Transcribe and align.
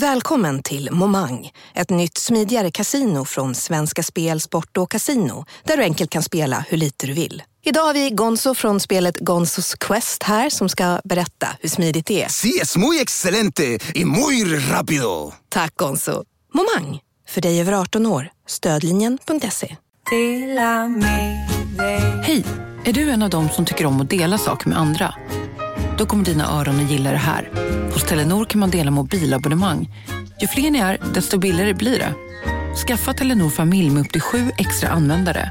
Välkommen 0.00 0.62
till 0.62 0.88
Momang, 0.92 1.50
ett 1.74 1.90
nytt 1.90 2.18
smidigare 2.18 2.70
casino 2.70 3.24
från 3.24 3.54
Svenska 3.54 4.02
Spel, 4.02 4.40
Sport 4.40 4.76
och 4.76 4.90
Casino 4.90 5.44
där 5.64 5.76
du 5.76 5.82
enkelt 5.82 6.10
kan 6.10 6.22
spela 6.22 6.64
hur 6.68 6.76
lite 6.76 7.06
du 7.06 7.12
vill. 7.12 7.42
Idag 7.64 7.82
har 7.82 7.94
vi 7.94 8.10
Gonzo 8.10 8.54
från 8.54 8.80
spelet 8.80 9.18
Gonzos 9.18 9.74
Quest 9.74 10.22
här 10.22 10.50
som 10.50 10.68
ska 10.68 11.00
berätta 11.04 11.48
hur 11.60 11.68
smidigt 11.68 12.06
det 12.06 12.22
är. 12.22 12.28
Sí, 12.28 12.58
es 12.62 12.76
muy 12.76 13.00
excelente 13.00 13.78
y 13.94 14.04
muy 14.04 14.44
rápido. 14.58 15.32
Tack 15.48 15.76
Gonzo. 15.76 16.24
Momang, 16.54 17.00
för 17.28 17.40
dig 17.40 17.60
över 17.60 17.72
18 17.72 18.06
år. 18.06 18.30
Stödlinjen.se. 18.46 19.76
Hej! 22.22 22.44
Är 22.84 22.92
du 22.92 23.10
en 23.10 23.22
av 23.22 23.30
dem 23.30 23.48
som 23.48 23.64
tycker 23.64 23.86
om 23.86 24.00
att 24.00 24.10
dela 24.10 24.38
saker 24.38 24.68
med 24.68 24.78
andra? 24.78 25.14
Då 25.98 26.06
kommer 26.06 26.24
dina 26.24 26.60
öron 26.60 26.84
att 26.84 26.90
gilla 26.90 27.10
det 27.10 27.16
här. 27.16 27.50
Hos 27.92 28.04
Telenor 28.04 28.44
kan 28.44 28.60
man 28.60 28.70
dela 28.70 28.90
mobilabonnemang. 28.90 29.90
Ju 30.40 30.46
fler 30.46 30.70
ni 30.70 30.78
är, 30.78 30.98
desto 31.14 31.38
billigare 31.38 31.74
blir 31.74 31.98
det. 31.98 32.14
Skaffa 32.86 33.12
Telenor 33.12 33.48
familj 33.48 33.90
med 33.90 34.00
upp 34.00 34.12
till 34.12 34.20
sju 34.20 34.38
extra 34.58 34.88
användare. 34.88 35.50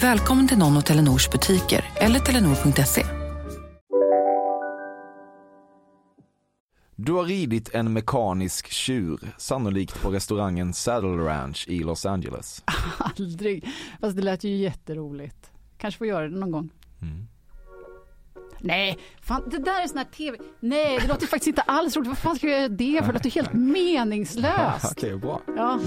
Välkommen 0.00 0.48
till 0.48 0.58
någon 0.58 0.76
av 0.76 0.80
Telenors 0.80 1.30
butiker 1.30 1.84
eller 1.94 2.20
telenor.se. 2.20 3.06
Du 6.96 7.12
har 7.12 7.24
ridit 7.24 7.74
en 7.74 7.92
mekanisk 7.92 8.70
tjur, 8.70 9.20
sannolikt 9.38 10.02
på 10.02 10.10
restaurangen 10.10 10.72
Saddle 10.72 11.24
Ranch 11.24 11.64
i 11.68 11.78
Los 11.78 12.06
Angeles. 12.06 12.64
Aldrig. 12.98 13.68
Fast 14.00 14.16
det 14.16 14.22
lät 14.22 14.44
ju 14.44 14.56
jätteroligt. 14.56 15.50
Kanske 15.78 15.98
får 15.98 16.06
göra 16.06 16.28
det 16.28 16.36
någon 16.36 16.50
gång. 16.50 16.70
Mm. 17.02 17.26
Nej, 18.66 18.98
fan, 19.22 19.42
det 19.50 19.58
där 19.58 19.82
är 19.82 19.86
sån 19.88 19.98
här 19.98 20.04
tv. 20.04 20.38
Nej, 20.60 20.98
det 21.00 21.06
låter 21.08 21.26
faktiskt 21.26 21.46
inte 21.46 21.62
alls 21.62 21.96
roligt. 21.96 22.08
Vad 22.08 22.18
fan 22.18 22.36
ska 22.36 22.46
jag 22.46 22.58
göra 22.60 22.68
det 22.68 22.98
för? 23.04 23.06
Det 23.06 23.12
låter 23.12 23.30
helt 23.30 23.52
meningslöst. 23.52 24.92
Okej, 24.92 25.16
bra. 25.16 25.40
Ja. 25.56 25.80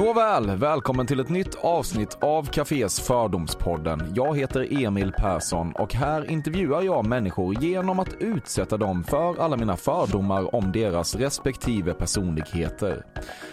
Nåväl, 0.00 0.56
välkommen 0.56 1.06
till 1.06 1.20
ett 1.20 1.28
nytt 1.28 1.54
avsnitt 1.54 2.18
av 2.20 2.46
Cafés 2.46 3.00
Fördomspodden. 3.00 4.12
Jag 4.16 4.38
heter 4.38 4.84
Emil 4.84 5.12
Persson 5.12 5.72
och 5.72 5.94
här 5.94 6.30
intervjuar 6.30 6.82
jag 6.82 7.06
människor 7.06 7.62
genom 7.62 8.00
att 8.00 8.14
utsätta 8.20 8.76
dem 8.76 9.04
för 9.04 9.40
alla 9.40 9.56
mina 9.56 9.76
fördomar 9.76 10.54
om 10.54 10.72
deras 10.72 11.14
respektive 11.14 11.94
personligheter. 11.94 13.06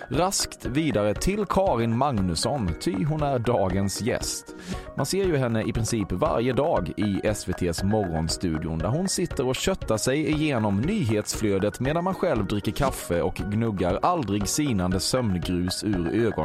Raskt 0.10 0.66
vidare 0.66 1.14
till 1.14 1.46
Karin 1.46 1.98
Magnusson, 1.98 2.70
ty 2.82 3.06
hon 3.06 3.24
är 3.24 3.40
dagens 3.40 4.02
gäst. 4.02 4.56
Man 4.98 5.06
ser 5.06 5.26
ju 5.26 5.38
henne 5.38 5.64
i 5.64 5.74
princip 5.74 6.12
varje 6.12 6.54
dag 6.54 6.94
i 6.98 7.28
SVTs 7.28 7.84
Morgonstudion 7.84 8.80
där 8.80 8.90
hon 8.90 9.10
sitter 9.10 9.48
och 9.48 9.56
köttar 9.56 9.98
sig 9.98 10.30
igenom 10.30 10.82
nyhetsflödet 10.82 11.80
medan 11.80 12.04
man 12.04 12.14
själv 12.14 12.46
dricker 12.46 12.72
kaffe 12.72 13.22
och 13.22 13.36
gnuggar 13.36 14.00
aldrig 14.02 14.48
sinande 14.48 15.00
sömngrus 15.00 15.84
ur 15.84 16.08
ögonen. 16.08 16.37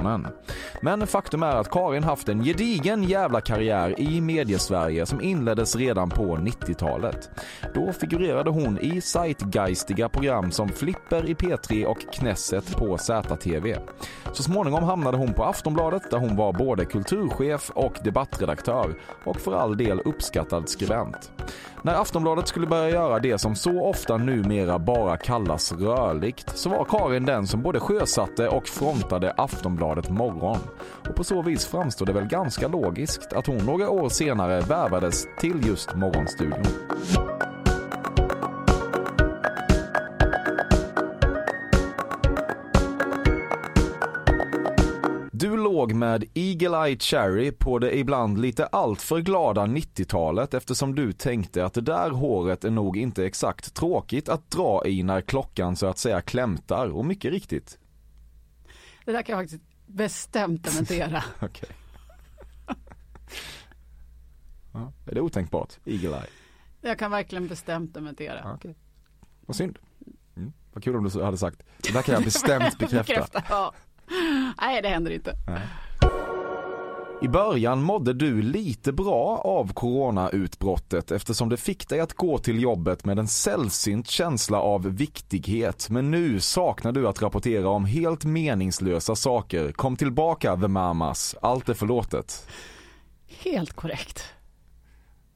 Men 0.80 1.06
faktum 1.06 1.42
är 1.42 1.56
att 1.56 1.70
Karin 1.70 2.04
haft 2.04 2.28
en 2.28 2.44
gedigen 2.44 3.02
jävla 3.02 3.40
karriär 3.40 4.00
i 4.00 4.20
mediesverige 4.20 5.06
som 5.06 5.20
inleddes 5.20 5.76
redan 5.76 6.10
på 6.10 6.36
90-talet. 6.36 7.30
Då 7.74 7.92
figurerade 7.92 8.50
hon 8.50 8.78
i 8.78 9.00
zeitgeistiga 9.00 10.08
program 10.08 10.50
som 10.50 10.68
Flipper 10.68 11.26
i 11.26 11.34
P3 11.34 11.84
och 11.84 12.12
Knesset 12.12 12.76
på 12.76 12.98
ZTV. 12.98 13.76
Så 14.32 14.42
småningom 14.42 14.84
hamnade 14.84 15.16
hon 15.16 15.32
på 15.32 15.44
Aftonbladet 15.44 16.10
där 16.10 16.18
hon 16.18 16.36
var 16.36 16.52
både 16.52 16.84
kulturchef 16.84 17.70
och 17.70 17.98
debattredaktör 18.04 18.94
och 19.24 19.40
för 19.40 19.54
all 19.54 19.76
del 19.76 20.00
uppskattad 20.00 20.68
skribent. 20.68 21.30
När 21.84 21.94
Aftonbladet 21.94 22.48
skulle 22.48 22.66
börja 22.66 22.90
göra 22.90 23.18
det 23.18 23.38
som 23.38 23.54
så 23.54 23.84
ofta 23.84 24.16
numera 24.16 24.78
bara 24.78 25.16
kallas 25.16 25.72
rörligt 25.72 26.58
så 26.58 26.68
var 26.68 26.84
Karin 26.84 27.26
den 27.26 27.46
som 27.46 27.62
både 27.62 27.80
sjösatte 27.80 28.48
och 28.48 28.68
frontade 28.68 29.32
Aftonbladet 29.36 29.71
Morgon. 30.10 30.58
Och 31.08 31.16
på 31.16 31.24
så 31.24 31.42
vis 31.42 31.66
framstår 31.66 32.06
det 32.06 32.12
väl 32.12 32.26
ganska 32.26 32.68
logiskt 32.68 33.32
att 33.32 33.46
hon 33.46 33.58
några 33.66 33.90
år 33.90 34.08
senare 34.08 34.60
värvades 34.60 35.26
till 35.40 35.66
just 35.66 35.94
Morgonstudion. 35.94 36.62
Du 45.42 45.56
låg 45.56 45.92
med 45.94 46.24
Eagle 46.34 46.86
Eye 46.86 46.98
Cherry 46.98 47.52
på 47.52 47.78
det 47.78 47.98
ibland 47.98 48.40
lite 48.40 48.66
alltför 48.66 49.20
glada 49.20 49.62
90-talet 49.62 50.54
eftersom 50.54 50.94
du 50.94 51.12
tänkte 51.12 51.64
att 51.64 51.74
det 51.74 51.80
där 51.80 52.10
håret 52.10 52.64
är 52.64 52.70
nog 52.70 52.96
inte 52.96 53.26
exakt 53.26 53.74
tråkigt 53.74 54.28
att 54.28 54.50
dra 54.50 54.86
i 54.86 55.02
när 55.02 55.20
klockan 55.20 55.76
så 55.76 55.86
att 55.86 55.98
säga 55.98 56.20
klämtar 56.20 56.86
och 56.86 57.04
mycket 57.04 57.32
riktigt. 57.32 57.78
Det 59.04 59.12
där 59.12 59.22
kan 59.22 59.36
jag 59.36 59.42
faktiskt 59.44 59.62
bestämt 59.86 60.64
dementera. 60.64 61.24
Okej. 61.40 61.68
Ja, 64.72 64.92
är 65.06 65.14
det 65.14 65.20
otänkbart? 65.20 65.78
Eagle 65.84 66.08
Eye? 66.16 66.26
Jag 66.80 66.98
kan 66.98 67.10
verkligen 67.10 67.48
bestämt 67.48 67.94
dementera. 67.94 68.52
Okej. 68.54 68.74
Vad 69.46 69.56
synd. 69.56 69.78
Mm. 70.36 70.52
Vad 70.72 70.84
kul 70.84 70.96
om 70.96 71.04
du 71.08 71.22
hade 71.24 71.38
sagt, 71.38 71.62
det 71.82 71.92
där 71.92 72.02
kan 72.02 72.14
jag 72.14 72.24
bestämt 72.24 72.78
bekräfta. 72.78 73.44
ja. 73.48 73.74
Nej, 74.60 74.82
det 74.82 74.88
händer 74.88 75.10
inte. 75.10 75.36
I 77.22 77.28
början 77.28 77.82
mådde 77.82 78.12
du 78.12 78.42
lite 78.42 78.92
bra 78.92 79.38
av 79.38 79.72
coronautbrottet 79.72 81.10
eftersom 81.10 81.48
det 81.48 81.56
fick 81.56 81.88
dig 81.88 82.00
att 82.00 82.12
gå 82.12 82.38
till 82.38 82.62
jobbet 82.62 83.04
med 83.04 83.18
en 83.18 83.28
sällsynt 83.28 84.08
känsla 84.08 84.60
av 84.60 84.96
viktighet. 84.96 85.90
Men 85.90 86.10
nu 86.10 86.40
saknar 86.40 86.92
du 86.92 87.08
att 87.08 87.22
rapportera 87.22 87.68
om 87.68 87.84
helt 87.84 88.24
meningslösa 88.24 89.16
saker. 89.16 89.72
Kom 89.72 89.96
tillbaka 89.96 90.56
the 90.56 90.68
mamas, 90.68 91.36
allt 91.42 91.68
är 91.68 91.74
förlåtet. 91.74 92.48
Helt 93.26 93.72
korrekt. 93.72 94.24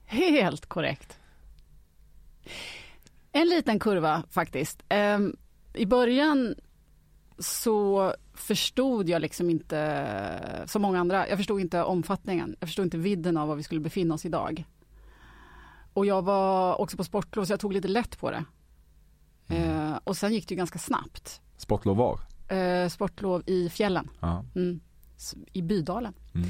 Helt 0.05 0.67
korrekt. 0.67 1.19
En 3.33 3.49
liten 3.49 3.79
kurva 3.79 4.23
faktiskt. 4.31 4.83
Ehm, 4.89 5.37
I 5.75 5.87
början 5.87 6.55
så 7.39 8.13
förstod 8.37 9.09
jag 9.09 9.23
liksom 9.23 9.51
inte, 9.51 10.65
som 10.67 10.83
många 10.83 11.01
andra, 11.01 11.29
jag 11.29 11.39
förstod 11.39 11.61
inte 11.61 11.83
omfattningen. 11.83 12.57
Jag 12.61 12.69
förstod 12.69 12.85
inte 12.85 12.99
vidden 12.99 13.37
av 13.37 13.49
var 13.49 13.57
vi 13.57 13.63
skulle 13.63 13.81
befinna 13.81 14.15
oss 14.15 14.25
idag. 14.25 14.65
Och 15.93 16.07
jag 16.07 16.23
var 16.23 16.81
också 16.81 16.97
på 16.97 17.05
sportlov 17.05 17.45
så 17.45 17.53
jag 17.53 17.61
tog 17.61 17.73
lite 17.73 17.89
lätt 17.89 18.19
på 18.19 18.31
det. 18.31 18.45
Eh, 19.49 19.99
och 20.05 20.17
sen 20.17 20.33
gick 20.33 20.49
det 20.49 20.53
ju 20.53 20.57
ganska 20.57 20.79
snabbt. 20.79 21.41
Sportlov 21.57 21.97
var? 21.97 22.21
Eh, 22.57 22.89
sportlov 22.89 23.43
i 23.47 23.69
fjällen, 23.69 24.11
mm. 24.55 24.81
I 25.53 25.63
Bydalen. 25.63 26.15
Mm. 26.35 26.49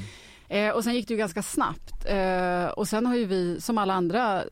Eh, 0.49 0.69
och 0.69 0.83
sen 0.83 0.93
gick 0.95 1.07
det 1.07 1.13
ju 1.13 1.17
ganska 1.17 1.41
snabbt. 1.41 2.05
Eh, 2.05 2.65
och 2.65 2.87
sen 2.87 3.05
har 3.05 3.15
ju 3.15 3.25
vi, 3.25 3.61
som 3.61 3.77
alla 3.77 3.93
andra 3.93 4.39
eh, 4.43 4.45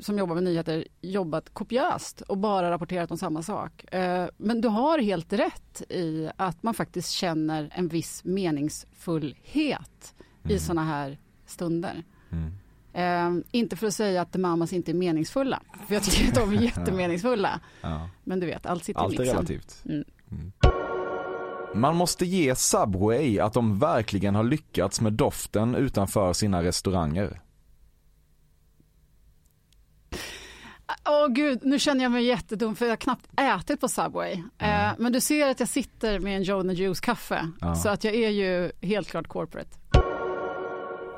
som 0.00 0.18
jobbar 0.18 0.34
med 0.34 0.44
nyheter, 0.44 0.84
jobbat 1.00 1.50
kopiöst 1.54 2.20
och 2.20 2.38
bara 2.38 2.70
rapporterat 2.70 3.10
om 3.10 3.18
samma 3.18 3.42
sak. 3.42 3.94
Eh, 3.94 4.28
men 4.36 4.60
du 4.60 4.68
har 4.68 4.98
helt 4.98 5.32
rätt 5.32 5.82
i 5.88 6.30
att 6.36 6.62
man 6.62 6.74
faktiskt 6.74 7.10
känner 7.10 7.70
en 7.74 7.88
viss 7.88 8.24
meningsfullhet 8.24 10.14
i 10.48 10.58
sådana 10.58 10.84
här 10.84 11.18
stunder. 11.46 12.02
Mm. 12.32 12.52
Eh, 12.92 13.44
inte 13.50 13.76
för 13.76 13.86
att 13.86 13.94
säga 13.94 14.22
att 14.22 14.32
The 14.32 14.38
Mamas 14.38 14.72
inte 14.72 14.90
är 14.90 14.94
meningsfulla, 14.94 15.62
för 15.86 15.94
jag 15.94 16.02
tycker 16.02 16.28
att 16.28 16.34
de 16.34 16.58
är 16.58 16.62
jättemeningsfulla. 16.62 17.60
Ja. 17.80 18.08
Men 18.24 18.40
du 18.40 18.46
vet, 18.46 18.66
allt 18.66 18.84
sitter 18.84 19.00
i 19.00 19.04
Allt 19.04 19.14
är 19.14 19.18
mixen. 19.18 19.36
relativt. 19.36 19.82
Mm. 19.84 20.04
Man 21.74 21.96
måste 21.96 22.26
ge 22.26 22.54
Subway 22.54 23.38
att 23.38 23.52
de 23.52 23.78
verkligen 23.78 24.34
har 24.34 24.44
lyckats 24.44 25.00
med 25.00 25.12
doften 25.12 25.74
utanför 25.74 26.32
sina 26.32 26.62
restauranger. 26.62 27.40
Åh 31.08 31.28
gud, 31.28 31.58
nu 31.62 31.78
känner 31.78 32.02
jag 32.02 32.12
mig 32.12 32.24
jättedum 32.24 32.76
för 32.76 32.84
jag 32.84 32.92
har 32.92 32.96
knappt 32.96 33.26
ätit 33.36 33.80
på 33.80 33.88
Subway. 33.88 34.32
Eh, 34.58 34.90
men 34.98 35.12
du 35.12 35.20
ser 35.20 35.50
att 35.50 35.60
jag 35.60 35.68
sitter 35.68 36.18
med 36.18 36.36
en 36.36 36.42
Joe 36.42 36.72
Juice 36.72 37.00
kaffe. 37.00 37.50
Ja. 37.60 37.74
Så 37.74 37.88
att 37.88 38.04
jag 38.04 38.14
är 38.14 38.30
ju 38.30 38.72
helt 38.80 39.08
klart 39.08 39.28
corporate. 39.28 39.70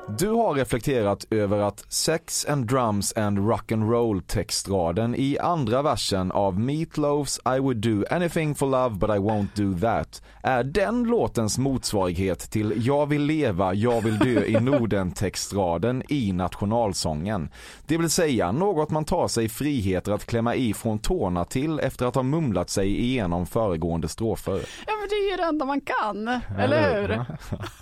Du 0.09 0.29
har 0.29 0.53
reflekterat 0.53 1.25
över 1.29 1.59
att 1.59 1.85
Sex 1.93 2.45
and 2.45 2.67
Drums 2.67 3.13
and 3.17 3.39
Rock'n'Roll 3.39 4.21
textraden 4.21 5.15
i 5.15 5.37
andra 5.39 5.81
versen 5.81 6.31
av 6.31 6.59
Meatloafs 6.59 7.39
I 7.57 7.59
would 7.59 7.77
do 7.77 8.05
anything 8.09 8.55
for 8.55 8.67
love 8.67 8.95
but 8.95 9.09
I 9.09 9.19
won't 9.19 9.47
do 9.55 9.79
that 9.79 10.21
är 10.43 10.63
den 10.63 11.03
låtens 11.03 11.57
motsvarighet 11.57 12.39
till 12.39 12.73
Jag 12.85 13.05
vill 13.05 13.21
leva, 13.21 13.73
jag 13.73 14.01
vill 14.01 14.19
dö 14.19 14.43
i 14.43 14.59
Norden 14.59 15.11
textraden 15.11 16.03
i 16.09 16.31
nationalsången. 16.31 17.49
Det 17.87 17.97
vill 17.97 18.09
säga 18.09 18.51
något 18.51 18.89
man 18.89 19.05
tar 19.05 19.27
sig 19.27 19.49
friheter 19.49 20.11
att 20.11 20.25
klämma 20.25 20.55
i 20.55 20.73
från 20.73 20.99
tårna 20.99 21.45
till 21.45 21.79
efter 21.79 22.05
att 22.05 22.15
ha 22.15 22.23
mumlat 22.23 22.69
sig 22.69 22.99
igenom 22.99 23.45
föregående 23.45 24.07
strofer. 24.07 24.61
Ja 24.87 24.93
men 24.99 25.09
det 25.09 25.15
är 25.15 25.31
ju 25.31 25.37
det 25.37 25.43
enda 25.43 25.65
man 25.65 25.81
kan, 25.81 26.27
eller 26.59 27.01
hur? 27.01 27.25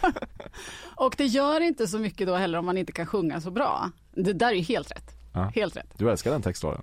Och 0.95 1.15
det 1.17 1.25
gör 1.25 1.61
inte 1.61 1.87
så 1.87 1.99
mycket 1.99 2.27
då 2.27 2.35
heller 2.35 2.57
om 2.57 2.65
man 2.65 2.77
inte 2.77 2.91
kan 2.91 3.05
sjunga 3.05 3.41
så 3.41 3.51
bra. 3.51 3.91
Det 4.11 4.33
där 4.33 4.47
är 4.47 4.53
ju 4.53 4.61
helt 4.61 4.91
rätt. 4.91 5.11
Ja. 5.33 5.51
Helt 5.55 5.77
rätt. 5.77 5.93
Du 5.97 6.11
älskar 6.11 6.31
den 6.31 6.41
textraden? 6.41 6.81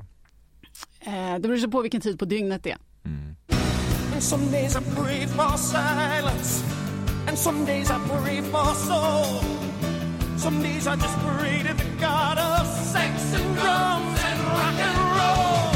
Eh, 1.01 1.35
det 1.35 1.49
beror 1.49 1.57
sig 1.57 1.71
på 1.71 1.83
vilken 1.83 2.01
tid 2.01 2.19
på 2.19 2.25
dygnet 2.25 2.65
det 2.65 2.71
är. 2.71 2.79
Mm. 3.05 3.37
Some 4.21 4.51
days 4.51 4.77
I. 4.77 4.81
Some 10.43 10.63
days 10.63 10.87
just 10.87 11.19
pray 11.19 11.63
to 11.63 11.75
the 11.75 11.85
God 12.01 12.39
of 12.39 12.67
sex 12.67 13.35
and 13.35 13.55
drums 13.55 14.25
and 14.25 14.41
rock 14.49 14.81
and 14.81 14.99
roll. 15.17 15.73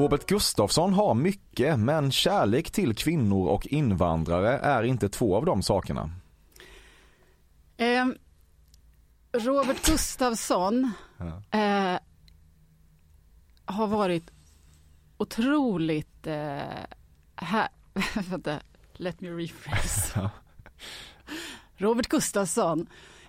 Robert 0.00 0.26
Gustafsson 0.26 0.94
har 0.94 1.14
mycket, 1.14 1.78
men 1.78 2.12
kärlek 2.12 2.70
till 2.70 2.94
kvinnor 2.94 3.48
och 3.48 3.66
invandrare 3.66 4.58
är 4.58 4.82
inte 4.82 5.08
två 5.08 5.36
av 5.36 5.44
de 5.44 5.62
sakerna. 5.62 6.10
Eh, 7.76 8.06
Robert 9.32 9.86
Gustafsson 9.86 10.92
eh, 11.50 11.98
har 13.64 13.86
varit 13.86 14.30
otroligt... 15.16 16.26
Eh, 16.26 16.84
här, 17.36 17.68
vänta, 18.30 18.60
let 18.92 19.20
me 19.20 19.28
rephrase. 19.28 20.30
Robert 21.76 22.08
Gustafsson 22.08 22.86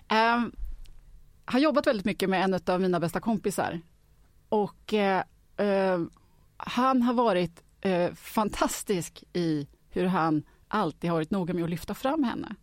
eh, 0.08 0.44
har 1.44 1.58
jobbat 1.58 1.86
väldigt 1.86 2.06
mycket 2.06 2.30
med 2.30 2.44
en 2.44 2.60
av 2.66 2.80
mina 2.80 3.00
bästa 3.00 3.20
kompisar. 3.20 3.80
Och 4.48 4.94
eh, 4.94 5.24
eh, 5.56 6.00
han 6.56 7.02
har 7.02 7.14
varit 7.14 7.62
eh, 7.80 8.14
fantastisk 8.14 9.24
i 9.32 9.66
hur 9.90 10.06
han 10.06 10.42
alltid 10.68 11.10
har 11.10 11.16
varit 11.16 11.30
noga 11.30 11.54
med 11.54 11.64
att 11.64 11.70
lyfta 11.70 11.94
fram 11.94 12.24
henne 12.24 12.54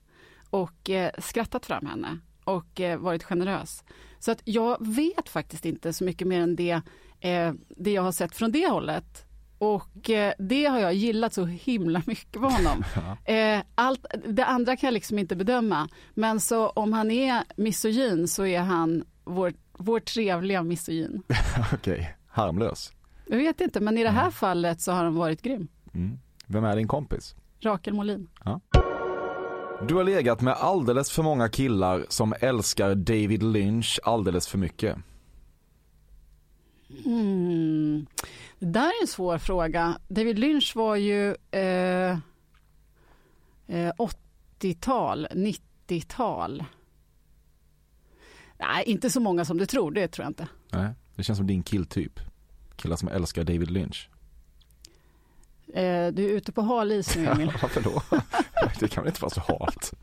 och 0.53 0.89
eh, 0.89 1.11
skrattat 1.17 1.65
fram 1.65 1.85
henne 1.85 2.19
och 2.44 2.81
eh, 2.81 3.00
varit 3.00 3.23
generös. 3.23 3.83
Så 4.19 4.31
att 4.31 4.41
jag 4.44 4.88
vet 4.88 5.29
faktiskt 5.29 5.65
inte 5.65 5.94
så 5.94 6.03
mycket 6.03 6.27
mer 6.27 6.41
än 6.41 6.55
det, 6.55 6.81
eh, 7.19 7.53
det 7.69 7.91
jag 7.91 8.01
har 8.01 8.11
sett 8.11 8.35
från 8.35 8.51
det 8.51 8.69
hållet. 8.69 9.25
Och 9.57 10.09
eh, 10.09 10.33
det 10.39 10.65
har 10.65 10.79
jag 10.79 10.94
gillat 10.94 11.33
så 11.33 11.45
himla 11.45 12.01
mycket 12.05 12.41
på 12.41 12.47
honom. 12.47 12.83
Eh, 13.25 13.61
allt, 13.75 14.05
det 14.27 14.45
andra 14.45 14.75
kan 14.75 14.88
jag 14.88 14.94
liksom 14.94 15.19
inte 15.19 15.35
bedöma. 15.35 15.89
Men 16.13 16.39
så 16.39 16.69
om 16.69 16.94
han 16.94 17.11
är 17.11 17.44
misogyn 17.55 18.27
så 18.27 18.45
är 18.45 18.59
han 18.59 19.03
vår, 19.23 19.53
vår 19.77 20.00
trevliga 20.00 20.63
misogyn. 20.63 21.23
Okej, 21.73 22.15
harmlös. 22.27 22.91
Jag 23.27 23.38
vet 23.38 23.61
inte, 23.61 23.79
men 23.79 23.97
i 23.97 24.03
det 24.03 24.09
här 24.09 24.31
fallet 24.31 24.81
så 24.81 24.91
har 24.91 25.03
han 25.03 25.15
varit 25.15 25.41
grym. 25.41 25.67
Mm. 25.94 26.19
Vem 26.47 26.63
är 26.63 26.75
din 26.75 26.88
kompis? 26.88 27.35
Rakel 27.59 27.94
Molin. 27.94 28.27
Du 29.88 29.95
har 29.95 30.03
legat 30.03 30.41
med 30.41 30.53
alldeles 30.53 31.12
för 31.12 31.24
många 31.24 31.50
killar 31.50 32.06
som 32.09 32.33
älskar 32.39 32.95
David 32.95 33.44
Lynch 33.44 34.00
alldeles 34.03 34.47
för 34.47 34.57
mycket. 34.57 34.97
Mm. 37.06 38.06
Det 38.59 38.65
där 38.65 38.88
är 38.88 39.01
en 39.01 39.07
svår 39.07 39.38
fråga. 39.38 39.97
David 40.07 40.39
Lynch 40.39 40.75
var 40.75 40.95
ju 40.95 41.35
eh, 41.51 42.12
eh, 43.68 43.94
80-tal, 44.59 45.27
90-tal. 45.31 46.63
Nej, 48.59 48.83
inte 48.86 49.09
så 49.09 49.19
många 49.19 49.45
som 49.45 49.57
du 49.57 49.65
tror, 49.65 49.91
det 49.91 50.07
tror 50.07 50.24
jag 50.24 50.29
inte. 50.29 50.47
Nej, 50.71 50.89
det 51.15 51.24
känns 51.24 51.38
som 51.38 51.47
din 51.47 51.63
killtyp. 51.63 52.19
Killar 52.75 52.95
som 52.95 53.07
älskar 53.07 53.44
David 53.44 53.71
Lynch. 53.71 54.09
Eh, 55.74 56.08
du 56.08 56.25
är 56.25 56.30
ute 56.30 56.52
på 56.52 56.62
hal 56.62 56.92
is 56.92 57.16
nu, 57.16 57.25
Emil. 57.25 57.52
Varför 57.62 57.81
då? 57.81 58.02
Det 58.80 58.88
kan 58.88 59.04
väl 59.04 59.10
inte 59.12 59.22
vara 59.22 59.30
så 59.30 59.42
halt? 59.42 59.94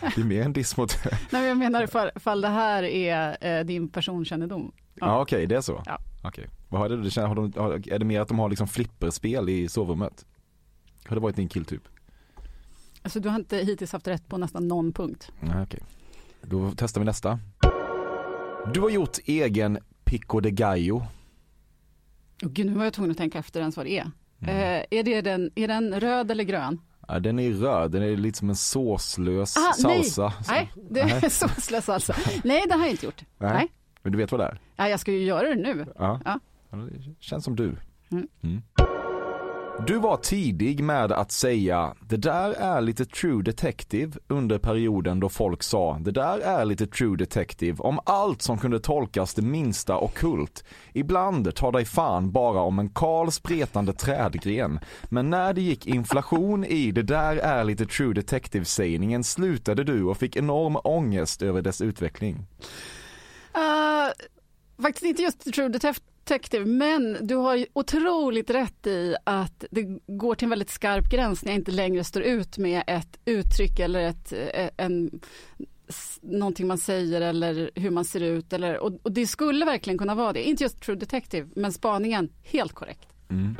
Det 0.00 0.20
är 0.20 0.24
mer 0.24 0.42
en 0.42 0.52
diss 0.52 0.76
mot... 0.76 0.98
Nej, 1.04 1.18
men 1.30 1.44
jag 1.44 1.56
menar 1.56 1.82
ifall, 1.82 2.10
ifall 2.16 2.40
det 2.40 2.48
här 2.48 2.82
är 2.82 3.36
eh, 3.58 3.64
din 3.64 3.88
personkännedom. 3.88 4.72
Ja, 4.94 5.20
okej, 5.20 5.46
det 5.46 5.56
är 5.56 5.60
så? 5.60 5.82
Ja. 5.86 5.98
Okej. 6.22 6.48
Vad 6.68 6.80
har 6.80 6.88
det, 6.88 7.20
har 7.20 7.34
de, 7.34 7.52
har, 7.56 7.92
är 7.92 7.98
det 7.98 8.04
mer 8.04 8.20
att 8.20 8.28
de 8.28 8.38
har 8.38 8.48
liksom 8.48 8.68
flipperspel 8.68 9.48
i 9.48 9.68
sovrummet? 9.68 10.26
Har 11.06 11.16
det 11.16 11.22
varit 11.22 11.36
din 11.36 11.48
killtyp? 11.48 11.82
Alltså, 13.02 13.20
du 13.20 13.28
har 13.28 13.36
inte 13.36 13.56
hittills 13.56 13.92
haft 13.92 14.08
rätt 14.08 14.28
på 14.28 14.38
nästan 14.38 14.68
någon 14.68 14.92
punkt. 14.92 15.32
Nej, 15.40 15.62
okej. 15.62 15.80
Då 16.42 16.72
testar 16.76 17.00
vi 17.00 17.04
nästa. 17.04 17.38
Du 18.74 18.80
har 18.80 18.90
gjort 18.90 19.18
egen 19.24 19.78
Pico 20.04 20.40
de 20.40 20.50
Gallo. 20.50 20.96
Oh, 22.42 22.48
Gud, 22.50 22.66
nu 22.66 22.72
var 22.74 22.84
jag 22.84 22.92
tvungen 22.92 23.10
att 23.10 23.16
tänka 23.16 23.38
efter 23.38 23.60
ens 23.60 23.76
vad 23.76 23.86
det 23.86 23.98
är. 23.98 24.10
Eh, 24.42 24.84
är, 24.90 25.02
det 25.02 25.20
den, 25.20 25.50
är 25.54 25.68
den 25.68 26.00
röd 26.00 26.30
eller 26.30 26.44
grön? 26.44 26.80
Ja, 27.08 27.18
den 27.18 27.38
är 27.38 27.50
röd, 27.52 27.90
den 27.90 28.02
är 28.02 28.16
lite 28.16 28.38
som 28.38 28.48
en 28.48 28.56
såslös 28.56 29.56
Ah, 29.56 29.72
salsa. 29.72 30.32
Nej, 30.48 30.72
nej 30.74 30.90
det 30.90 31.00
är 31.00 31.28
såslös 31.28 31.88
alltså. 31.88 32.12
Nej, 32.44 32.64
det 32.68 32.74
har 32.74 32.80
jag 32.80 32.90
inte 32.90 33.06
gjort. 33.06 33.24
Nej. 33.38 33.52
Nej. 33.52 33.68
Men 34.02 34.12
du 34.12 34.18
vet 34.18 34.32
vad 34.32 34.40
det 34.40 34.44
är? 34.44 34.60
Ja, 34.76 34.88
jag 34.88 35.00
ska 35.00 35.12
ju 35.12 35.24
göra 35.24 35.48
det 35.48 35.54
nu. 35.54 35.86
Ja. 35.98 36.20
Ja, 36.24 36.38
Det 36.70 37.14
känns 37.20 37.44
som 37.44 37.56
du. 37.56 37.76
Mm. 38.10 38.28
Mm. 38.42 38.62
Du 39.84 39.98
var 39.98 40.16
tidig 40.16 40.84
med 40.84 41.12
att 41.12 41.32
säga 41.32 41.94
det 42.00 42.16
där 42.16 42.50
är 42.52 42.80
lite 42.80 43.04
true 43.04 43.42
detective 43.42 44.12
under 44.28 44.58
perioden 44.58 45.20
då 45.20 45.28
folk 45.28 45.62
sa 45.62 45.98
det 45.98 46.10
där 46.10 46.38
är 46.38 46.64
lite 46.64 46.86
true 46.86 47.16
detective 47.16 47.76
om 47.78 48.00
allt 48.04 48.42
som 48.42 48.58
kunde 48.58 48.80
tolkas 48.80 49.34
det 49.34 49.42
minsta 49.42 49.98
ockult. 49.98 50.64
Ibland 50.92 51.54
tar 51.54 51.72
dig 51.72 51.84
fan 51.84 52.32
bara 52.32 52.60
om 52.60 52.78
en 52.78 52.88
kal 52.88 53.32
spretande 53.32 53.92
trädgren. 53.92 54.80
Men 55.04 55.30
när 55.30 55.52
det 55.52 55.60
gick 55.60 55.86
inflation 55.86 56.64
i 56.64 56.92
det 56.92 57.02
där 57.02 57.36
är 57.36 57.64
lite 57.64 57.86
true 57.86 58.14
detective 58.14 58.64
sägningen 58.64 59.24
slutade 59.24 59.84
du 59.84 60.04
och 60.04 60.18
fick 60.18 60.36
enorm 60.36 60.76
ångest 60.84 61.42
över 61.42 61.62
dess 61.62 61.80
utveckling. 61.80 62.46
Uh, 63.56 64.12
faktiskt 64.82 65.04
inte 65.04 65.22
just 65.22 65.54
True 65.54 65.68
Detective, 65.68 66.06
men 66.64 67.18
du 67.26 67.34
har 67.34 67.54
ju 67.54 67.66
otroligt 67.72 68.50
rätt 68.50 68.86
i 68.86 69.16
att 69.24 69.64
det 69.70 69.82
går 70.06 70.34
till 70.34 70.46
en 70.46 70.50
väldigt 70.50 70.70
skarp 70.70 71.10
gräns 71.10 71.44
när 71.44 71.52
jag 71.52 71.60
inte 71.60 71.70
längre 71.70 72.04
står 72.04 72.22
ut 72.22 72.58
med 72.58 72.82
ett 72.86 73.18
uttryck 73.24 73.78
eller 73.78 74.00
ett, 74.00 74.32
eh, 74.32 74.68
en, 74.76 75.20
någonting 76.20 76.66
man 76.66 76.78
säger 76.78 77.20
eller 77.20 77.70
hur 77.74 77.90
man 77.90 78.04
ser 78.04 78.20
ut. 78.20 78.52
Eller, 78.52 78.78
och, 78.78 78.92
och 79.02 79.12
det 79.12 79.26
skulle 79.26 79.64
verkligen 79.64 79.98
kunna 79.98 80.14
vara 80.14 80.32
det. 80.32 80.48
Inte 80.48 80.62
just 80.62 80.82
True 80.82 80.96
Detective, 80.96 81.48
men 81.56 81.72
spaningen, 81.72 82.28
helt 82.42 82.72
korrekt. 82.72 83.08
Mm. 83.30 83.56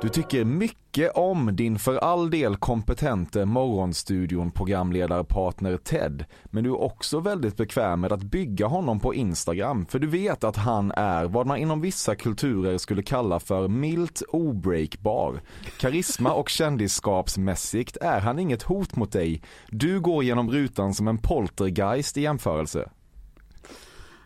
Du 0.00 0.08
tycker 0.08 0.44
mycket 0.44 1.12
om 1.14 1.56
din 1.56 1.78
för 1.78 1.96
all 1.96 2.30
del 2.30 2.56
kompetente 2.56 3.44
morgonstudion 3.44 4.50
programledarpartner 4.50 5.76
Ted. 5.76 6.24
Men 6.44 6.64
du 6.64 6.70
är 6.70 6.80
också 6.80 7.20
väldigt 7.20 7.56
bekväm 7.56 8.00
med 8.00 8.12
att 8.12 8.22
bygga 8.22 8.66
honom 8.66 9.00
på 9.00 9.14
Instagram. 9.14 9.86
För 9.86 9.98
du 9.98 10.06
vet 10.06 10.44
att 10.44 10.56
han 10.56 10.92
är 10.96 11.24
vad 11.24 11.46
man 11.46 11.58
inom 11.58 11.80
vissa 11.80 12.14
kulturer 12.14 12.78
skulle 12.78 13.02
kalla 13.02 13.40
för 13.40 13.68
milt 13.68 14.22
obreakbar. 14.28 15.40
Karisma 15.78 16.32
och 16.32 16.48
kändisskapsmässigt 16.48 17.96
är 17.96 18.20
han 18.20 18.38
inget 18.38 18.62
hot 18.62 18.96
mot 18.96 19.12
dig. 19.12 19.42
Du 19.68 20.00
går 20.00 20.24
genom 20.24 20.50
rutan 20.50 20.94
som 20.94 21.08
en 21.08 21.18
poltergeist 21.18 22.16
i 22.16 22.20
jämförelse. 22.20 22.90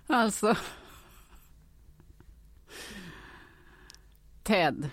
Alltså. 0.07 0.57
Ted. 4.43 4.91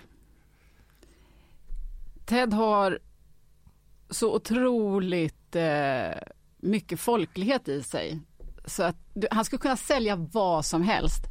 Ted 2.28 2.52
har 2.52 2.98
så 4.10 4.34
otroligt 4.34 5.56
eh, 5.56 6.18
mycket 6.58 7.00
folklighet 7.00 7.68
i 7.68 7.82
sig. 7.82 8.20
Så 8.64 8.82
att 8.82 8.96
du, 9.14 9.28
han 9.30 9.44
skulle 9.44 9.60
kunna 9.60 9.76
sälja 9.76 10.16
vad 10.16 10.64
som 10.64 10.82
helst. 10.82 11.22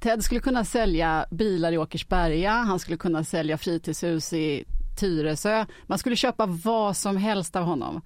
Ted 0.00 0.24
skulle 0.24 0.40
kunna 0.40 0.64
sälja 0.64 1.26
bilar 1.30 1.72
i 1.72 1.78
Åkersberga, 1.78 2.50
han 2.50 2.78
skulle 2.78 2.96
kunna 2.96 3.24
sälja 3.24 3.58
fritidshus 3.58 4.32
i 4.32 4.64
Tyresö. 5.00 5.66
Man 5.86 5.98
skulle 5.98 6.16
köpa 6.16 6.46
vad 6.46 6.96
som 6.96 7.16
helst 7.16 7.56
av 7.56 7.64
honom. 7.64 8.02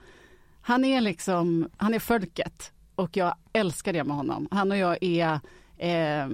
Han 0.61 0.85
är 0.85 1.00
liksom, 1.00 1.68
han 1.76 1.94
är 1.94 1.99
folket 1.99 2.73
och 2.94 3.16
jag 3.16 3.35
älskar 3.52 3.92
det 3.92 4.04
med 4.04 4.16
honom. 4.16 4.49
Han 4.50 4.70
och 4.73 4.78
jag 4.78 4.99
är 5.00 5.40
eh, 5.78 6.28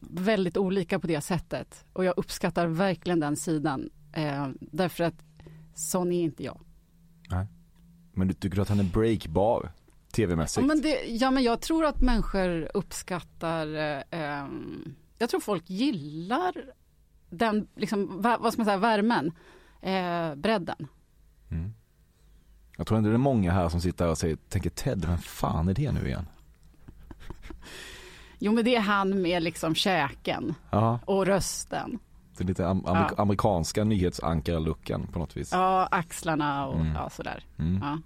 väldigt 0.00 0.56
olika 0.56 0.98
på 0.98 1.06
det 1.06 1.20
sättet 1.20 1.84
och 1.92 2.04
jag 2.04 2.14
uppskattar 2.16 2.66
verkligen 2.66 3.20
den 3.20 3.36
sidan 3.36 3.90
eh, 4.16 4.48
därför 4.60 5.04
att 5.04 5.14
sån 5.74 6.12
är 6.12 6.22
inte 6.22 6.44
jag. 6.44 6.60
Men 8.12 8.28
du 8.28 8.34
tycker 8.34 8.60
att 8.60 8.68
han 8.68 8.80
är 8.80 8.84
breakbar? 8.84 9.72
TV-mässigt? 10.12 10.62
Ja 10.62 10.66
men, 10.66 10.82
det, 10.82 11.02
ja 11.06 11.30
men 11.30 11.42
jag 11.42 11.60
tror 11.60 11.84
att 11.84 12.00
människor 12.00 12.70
uppskattar, 12.74 13.74
eh, 13.74 14.02
ehm, 14.10 14.94
jag 15.18 15.30
tror 15.30 15.40
folk 15.40 15.70
gillar 15.70 16.52
den, 17.30 17.68
liksom, 17.76 18.22
va, 18.22 18.38
vad 18.40 18.52
ska 18.52 18.60
man 18.60 18.66
säga, 18.66 18.76
värmen, 18.76 19.32
eh, 19.82 20.34
bredden. 20.34 20.88
Jag 22.76 22.86
tror 22.86 22.98
ändå 22.98 23.10
det 23.10 23.16
är 23.16 23.18
många 23.18 23.52
här 23.52 23.68
som 23.68 23.80
sitter 23.80 24.08
och 24.08 24.18
säger, 24.18 24.36
tänker 24.48 24.70
Ted, 24.70 25.04
vem 25.04 25.18
fan 25.18 25.68
är 25.68 25.74
det 25.74 25.92
nu 25.92 26.06
igen? 26.06 26.26
Jo 28.38 28.52
men 28.52 28.64
det 28.64 28.76
är 28.76 28.80
han 28.80 29.22
med 29.22 29.42
liksom 29.42 29.74
käken 29.74 30.54
Ja, 30.70 30.98
och 31.04 31.26
rösten. 31.26 31.98
Det 32.38 32.44
är 32.44 32.48
lite 32.48 32.66
am- 32.66 32.82
Ja. 32.86 33.10
amerikanska 33.16 33.84
nyhetsankarluckan 33.84 35.06
på 35.12 35.18
något 35.18 35.36
vis. 35.36 35.52
Ja, 35.52 35.88
axlarna 35.90 36.66
och 36.66 36.80
Mm. 36.80 36.94
ja, 36.94 37.10
sådär. 37.10 37.44
Mm. 37.58 37.80
Ja. 37.82 37.98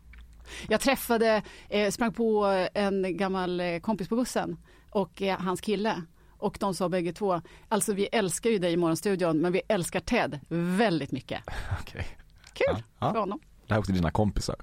Jag 0.68 0.80
träffade, 0.80 1.42
eh, 1.68 1.90
sprang 1.90 2.12
på 2.12 2.44
en 2.74 3.16
gammal 3.16 3.60
eh, 3.60 3.78
kompis 3.80 4.08
på 4.08 4.16
bussen 4.16 4.56
och 4.90 5.22
eh, 5.22 5.38
hans 5.40 5.60
kille. 5.60 6.02
Och 6.38 6.56
de 6.60 6.74
sa 6.74 6.88
bägge 6.88 7.12
två, 7.12 7.40
alltså 7.68 7.92
vi 7.92 8.06
älskar 8.06 8.50
ju 8.50 8.58
dig 8.58 8.72
i 8.72 8.76
Morgonstudion 8.76 9.38
men 9.38 9.52
vi 9.52 9.62
älskar 9.68 10.00
Ted 10.00 10.40
väldigt 10.48 11.12
mycket. 11.12 11.42
Okej. 11.80 12.06
Kul 12.52 12.66
Ja, 12.76 12.82
ja. 12.98 13.12
för 13.12 13.20
honom. 13.20 13.40
Det 13.66 13.72
här 13.74 13.76
är 13.76 13.80
också 13.80 13.92
dina 13.92 14.10
kompisar. 14.10 14.56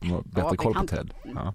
De 0.00 0.10
har 0.10 0.22
bättre 0.22 0.48
det 0.50 0.56
koll 0.56 0.74
på 0.74 0.86
Ted. 0.86 1.14
Ja. 1.34 1.54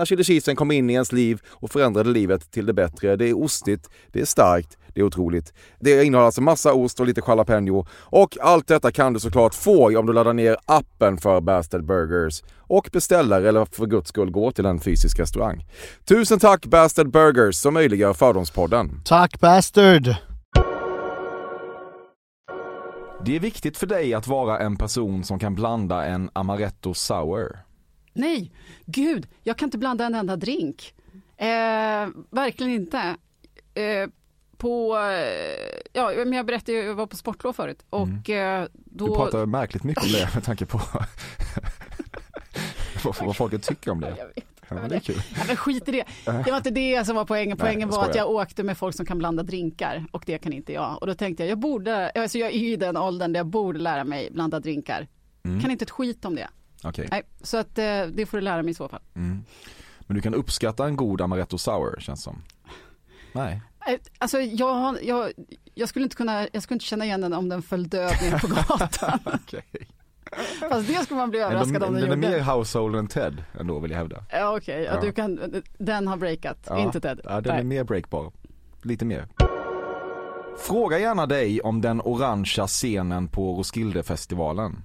när 0.01 0.05
chili 0.05 0.23
cheesen 0.23 0.55
kom 0.55 0.71
in 0.71 0.89
i 0.89 0.93
ens 0.93 1.11
liv 1.11 1.41
och 1.47 1.71
förändrade 1.71 2.09
livet 2.09 2.51
till 2.51 2.65
det 2.65 2.73
bättre. 2.73 3.15
Det 3.15 3.29
är 3.29 3.43
ostigt, 3.43 3.89
det 4.11 4.21
är 4.21 4.25
starkt, 4.25 4.77
det 4.93 5.01
är 5.01 5.03
otroligt. 5.03 5.53
Det 5.79 6.03
innehåller 6.03 6.25
alltså 6.25 6.41
massa 6.41 6.73
ost 6.73 6.99
och 6.99 7.05
lite 7.05 7.21
jalapeno. 7.27 7.85
Och 7.99 8.37
allt 8.41 8.67
detta 8.67 8.91
kan 8.91 9.13
du 9.13 9.19
såklart 9.19 9.55
få 9.55 9.99
om 9.99 10.05
du 10.05 10.13
laddar 10.13 10.33
ner 10.33 10.57
appen 10.65 11.17
för 11.17 11.41
Bastard 11.41 11.85
Burgers 11.85 12.43
och 12.57 12.89
beställer 12.91 13.41
eller 13.41 13.65
för 13.65 13.85
guds 13.85 14.09
skull 14.09 14.31
går 14.31 14.51
till 14.51 14.65
en 14.65 14.79
fysisk 14.79 15.19
restaurang. 15.19 15.65
Tusen 16.05 16.39
tack 16.39 16.65
Bastard 16.65 17.11
Burgers 17.11 17.55
som 17.55 17.73
möjliggör 17.73 18.13
Fördomspodden. 18.13 19.01
Tack 19.05 19.39
bastard! 19.39 20.15
Det 23.25 23.35
är 23.35 23.39
viktigt 23.39 23.77
för 23.77 23.87
dig 23.87 24.13
att 24.13 24.27
vara 24.27 24.59
en 24.59 24.75
person 24.75 25.23
som 25.23 25.39
kan 25.39 25.55
blanda 25.55 26.05
en 26.05 26.29
amaretto 26.33 26.93
sour. 26.93 27.70
Nej, 28.13 28.51
gud, 28.85 29.27
jag 29.43 29.57
kan 29.57 29.67
inte 29.67 29.77
blanda 29.77 30.05
en 30.05 30.15
enda 30.15 30.35
drink. 30.35 30.93
Eh, 31.37 32.07
verkligen 32.29 32.71
inte. 32.71 33.15
Eh, 33.73 34.09
på, 34.57 34.97
eh, 34.97 35.79
ja, 35.93 36.11
men 36.17 36.33
jag 36.33 36.45
berättade 36.45 36.71
ju, 36.71 36.83
jag 36.83 36.95
var 36.95 37.07
på 37.07 37.15
sportlov 37.15 37.53
förut 37.53 37.85
och 37.89 38.29
eh, 38.29 38.67
då... 38.73 39.07
Du 39.07 39.15
pratar 39.15 39.45
märkligt 39.45 39.83
mycket 39.83 40.03
om 40.03 40.11
det 40.11 40.29
med 40.33 40.43
tanke 40.43 40.65
på 40.65 40.81
vad, 43.25 43.35
folk 43.35 43.61
tycker 43.63 43.91
om 43.91 43.99
det. 43.99 44.15
Jag 44.17 44.27
vet. 44.27 44.45
Ja, 44.69 44.75
men 44.75 44.89
det 44.89 44.95
är 44.95 44.99
kul. 44.99 45.21
Ja, 45.37 45.43
men 45.47 45.55
skit 45.55 45.87
i 45.87 45.91
det. 45.91 46.03
Det 46.25 46.51
var 46.51 46.57
inte 46.57 46.69
det 46.69 47.05
som 47.05 47.15
var 47.15 47.25
poängen. 47.25 47.57
Nej, 47.57 47.57
Poängen 47.57 47.89
jag 47.89 47.97
var 47.97 48.05
att 48.05 48.15
jag 48.15 48.29
åkte 48.29 48.63
med 48.63 48.77
folk 48.77 48.95
som 48.95 49.05
kan 49.05 49.17
blanda 49.17 49.43
drinkar 49.43 50.05
och 50.11 50.23
det 50.25 50.37
kan 50.37 50.53
inte 50.53 50.73
jag. 50.73 50.97
Och 51.01 51.07
då 51.07 51.13
tänkte 51.13 51.43
jag, 51.43 51.51
jag 51.51 51.59
borde, 51.59 52.09
alltså 52.09 52.37
jag 52.37 52.51
är 52.51 52.57
ju 52.57 52.71
i 52.71 52.75
den 52.75 52.97
åldern 52.97 53.33
där 53.33 53.39
jag 53.39 53.47
borde 53.47 53.79
lära 53.79 54.03
mig 54.03 54.29
blanda 54.31 54.59
drinkar. 54.59 55.07
Mm. 55.43 55.61
Kan 55.61 55.71
inte 55.71 55.83
ett 55.83 55.91
skit 55.91 56.25
om 56.25 56.35
det. 56.35 56.47
Okej. 56.83 57.07
Nej, 57.11 57.23
så 57.41 57.57
att 57.57 57.77
eh, 57.77 58.03
det 58.13 58.25
får 58.29 58.37
du 58.37 58.41
lära 58.41 58.63
mig 58.63 58.71
i 58.71 58.73
så 58.73 58.87
fall. 58.87 59.01
Mm. 59.15 59.43
Men 59.99 60.15
du 60.15 60.21
kan 60.21 60.33
uppskatta 60.35 60.85
en 60.85 60.95
god 60.95 61.21
amaretto 61.21 61.57
sour 61.57 61.99
känns 61.99 62.23
som. 62.23 62.43
Nej. 63.33 63.61
Eh, 63.87 63.99
Alltså 64.17 64.39
jag, 64.39 64.97
jag, 65.03 65.31
jag 65.73 65.89
skulle 65.89 66.03
inte 66.03 66.15
kunna, 66.15 66.47
jag 66.53 66.63
skulle 66.63 66.75
inte 66.75 66.85
känna 66.85 67.05
igen 67.05 67.21
den 67.21 67.33
om 67.33 67.49
den 67.49 67.61
föll 67.61 67.89
död 67.89 68.13
ner 68.21 68.39
på 68.39 68.47
gatan. 68.47 69.19
Okej. 69.43 69.63
Fast 70.69 70.87
det 70.87 70.93
skulle 71.03 71.17
man 71.19 71.29
bli 71.29 71.39
de- 71.39 71.45
överraskad 71.45 71.83
om 71.83 71.93
den 71.93 72.01
Den 72.09 72.11
är 72.23 72.27
gjorde. 72.27 72.29
mer 72.37 72.53
household 72.53 72.95
än 72.95 73.07
Ted 73.07 73.43
ändå 73.59 73.79
vill 73.79 73.91
jag 73.91 73.97
hävda. 73.97 74.23
Ja, 74.31 74.57
Okej, 74.57 74.83
ja. 74.83 74.91
Ja. 74.95 75.01
du 75.01 75.11
kan, 75.11 75.61
den 75.77 76.07
har 76.07 76.17
breakat, 76.17 76.57
Ja. 76.69 76.79
inte 76.79 76.99
Ted. 77.01 77.21
Ja, 77.23 77.41
den 77.41 77.51
är 77.51 77.55
Nej. 77.55 77.63
mer 77.63 77.83
breakbar. 77.83 78.31
Lite 78.83 79.05
mer. 79.05 79.27
Fråga 80.59 80.99
gärna 80.99 81.25
dig 81.25 81.61
om 81.61 81.81
den 81.81 82.01
orangea 82.01 82.67
scenen 82.67 83.27
på 83.27 83.53
Roskildefestivalen. 83.57 84.83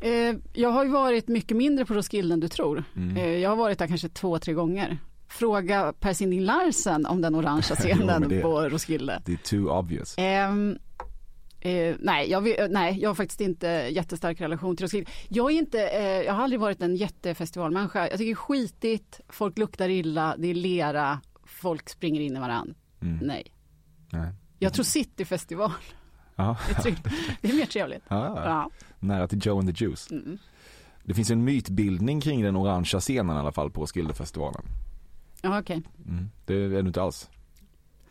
Eh, 0.00 0.34
jag 0.52 0.68
har 0.70 0.84
ju 0.84 0.90
varit 0.90 1.28
mycket 1.28 1.56
mindre 1.56 1.84
på 1.86 1.94
Roskilde 1.94 2.34
än 2.34 2.40
du 2.40 2.48
tror. 2.48 2.84
Mm. 2.96 3.16
Eh, 3.16 3.26
jag 3.36 3.50
har 3.50 3.56
varit 3.56 3.78
där 3.78 3.86
kanske 3.86 4.08
två, 4.08 4.38
tre 4.38 4.54
gånger. 4.54 4.98
Fråga 5.28 5.92
Per 6.00 6.12
Sinding 6.12 6.40
Larsen 6.40 7.06
om 7.06 7.20
den 7.20 7.34
orangea 7.34 7.62
Jo, 7.84 7.94
scenen 7.94 8.06
men 8.20 8.28
det- 8.28 8.40
på 8.40 8.60
Roskilde. 8.68 9.22
Det 9.26 9.32
är 9.32 9.36
too 9.36 9.70
obvious. 9.78 10.14
Ehm, 10.18 10.78
eh, 11.60 11.94
nej, 11.98 12.30
jag, 12.30 12.70
nej, 12.70 12.98
jag 13.00 13.10
har 13.10 13.14
faktiskt 13.14 13.40
inte 13.40 13.66
jättestark 13.90 14.40
relation 14.40 14.76
till 14.76 14.86
Roskilde. 14.86 15.10
Jag, 15.28 15.50
är 15.52 15.56
inte, 15.58 15.88
eh, 15.88 16.02
jag 16.22 16.34
har 16.34 16.42
aldrig 16.42 16.60
varit 16.60 16.82
en 16.82 16.96
jättefestivalmänniska. 16.96 18.00
Jag 18.00 18.10
tycker 18.10 18.24
det 18.24 18.30
är 18.30 18.34
skitigt, 18.34 19.20
folk 19.28 19.58
luktar 19.58 19.88
illa, 19.88 20.34
det 20.38 20.48
är 20.48 20.54
lera, 20.54 21.20
folk 21.46 21.88
springer 21.88 22.20
in 22.20 22.36
i 22.36 22.40
varann. 22.40 22.74
Mm. 23.02 23.16
Nej. 23.26 23.46
Nej. 24.12 24.32
Jag 24.58 24.72
tror 24.74 24.84
Cityfestival, 24.84 25.70
Ja. 26.38 26.56
det 26.68 26.78
är, 26.78 26.82
trevligt. 26.82 27.04
det 27.40 27.50
är 27.50 27.54
mer 27.54 27.66
trevligt. 27.66 28.02
Ja, 28.08 28.44
ja. 28.44 28.70
Nära 28.98 29.28
till 29.28 29.46
Joe 29.46 29.58
and 29.58 29.76
the 29.76 29.84
Juice. 29.84 30.10
Mm. 30.10 30.38
Det 31.04 31.14
finns 31.14 31.30
en 31.30 31.44
mytbildning 31.44 32.20
kring 32.20 32.42
den 32.42 32.56
orangea 32.56 33.00
scenen 33.00 33.36
i 33.36 33.38
alla 33.38 33.52
fall 33.52 33.70
på 33.70 33.80
Roskildefestivalen. 33.80 34.62
Ja, 35.42 35.58
okej. 35.60 35.82
Mm. 36.08 36.30
Det 36.44 36.54
är 36.54 36.68
du 36.68 36.78
inte 36.78 37.02
alls 37.02 37.30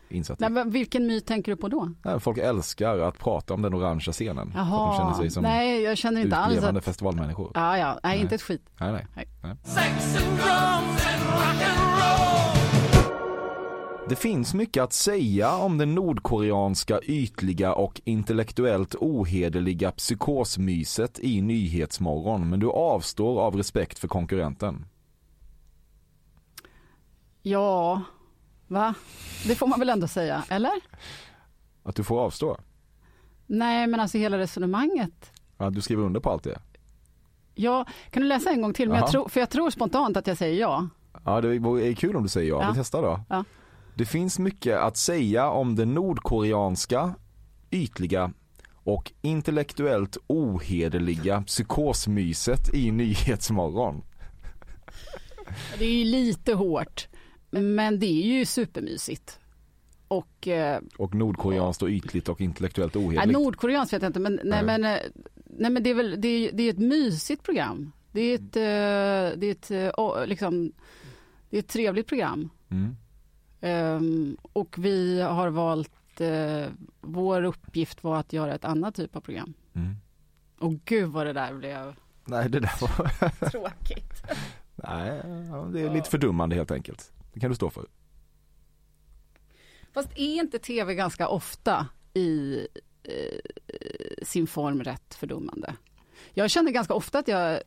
insatt 0.08 0.40
i. 0.40 0.42
Nej, 0.42 0.50
men 0.50 0.70
vilken 0.70 1.06
myt 1.06 1.26
tänker 1.26 1.52
du 1.52 1.56
på 1.56 1.68
då? 1.68 1.92
Nej, 2.02 2.20
Folk 2.20 2.38
älskar 2.38 2.98
att 2.98 3.18
prata 3.18 3.54
om 3.54 3.62
den 3.62 3.74
orangea 3.74 4.12
scenen. 4.12 4.48
Att 4.48 4.54
de 4.54 4.58
Jaha, 4.58 4.96
känner 4.98 5.14
sig 5.14 5.30
som 5.30 5.42
nej 5.42 5.82
jag 5.82 5.98
känner 5.98 6.20
inte 6.20 6.36
alls 6.36 6.64
att... 6.64 6.84
festivalmänniskor. 6.84 7.50
Ja, 7.54 7.78
ja, 7.78 8.00
nej, 8.02 8.12
Nej. 8.14 8.20
inte 8.20 8.34
ett 8.34 8.42
skit. 8.42 8.62
Nej, 8.80 8.92
nej. 8.92 9.06
Nej. 9.14 9.26
nej. 9.42 9.56
Sex 9.64 10.16
and 10.16 10.36
drums 10.36 11.06
and 11.06 11.24
rock 11.30 11.62
and 11.62 11.90
roll. 11.90 12.27
Det 14.08 14.16
finns 14.16 14.54
mycket 14.54 14.82
att 14.82 14.92
säga 14.92 15.56
om 15.56 15.78
det 15.78 15.86
nordkoreanska 15.86 17.00
ytliga 17.02 17.74
och 17.74 18.00
intellektuellt 18.04 18.94
ohederliga 18.94 19.90
psykosmyset 19.90 21.18
i 21.18 21.40
Nyhetsmorgon, 21.42 22.50
men 22.50 22.60
du 22.60 22.70
avstår 22.70 23.40
av 23.40 23.56
respekt 23.56 23.98
för 23.98 24.08
konkurrenten. 24.08 24.86
Ja, 27.42 28.02
va? 28.66 28.94
Det 29.46 29.54
får 29.54 29.66
man 29.66 29.78
väl 29.78 29.88
ändå 29.88 30.08
säga, 30.08 30.44
eller? 30.48 30.72
Att 31.82 31.96
du 31.96 32.04
får 32.04 32.20
avstå? 32.20 32.56
Nej, 33.46 33.86
men 33.86 34.00
alltså 34.00 34.18
hela 34.18 34.38
resonemanget. 34.38 35.32
Ja, 35.58 35.70
du 35.70 35.80
skriver 35.80 36.02
under 36.02 36.20
på 36.20 36.30
allt 36.30 36.44
det? 36.44 36.58
Ja, 37.54 37.86
kan 38.10 38.22
du 38.22 38.28
läsa 38.28 38.50
en 38.50 38.62
gång 38.62 38.72
till? 38.72 38.88
Men 38.88 38.98
jag 38.98 39.10
tror, 39.10 39.28
för 39.28 39.40
jag 39.40 39.50
tror 39.50 39.70
spontant 39.70 40.16
att 40.16 40.26
jag 40.26 40.36
säger 40.36 40.60
ja. 40.60 40.88
Ja, 41.24 41.40
det 41.40 41.48
är 41.54 41.94
kul 41.94 42.16
om 42.16 42.22
du 42.22 42.28
säger 42.28 42.48
ja. 42.48 42.62
Ja. 42.62 42.70
Vi 42.70 42.78
testar 42.78 43.02
då. 43.02 43.20
Ja. 43.28 43.44
Det 43.98 44.04
finns 44.04 44.38
mycket 44.38 44.78
att 44.78 44.96
säga 44.96 45.50
om 45.50 45.74
det 45.76 45.84
nordkoreanska, 45.84 47.14
ytliga 47.70 48.32
och 48.72 49.12
intellektuellt 49.22 50.16
ohederliga 50.26 51.42
psykosmyset 51.42 52.74
i 52.74 52.90
Nyhetsmorgon. 52.90 54.02
Det 55.78 55.84
är 55.84 55.92
ju 55.92 56.04
lite 56.04 56.54
hårt, 56.54 57.08
men 57.50 57.98
det 57.98 58.06
är 58.06 58.38
ju 58.38 58.44
supermysigt. 58.44 59.38
Och 60.08 60.48
eh, 60.48 60.80
Och 60.98 61.14
nordkoreanskt 61.14 61.82
och 61.82 61.88
ytligt 61.88 62.28
och 62.28 62.40
intellektuellt 62.40 62.94
nej, 62.94 63.06
ohederligt. 63.06 63.38
nordkoreanskt 63.38 63.92
vet 63.92 64.02
jag 64.02 64.08
inte, 64.08 64.20
men, 64.20 64.40
nej, 64.44 64.64
men, 64.64 64.84
eh, 64.84 64.98
nej, 65.44 65.70
men 65.70 65.82
det 65.82 65.90
är 65.90 65.94
väl 65.94 66.20
det 66.20 66.28
är, 66.28 66.52
det 66.52 66.62
är 66.62 66.70
ett 66.70 66.78
mysigt 66.78 67.42
program. 67.42 67.92
Det 68.12 68.20
är 68.20 68.34
ett, 68.34 68.56
eh, 68.56 69.38
det 69.40 69.46
är 69.46 69.50
ett, 69.50 70.28
liksom, 70.28 70.72
det 71.50 71.56
är 71.56 71.60
ett 71.60 71.68
trevligt 71.68 72.06
program. 72.06 72.50
Mm. 72.70 72.96
Ehm, 73.60 74.36
och 74.42 74.78
vi 74.78 75.20
har 75.20 75.48
valt, 75.48 76.20
eh, 76.20 76.66
vår 77.00 77.42
uppgift 77.42 78.04
var 78.04 78.16
att 78.16 78.32
göra 78.32 78.54
ett 78.54 78.64
annat 78.64 78.94
typ 78.94 79.16
av 79.16 79.20
program. 79.20 79.54
Mm. 79.74 79.96
Och 80.58 80.72
gud 80.84 81.08
vad 81.08 81.26
det 81.26 81.32
där 81.32 81.54
blev 81.54 81.94
Nej, 82.24 82.48
det 82.48 82.60
där 82.60 82.80
var... 82.80 83.48
tråkigt. 83.50 84.22
Nej, 84.74 85.22
ja, 85.50 85.68
det 85.72 85.80
är 85.80 85.94
lite 85.94 86.10
fördummande 86.10 86.56
helt 86.56 86.70
enkelt. 86.70 87.12
Det 87.32 87.40
kan 87.40 87.50
du 87.50 87.56
stå 87.56 87.70
för. 87.70 87.86
Fast 89.92 90.08
är 90.16 90.34
inte 90.34 90.58
tv 90.58 90.94
ganska 90.94 91.28
ofta 91.28 91.86
i 92.14 92.58
eh, 93.02 93.38
sin 94.22 94.46
form 94.46 94.82
rätt 94.82 95.14
fördummande? 95.14 95.74
Jag 96.34 96.50
känner 96.50 96.72
ganska 96.72 96.94
ofta 96.94 97.18
att 97.18 97.28
jag, 97.28 97.60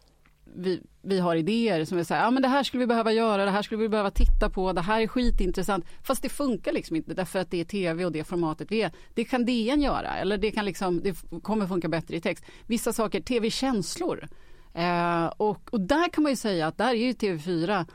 vi, 0.56 0.82
vi 1.02 1.20
har 1.20 1.36
idéer 1.36 1.86
som 1.86 1.98
är 1.98 2.04
så 2.04 2.14
här, 2.14 2.24
ja 2.24 2.32
men 2.32 2.42
det 2.42 2.48
här 2.48 2.64
skulle 2.64 2.84
vi 2.84 2.88
behöva 2.88 3.12
göra, 3.12 3.46
det 3.46 3.52
här 3.52 3.62
skulle 3.62 3.82
vi 3.82 3.90
behöva 3.90 4.12
titta 4.12 4.50
på, 4.50 4.74
det 4.74 4.82
här 4.82 5.02
är 5.02 5.08
skitintressant. 5.08 5.86
Fast 6.04 6.22
det 6.22 6.30
funkar 6.30 6.72
liksom 6.72 6.96
inte 6.96 7.14
därför 7.14 7.40
att 7.40 7.52
det 7.52 7.60
är 7.60 7.66
tv 7.66 8.06
och 8.06 8.12
det 8.12 8.24
formatet 8.24 8.72
vi 8.72 8.82
är. 8.82 8.92
Det 9.14 9.26
kan 9.26 9.46
DN 9.46 9.82
göra 9.82 10.16
eller 10.18 10.38
det 10.38 10.52
kan 10.52 10.66
liksom, 10.66 11.02
det 11.04 11.42
kommer 11.42 11.68
funka 11.68 11.88
bättre 11.88 12.16
i 12.16 12.22
text. 12.22 12.46
Vissa 12.68 12.94
saker, 12.94 13.22
tv-känslor. 13.22 14.28
Eh, 14.74 15.26
och, 15.26 15.74
och 15.74 15.82
där 15.82 16.10
kan 16.10 16.24
man 16.24 16.32
ju 16.32 16.36
säga 16.36 16.68
att 16.68 16.78
där 16.78 16.90
är 16.90 16.94
ju 16.94 17.12
TV4 17.12 17.86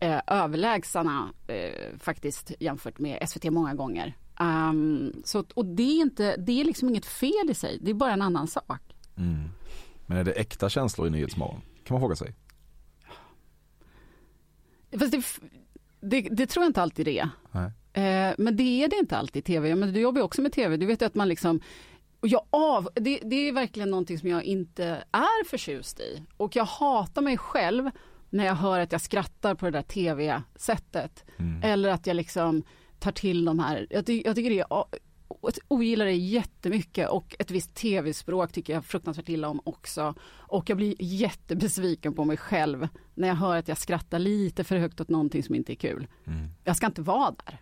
eh, 0.00 0.20
överlägsna 0.26 1.28
eh, 1.46 1.98
faktiskt 1.98 2.52
jämfört 2.60 2.98
med 2.98 3.28
SVT 3.28 3.44
många 3.44 3.74
gånger. 3.74 4.14
Um, 4.40 5.12
så, 5.24 5.44
och 5.54 5.64
det 5.64 5.82
är, 5.82 6.02
inte, 6.02 6.36
det 6.36 6.60
är 6.60 6.64
liksom 6.64 6.88
inget 6.88 7.06
fel 7.06 7.50
i 7.50 7.54
sig, 7.54 7.78
det 7.80 7.90
är 7.90 7.94
bara 7.94 8.12
en 8.12 8.22
annan 8.22 8.46
sak. 8.48 8.82
Mm. 9.16 9.48
Men 10.06 10.18
är 10.18 10.24
det 10.24 10.32
äkta 10.32 10.68
känslor 10.68 11.06
i 11.06 11.10
Nyhetsmorgon? 11.10 11.60
Kan 11.86 11.94
man 11.94 12.00
fråga 12.00 12.16
sig. 12.16 12.34
Fast 14.98 15.12
det, 15.12 15.24
det, 16.00 16.20
det 16.20 16.46
tror 16.46 16.64
jag 16.64 16.68
inte 16.68 16.82
alltid 16.82 17.06
det 17.06 17.18
är. 17.18 17.28
Eh, 17.92 18.34
men 18.38 18.56
det 18.56 18.84
är 18.84 18.88
det 18.88 18.96
inte 18.96 19.16
alltid 19.16 19.40
i 19.40 19.42
tv. 19.42 19.74
Men 19.74 19.92
du 19.92 20.00
jobbar 20.00 20.18
ju 20.18 20.24
också 20.24 20.42
med 20.42 20.52
tv. 20.52 20.76
Du 20.76 20.86
vet 20.86 21.02
ju 21.02 21.06
att 21.06 21.14
man 21.14 21.28
liksom 21.28 21.60
jag 22.20 22.42
av, 22.50 22.88
det, 22.94 23.20
det 23.24 23.36
är 23.36 23.52
verkligen 23.52 23.90
någonting 23.90 24.18
som 24.18 24.28
jag 24.28 24.44
inte 24.44 25.04
är 25.12 25.44
förtjust 25.44 26.00
i. 26.00 26.22
Och 26.36 26.56
jag 26.56 26.64
hatar 26.64 27.22
mig 27.22 27.38
själv 27.38 27.90
när 28.30 28.44
jag 28.44 28.54
hör 28.54 28.80
att 28.80 28.92
jag 28.92 29.00
skrattar 29.00 29.54
på 29.54 29.64
det 29.64 29.70
där 29.70 29.82
tv-sättet. 29.82 31.24
Eller 31.62 31.88
att 31.88 32.06
jag 32.06 32.16
liksom 32.16 32.62
tar 32.98 33.12
till 33.12 33.44
de 33.44 33.58
här, 33.58 33.86
jag, 33.90 34.06
ty, 34.06 34.22
jag 34.24 34.36
tycker 34.36 34.50
det 34.50 34.60
är, 34.60 34.84
ogillar 35.68 36.04
det 36.04 36.12
jättemycket 36.12 37.08
och 37.08 37.36
ett 37.38 37.50
visst 37.50 37.74
tv-språk 37.74 38.52
tycker 38.52 38.72
jag 38.72 38.84
fruktansvärt 38.84 39.28
illa 39.28 39.48
om 39.48 39.60
också. 39.64 40.14
Och 40.28 40.70
jag 40.70 40.76
blir 40.76 40.94
jättebesviken 40.98 42.14
på 42.14 42.24
mig 42.24 42.36
själv 42.36 42.88
när 43.14 43.28
jag 43.28 43.34
hör 43.34 43.56
att 43.56 43.68
jag 43.68 43.78
skrattar 43.78 44.18
lite 44.18 44.64
för 44.64 44.76
högt 44.76 45.00
åt 45.00 45.08
någonting 45.08 45.42
som 45.42 45.54
inte 45.54 45.72
är 45.72 45.76
kul. 45.76 46.06
Jag 46.64 46.76
ska 46.76 46.86
inte 46.86 47.02
vara 47.02 47.34
där. 47.46 47.60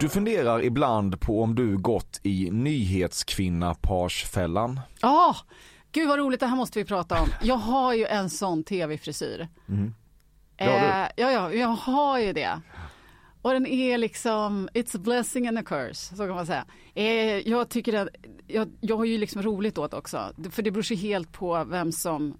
Du 0.00 0.08
funderar 0.08 0.64
ibland 0.64 1.20
på 1.20 1.42
om 1.42 1.54
du 1.54 1.78
gått 1.78 2.20
i 2.22 2.50
nyhetskvinna-parsfällan. 2.50 4.80
Ja, 5.00 5.36
gud 5.92 6.08
vad 6.08 6.18
roligt, 6.18 6.40
det 6.40 6.46
här 6.46 6.56
måste 6.56 6.78
vi 6.78 6.84
prata 6.84 7.22
om. 7.22 7.28
Jag 7.42 7.56
har 7.56 7.94
ju 7.94 8.06
en 8.06 8.30
sån 8.30 8.64
tv-frisyr. 8.64 9.48
Mm. 9.68 9.94
Eh, 10.56 10.68
ja, 11.16 11.18
ja, 11.32 11.52
jag 11.52 11.68
har 11.68 12.18
ju 12.18 12.32
det. 12.32 12.60
Och 13.42 13.52
den 13.52 13.66
är 13.66 13.98
liksom, 13.98 14.68
it's 14.74 14.96
a 14.96 15.00
blessing 15.02 15.48
and 15.48 15.58
a 15.58 15.62
curse, 15.62 16.16
så 16.16 16.26
kan 16.26 16.34
man 16.34 16.46
säga. 16.46 16.64
Eh, 16.94 17.48
jag 17.48 17.68
tycker 17.68 17.94
att, 17.94 18.08
jag, 18.46 18.68
jag 18.80 18.96
har 18.96 19.04
ju 19.04 19.18
liksom 19.18 19.42
roligt 19.42 19.78
åt 19.78 19.94
också, 19.94 20.32
för 20.50 20.62
det 20.62 20.70
beror 20.70 20.82
sig 20.82 20.96
helt 20.96 21.32
på 21.32 21.64
vem 21.64 21.92
som 21.92 22.38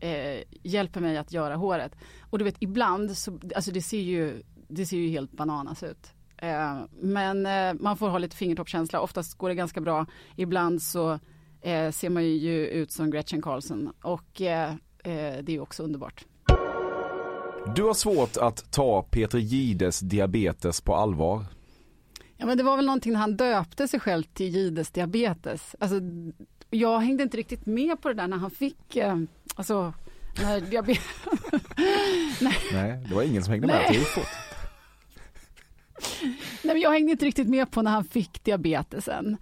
eh, 0.00 0.42
hjälper 0.62 1.00
mig 1.00 1.16
att 1.16 1.32
göra 1.32 1.56
håret. 1.56 1.96
Och 2.30 2.38
du 2.38 2.44
vet, 2.44 2.56
ibland 2.60 3.18
så, 3.18 3.40
alltså 3.54 3.70
det 3.70 3.82
ser 3.82 4.00
ju, 4.00 4.42
det 4.68 4.86
ser 4.86 4.96
ju 4.96 5.08
helt 5.08 5.32
bananas 5.32 5.82
ut. 5.82 6.12
Eh, 6.36 6.80
men 7.00 7.46
eh, 7.46 7.74
man 7.80 7.96
får 7.96 8.08
ha 8.08 8.18
lite 8.18 8.36
fingertoppskänsla, 8.36 9.00
oftast 9.00 9.34
går 9.34 9.48
det 9.48 9.54
ganska 9.54 9.80
bra. 9.80 10.06
Ibland 10.36 10.82
så 10.82 11.18
eh, 11.60 11.90
ser 11.90 12.10
man 12.10 12.24
ju 12.24 12.66
ut 12.66 12.92
som 12.92 13.10
Gretchen 13.10 13.42
Carlson 13.42 13.92
och 14.02 14.40
eh, 14.40 14.70
eh, 15.04 15.42
det 15.42 15.48
är 15.48 15.50
ju 15.50 15.60
också 15.60 15.82
underbart. 15.82 16.24
Du 17.74 17.82
har 17.82 17.94
svårt 17.94 18.36
att 18.36 18.72
ta 18.72 19.02
Peter 19.02 19.38
Gides 19.38 20.00
diabetes 20.00 20.80
på 20.80 20.94
allvar. 20.94 21.44
Ja 22.36 22.46
men 22.46 22.58
det 22.58 22.64
var 22.64 22.76
väl 22.76 22.86
någonting 22.86 23.12
när 23.12 23.20
han 23.20 23.36
döpte 23.36 23.88
sig 23.88 24.00
själv 24.00 24.22
till 24.22 24.46
Gides 24.48 24.90
diabetes. 24.90 25.76
Alltså, 25.80 25.96
jag 26.70 27.00
hängde 27.00 27.22
inte 27.22 27.36
riktigt 27.36 27.66
med 27.66 28.02
på 28.02 28.08
det 28.08 28.14
där 28.14 28.28
när 28.28 28.36
han 28.36 28.50
fick, 28.50 28.96
eh, 28.96 29.16
alltså 29.54 29.92
när 30.42 30.60
diabetes... 30.60 31.04
Nej, 32.72 33.04
det 33.08 33.14
var 33.14 33.22
ingen 33.22 33.44
som 33.44 33.50
hängde 33.50 33.66
med. 33.66 33.86
Nej. 33.90 34.00
Fort. 34.00 34.26
Nej 36.62 36.74
men 36.74 36.80
jag 36.80 36.90
hängde 36.90 37.12
inte 37.12 37.24
riktigt 37.24 37.48
med 37.48 37.70
på 37.70 37.82
när 37.82 37.90
han 37.90 38.04
fick 38.04 38.44
diabetesen. 38.44 39.36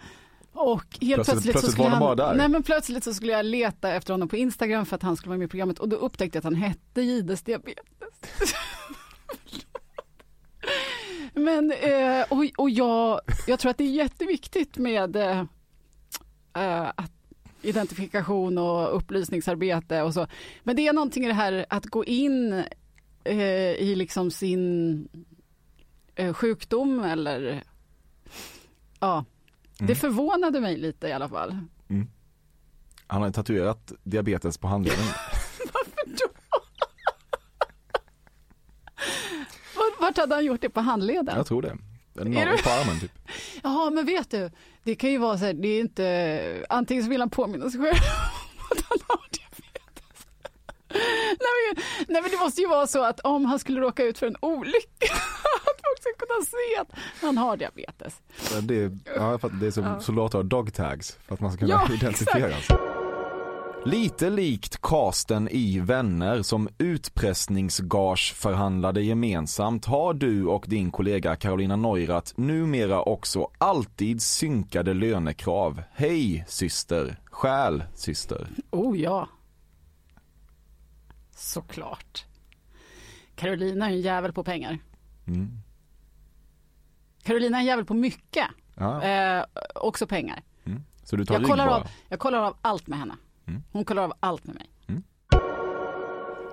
Och 0.54 0.98
helt 1.00 1.14
Plötsligt- 1.14 1.42
plötsligt, 1.42 1.60
så 1.64 1.70
skulle 1.70 1.88
han. 1.88 2.36
Nej 2.36 2.48
men 2.48 2.62
plötsligt 2.62 3.04
så 3.04 3.14
skulle 3.14 3.32
jag 3.32 3.44
leta 3.46 3.92
efter 3.92 4.14
honom 4.14 4.28
på 4.28 4.36
Instagram 4.36 4.86
för 4.86 4.96
att 4.96 5.02
han 5.02 5.16
skulle 5.16 5.28
vara 5.28 5.38
med 5.38 5.46
i 5.46 5.48
programmet 5.48 5.78
och 5.78 5.88
då 5.88 5.96
upptäckte 5.96 6.36
jag 6.36 6.40
att 6.40 6.44
han 6.44 6.54
hette 6.54 7.02
Gides 7.02 7.42
diabetes. 7.42 7.84
men 11.32 11.72
eh, 11.72 12.24
och, 12.28 12.44
och 12.56 12.70
jag, 12.70 13.20
jag 13.46 13.58
tror 13.58 13.70
att 13.70 13.78
det 13.78 13.84
är 13.84 13.90
jätteviktigt 13.90 14.78
med 14.78 15.16
eh, 15.16 15.38
eh, 16.56 16.88
att 16.96 17.12
identifikation 17.62 18.58
och 18.58 18.96
upplysningsarbete 18.96 20.02
och 20.02 20.14
så. 20.14 20.26
Men 20.62 20.76
det 20.76 20.88
är 20.88 20.92
någonting 20.92 21.24
i 21.24 21.28
det 21.28 21.34
här 21.34 21.66
att 21.68 21.86
gå 21.86 22.04
in 22.04 22.64
eh, 23.24 23.72
i 23.72 23.94
liksom 23.96 24.30
sin 24.30 25.08
eh, 26.14 26.32
sjukdom 26.32 27.00
eller 27.00 27.62
ja, 29.00 29.24
det 29.78 29.94
förvånade 29.94 30.60
mig 30.60 30.76
lite 30.78 31.08
i 31.08 31.12
alla 31.12 31.28
fall. 31.28 31.58
Han 33.06 33.22
har 33.22 33.30
tatuerat 33.30 33.92
diabetes 34.02 34.58
på 34.58 34.66
handleden. 34.66 35.04
Varför 35.72 36.06
då? 36.06 36.28
Vart- 40.00 40.16
hade 40.16 40.34
han 40.34 40.44
gjort 40.44 40.60
det 40.60 40.70
på 40.70 40.80
handleden? 40.80 41.36
Jag 41.36 41.46
tror 41.46 41.62
det. 41.62 41.76
En 42.20 42.36
Är 42.36 42.46
du- 42.56 42.62
på 42.62 42.70
armen 42.70 43.00
typ. 43.00 43.12
Ja, 43.62 43.90
men 43.90 44.06
vet 44.06 44.30
du, 44.30 44.50
det 44.82 44.94
kan 44.94 45.10
ju 45.10 45.18
vara 45.18 45.38
så 45.38 45.44
här, 45.44 45.52
det 45.52 45.68
är 45.68 45.80
inte, 45.80 46.66
antingen 46.68 47.04
så 47.04 47.10
vill 47.10 47.20
han 47.20 47.30
påminna 47.30 47.70
sig 47.70 47.80
själv 47.80 47.94
om 48.58 48.78
att 48.78 48.84
han 48.88 48.98
har 49.08 49.28
diabetes. 49.30 50.26
Nej 50.88 51.74
men, 51.74 51.82
nej 52.08 52.22
men 52.22 52.30
det 52.30 52.36
måste 52.38 52.60
ju 52.60 52.68
vara 52.68 52.86
så 52.86 53.04
att 53.04 53.20
om 53.20 53.44
han 53.44 53.58
skulle 53.58 53.80
råka 53.80 54.04
ut 54.04 54.18
för 54.18 54.26
en 54.26 54.36
olycka, 54.40 55.14
ska 56.04 56.26
kunna 56.26 56.42
se 56.44 56.76
att 56.80 56.88
han 57.22 57.38
har 57.38 57.56
diabetes. 57.56 58.22
Det 58.62 58.82
är, 58.82 58.98
ja, 59.16 59.38
för 59.38 59.48
det 59.48 59.66
är 59.66 59.70
som 59.70 59.84
Ja. 59.84 60.00
soldater 60.00 60.38
har 60.38 60.42
dog 60.44 60.74
tags 60.74 61.18
för 61.26 61.34
att 61.34 61.40
man 61.40 61.52
ska 61.52 61.58
kunna 61.58 61.70
Ja, 61.88 61.94
identifieras. 61.94 62.68
Lite 63.86 64.30
likt 64.30 64.82
casten 64.82 65.48
i 65.48 65.80
Vänner 65.80 66.42
som 66.42 66.68
utpressningsgageförhandlade 66.78 69.02
gemensamt 69.02 69.84
har 69.84 70.14
du 70.14 70.46
och 70.46 70.64
din 70.68 70.90
kollega 70.90 71.36
Carolina 71.36 71.76
Neurath 71.76 72.32
numera 72.36 73.02
också 73.02 73.50
alltid 73.58 74.22
synkade 74.22 74.94
lönekrav. 74.94 75.82
Hej 75.92 76.44
syster, 76.48 77.20
stjäl 77.30 77.84
syster. 77.94 78.48
Oh 78.70 79.00
ja. 79.00 79.28
Såklart. 81.36 82.24
Carolina 83.34 83.86
är 83.86 83.90
en 83.90 84.00
jävel 84.00 84.32
på 84.32 84.44
pengar. 84.44 84.78
Mm. 85.26 85.50
Carolina 87.24 87.56
är 87.56 87.60
en 87.60 87.66
jävel 87.66 87.84
på 87.84 87.94
mycket. 87.94 88.46
Ja. 88.74 89.02
Eh, 89.02 89.44
också 89.74 90.06
pengar. 90.06 90.42
Mm. 90.64 90.82
Så 91.04 91.16
du 91.16 91.24
tar 91.24 91.34
Jag 91.34 91.44
kollar, 91.44 91.66
bara. 91.66 91.76
av, 91.76 91.88
jag 92.08 92.18
kollar 92.18 92.42
av 92.42 92.56
allt 92.62 92.86
med 92.86 92.98
henne. 92.98 93.16
Mm. 93.46 93.62
Hon 93.72 93.84
kollar 93.84 94.02
av 94.02 94.12
allt 94.20 94.44
med 94.44 94.54
mig. 94.54 94.70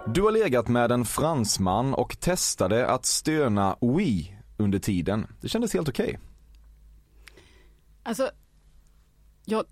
Du 0.08 0.22
har 0.22 0.32
legat 0.32 0.68
med 0.68 0.92
en 0.92 1.06
fransman 1.06 1.94
och 1.94 2.20
testade 2.20 2.88
att 2.88 3.06
stöna 3.06 3.78
oui 3.82 4.38
under 4.58 4.80
tiden. 4.80 5.28
Det 5.42 5.50
kändes 5.50 5.74
helt 5.74 5.90
okej. 5.90 6.20
Alltså, 8.04 8.32
jag... 9.46 9.66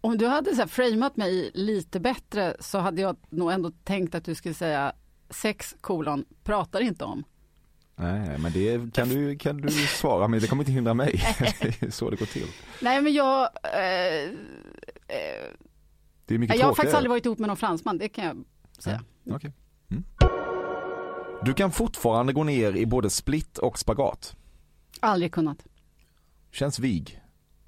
Om 0.00 0.18
du 0.18 0.26
hade 0.26 0.50
så 0.54 0.60
här 0.60 0.66
framat 0.66 1.16
mig 1.16 1.50
lite 1.54 2.00
bättre 2.00 2.56
så 2.60 2.78
hade 2.78 3.02
jag 3.02 3.16
nog 3.30 3.52
ändå 3.52 3.70
tänkt 3.84 4.14
att 4.14 4.24
du 4.24 4.34
skulle 4.34 4.54
säga 4.54 4.92
sex 5.30 5.76
kolon 5.80 6.24
pratar 6.42 6.80
inte 6.80 7.04
om. 7.04 7.24
Nej, 7.96 8.38
men 8.38 8.52
det 8.52 8.94
kan 8.94 9.08
du, 9.08 9.38
kan 9.38 9.56
du 9.56 9.68
svara, 9.70 10.28
men 10.28 10.40
det 10.40 10.46
kommer 10.46 10.62
inte 10.62 10.72
hindra 10.72 10.94
mig. 10.94 11.12
Det 11.60 11.82
är 11.82 11.90
så 11.90 12.10
det 12.10 12.16
går 12.16 12.26
till. 12.26 12.46
Nej 12.80 13.02
men 13.02 13.12
jag... 13.12 13.42
Eh, 13.64 14.24
eh, 15.08 15.50
Det 16.26 16.34
är 16.34 16.38
mycket 16.38 16.58
jag 16.58 16.66
har 16.66 16.74
faktiskt 16.74 16.96
aldrig 16.96 17.10
varit 17.10 17.26
ihop 17.26 17.38
med 17.38 17.48
någon 17.48 17.56
fransman, 17.56 17.98
det 17.98 18.08
kan 18.08 18.24
jag 18.24 18.44
säga. 18.78 19.02
Okej. 19.30 19.52
Mm. 19.90 20.04
Du 21.44 21.54
kan 21.54 21.72
fortfarande 21.72 22.32
gå 22.32 22.44
ner 22.44 22.76
i 22.76 22.86
både 22.86 23.10
split 23.10 23.58
och 23.58 23.78
spagat. 23.78 24.36
Aldrig 25.00 25.32
kunnat. 25.32 25.66
Känns 26.52 26.78
vig. 26.78 27.20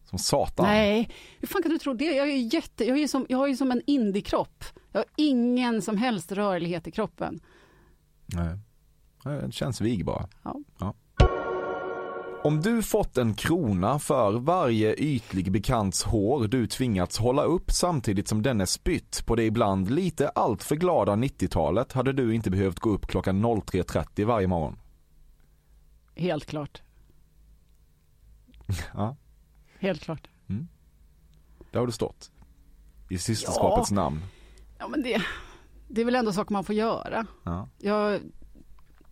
Som 0.05 0.19
satan. 0.19 0.67
Nej, 0.67 1.11
hur 1.41 1.49
fan 1.49 1.63
kan 1.63 1.71
du 1.73 1.79
tro 1.79 1.95
det? 1.95 2.05
Jag 2.05 2.29
är 2.29 2.55
jätte, 2.55 2.85
jag 2.85 2.99
är 2.99 3.09
som, 3.09 3.27
jag 3.29 3.39
har 3.39 3.47
ju 3.47 3.57
som 3.57 3.71
en 3.71 3.83
indiekropp. 3.87 4.65
Jag 4.93 4.99
har 4.99 5.07
ingen 5.17 5.83
som 5.83 5.97
helst 5.97 6.33
rörlighet 6.33 6.87
i 6.87 6.91
kroppen. 6.91 7.41
Nej. 8.27 8.59
Nej, 9.27 9.43
Det 9.47 9.53
känns 9.53 9.81
vig 9.81 10.05
bara. 10.05 10.29
Ja. 10.79 10.95
Om 12.45 12.61
du 12.61 12.83
fått 12.83 13.19
en 13.19 13.35
krona 13.35 13.99
för 13.99 14.33
varje 14.39 14.95
ytlig 14.95 15.53
bekants 15.53 16.03
hår 16.05 16.49
du 16.49 16.67
tvingats 16.67 17.19
hålla 17.19 17.43
upp 17.43 17.71
samtidigt 17.71 18.29
som 18.29 18.43
denne 18.43 18.67
spytt 18.67 19.27
på 19.27 19.37
det 19.37 19.45
ibland 19.45 19.91
lite 19.91 20.29
alltför 20.29 20.77
glada 20.77 21.13
90-talet 21.13 21.93
hade 21.93 22.13
du 22.13 22.35
inte 22.35 22.51
behövt 22.51 22.81
gå 22.81 22.91
upp 22.91 23.07
klockan 23.07 23.45
03.30 23.47 24.25
varje 24.25 24.47
morgon. 24.47 24.79
Helt 26.15 26.47
klart. 26.47 26.83
Ja, 28.95 29.17
Helt 29.79 30.01
klart. 30.03 30.29
där 31.71 31.79
har 31.81 31.87
du 31.87 31.93
stått. 31.93 32.31
I 33.09 33.19
systerskapets 33.19 33.91
namn. 33.91 34.23
Ja 34.79 34.89
men 34.89 35.03
det, 35.03 35.23
det 35.89 36.01
är 36.01 36.05
väl 36.05 36.15
ändå 36.15 36.33
saker 36.33 36.53
man 36.53 36.65
får 36.65 36.75
göra. 36.75 37.27
Ja. 37.45 37.69
Jag, 37.79 38.21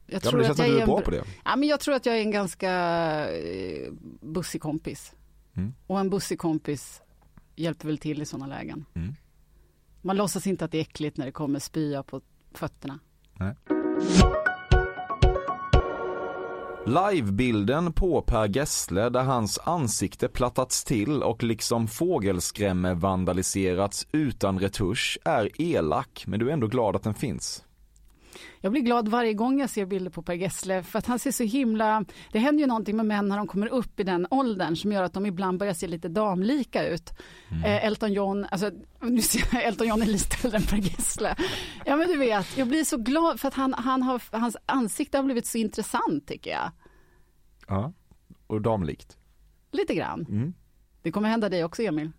jag 0.07 0.25
Ja, 0.25 0.31
tror 0.31 0.41
det 0.41 0.51
att 0.51 0.57
känns 0.57 0.69
jag 0.69 0.77
är 0.77 0.81
en 0.81 0.87
bra 0.87 0.99
br- 1.01 1.05
på 1.05 1.11
det. 1.11 1.25
Ja, 1.45 1.57
men 1.57 1.69
jag 1.69 1.81
tror 1.81 1.95
att 1.95 2.07
jag 2.07 2.17
är 2.17 2.21
en 2.21 2.31
ganska 2.31 2.71
eh, 3.31 3.93
bussig 4.21 4.61
kompis. 4.63 5.13
Mm. 5.57 5.75
Och 5.87 6.01
en 6.01 6.11
bussig 6.11 6.39
kompis 6.39 7.03
hjälper 7.57 7.87
väl 7.87 7.99
till 7.99 8.23
i 8.23 8.27
sådana 8.27 8.47
lägen. 8.47 8.85
Mm. 8.95 9.15
Man 10.03 10.17
låtsas 10.17 10.47
inte 10.47 10.65
att 10.65 10.71
det 10.73 10.79
är 10.79 10.83
äckligt 10.83 11.17
när 11.17 11.27
det 11.27 11.33
kommer 11.33 11.59
spya 11.59 12.03
på 12.03 12.21
fötterna. 12.55 12.99
Nej. 13.35 13.55
Livebilden 16.87 17.93
på 17.93 18.23
Per 18.23 18.49
Gessle 18.57 19.09
där 19.09 19.23
hans 19.23 19.59
ansikte 19.59 20.29
plattats 20.29 20.85
till 20.85 21.23
och 21.23 21.43
liksom 21.43 21.89
fågelskrämme 21.89 22.95
vandaliserats 22.95 24.07
utan 24.13 24.59
retusch 24.59 25.19
är 25.25 25.61
elak 25.63 26.25
men 26.27 26.41
du 26.41 26.49
är 26.49 26.53
ändå 26.53 26.67
glad 26.67 26.97
att 26.97 27.03
den 27.03 27.15
finns. 27.15 27.65
Jag 28.61 28.73
blir 28.73 28.83
glad 28.83 29.09
varje 29.09 29.35
gång 29.35 29.61
jag 29.61 29.71
ser 29.71 29.87
bilder 29.87 30.11
på 30.11 30.23
Per 30.23 30.35
Gessle 30.35 30.83
för 30.83 30.99
att 30.99 31.07
han 31.07 31.19
ser 31.19 31.31
så 31.33 31.43
himla... 31.45 32.05
Det 32.33 32.39
händer 32.39 32.61
ju 32.61 32.67
någonting 32.67 32.97
med 32.97 33.07
män 33.07 33.29
när 33.29 33.37
de 33.37 33.47
kommer 33.47 33.67
upp 33.67 34.01
i 34.01 34.03
den 34.03 34.27
åldern 34.31 34.77
som 34.77 34.93
gör 34.93 35.03
att 35.03 35.13
de 35.13 35.27
ibland 35.27 35.59
börjar 35.59 35.75
se 35.75 35.87
lite 35.87 36.09
damlika 36.09 36.87
ut. 36.87 37.13
Mm. 37.51 37.65
Eh, 37.65 37.85
Elton 37.85 38.13
John, 38.13 38.47
alltså 38.51 38.71
nu 39.01 39.23
ser 39.23 39.49
jag 39.53 39.65
Elton 39.65 39.89
John 39.89 40.03
är 40.03 40.07
lite 40.07 40.37
äldre 40.45 40.59
än 40.59 40.65
Per 40.67 40.77
Gessle. 40.77 41.37
Ja 41.85 41.97
men 41.97 42.09
du 42.09 42.17
vet, 42.17 42.59
jag 42.59 42.69
blir 42.69 42.85
så 42.85 42.97
glad 42.97 43.41
för 43.41 43.49
att 43.49 43.55
han, 43.55 43.75
han 43.75 44.03
har, 44.03 44.23
hans 44.31 44.57
ansikte 44.67 45.19
har 45.19 45.25
blivit 45.25 45.47
så 45.47 45.59
intressant 45.59 46.27
tycker 46.27 46.51
jag. 46.51 46.71
Ja. 47.69 47.93
Och 48.47 48.63
damlikt. 48.63 49.17
Lite 49.73 49.95
grann. 49.95 50.27
Mm. 50.29 50.55
Det 51.03 51.13
kommer 51.13 51.29
hända 51.29 51.49
dig 51.49 51.65
också 51.65 51.83
Emil. 51.83 52.11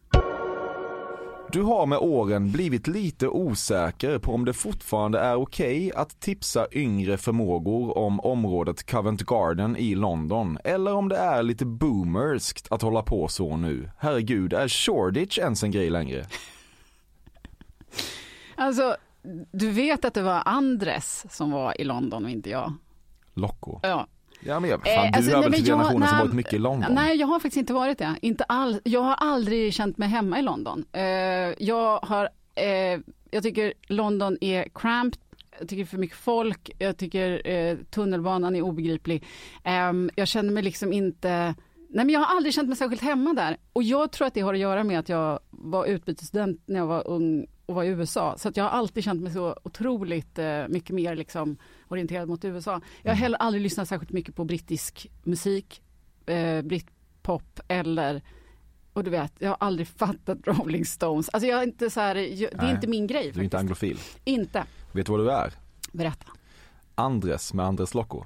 Du 1.52 1.62
har 1.62 1.86
med 1.86 1.98
åren 1.98 2.52
blivit 2.52 2.88
lite 2.88 3.28
osäker 3.28 4.20
på 4.20 4.34
om 4.34 4.46
det 4.46 4.54
fortfarande 4.54 5.20
är 5.20 5.36
okej 5.36 5.92
att 5.96 6.20
tipsa 6.20 6.68
yngre 6.72 7.18
förmågor 7.18 7.98
om 7.98 8.20
området 8.20 8.92
Covent 8.92 9.22
Garden 9.22 9.78
i 9.78 9.96
London 9.96 10.58
eller 10.64 10.94
om 10.94 11.10
det 11.10 11.18
är 11.18 11.44
lite 11.44 11.66
boomerskt 11.66 12.68
att 12.72 12.82
hålla 12.82 13.02
på 13.02 13.28
så 13.28 13.58
nu. 13.58 13.90
Herregud, 13.98 14.54
är 14.54 14.68
Shoreditch 14.68 15.38
ens 15.38 15.64
en 15.64 15.72
grej 15.72 15.90
längre? 15.90 16.26
Alltså, 18.58 18.96
du 19.52 19.72
vet 19.72 20.06
att 20.06 20.14
det 20.14 20.22
var 20.22 20.42
Andres 20.46 21.26
som 21.30 21.52
var 21.52 21.82
i 21.82 21.84
London 21.84 22.26
och 22.26 22.32
inte 22.32 22.50
jag. 22.50 22.74
Locko. 23.34 23.80
Ja. 23.84 24.08
Ja 24.48 24.60
men 24.60 24.70
fan, 24.70 24.80
Eh, 24.86 25.12
du 25.12 25.18
alltså, 25.18 25.32
är 25.32 25.36
nej, 25.36 25.44
väl 25.44 25.54
till 25.54 25.68
jag- 25.68 25.78
generationen 25.78 26.08
som 26.08 26.18
varit 26.18 26.34
mycket 26.34 26.54
i 26.54 26.58
London? 26.58 26.94
Nej, 26.94 27.18
jag 27.18 27.28
har 27.28 27.40
faktiskt 27.40 27.58
inte 27.58 27.74
varit 27.74 27.98
det. 27.98 28.16
Inte 28.22 28.44
all, 28.44 28.80
jag 28.84 29.02
har 29.02 29.14
aldrig 29.14 29.74
känt 29.74 29.98
mig 29.98 30.10
hemma 30.10 30.40
i 30.40 30.42
London. 30.42 30.86
Eh, 30.92 31.02
jag, 31.58 32.00
har, 32.00 32.30
eh, 32.56 33.00
jag 33.32 33.44
tycker 33.44 33.74
London 33.88 34.38
är 34.42 34.66
cramped, 34.76 35.20
jag 35.60 35.70
tycker 35.70 35.86
för 35.86 35.98
mycket 35.98 36.18
folk, 36.18 36.70
jag 36.80 36.98
tycker 36.98 37.48
eh, 37.50 37.78
tunnelbanan 37.92 38.56
är 38.56 38.62
obegriplig. 38.62 39.24
Ehm, 39.64 40.10
jag 40.16 40.28
känner 40.28 40.52
mig 40.54 40.64
liksom 40.64 40.94
inte... 40.94 41.56
Nej, 41.90 42.06
men 42.06 42.10
jag 42.10 42.20
har 42.20 42.36
aldrig 42.36 42.54
känt 42.54 42.68
mig 42.68 42.78
särskilt 42.78 43.02
hemma 43.02 43.34
där. 43.34 43.58
Och 43.74 43.84
jag 43.84 44.12
tror 44.12 44.28
att 44.28 44.34
det 44.34 44.42
har 44.42 44.54
att 44.54 44.60
göra 44.60 44.84
med 44.84 45.00
att 45.00 45.10
jag 45.10 45.40
var 45.50 45.86
utbytesstudent 45.86 46.62
när 46.66 46.80
jag 46.80 46.88
var 46.88 47.08
ung 47.08 47.46
och 47.66 47.76
var 47.76 47.84
i 47.84 47.88
USA. 47.88 48.38
Så 48.38 48.50
att 48.50 48.58
jag 48.58 48.64
har 48.64 48.72
alltid 48.72 49.04
känt 49.04 49.22
mig 49.22 49.34
så 49.34 49.58
otroligt 49.64 50.40
eh, 50.40 50.68
mycket 50.68 50.96
mer 50.96 51.16
liksom, 51.16 51.58
orienterad 51.88 52.28
mot 52.30 52.46
USA. 52.46 52.82
Jag 53.02 53.12
har 53.12 53.16
heller 53.16 53.38
aldrig 53.38 53.64
lyssnat 53.64 53.88
särskilt 53.88 54.12
mycket 54.12 54.36
på 54.36 54.46
brittisk 54.46 55.08
musik, 55.24 55.82
eh, 56.26 56.62
britpop 56.62 57.60
eller 57.68 58.22
och 58.94 59.04
du 59.04 59.12
vet, 59.12 59.34
jag 59.40 59.50
har 59.50 59.58
aldrig 59.60 59.88
fattat 59.88 60.38
Rolling 60.48 60.86
Stones. 60.86 61.30
Alltså 61.30 61.48
jag 61.48 61.60
är 61.60 61.64
inte 61.64 61.90
så 61.90 62.00
här, 62.00 62.16
jag, 62.16 62.52
det 62.52 62.58
är 62.58 62.62
Nej, 62.62 62.76
inte 62.76 62.88
min 62.88 63.08
grej 63.08 63.22
Du 63.24 63.28
är 63.28 63.32
faktiskt. 63.34 63.44
inte 63.44 63.60
anglofil. 63.60 64.00
Inte. 64.24 64.66
Vet 64.92 65.06
du 65.06 65.12
vad 65.12 65.22
du 65.22 65.32
är? 65.32 65.54
Berätta. 65.92 66.28
Andres 66.96 67.54
med 67.54 67.66
Andres 67.66 67.94
Locko. 67.94 68.24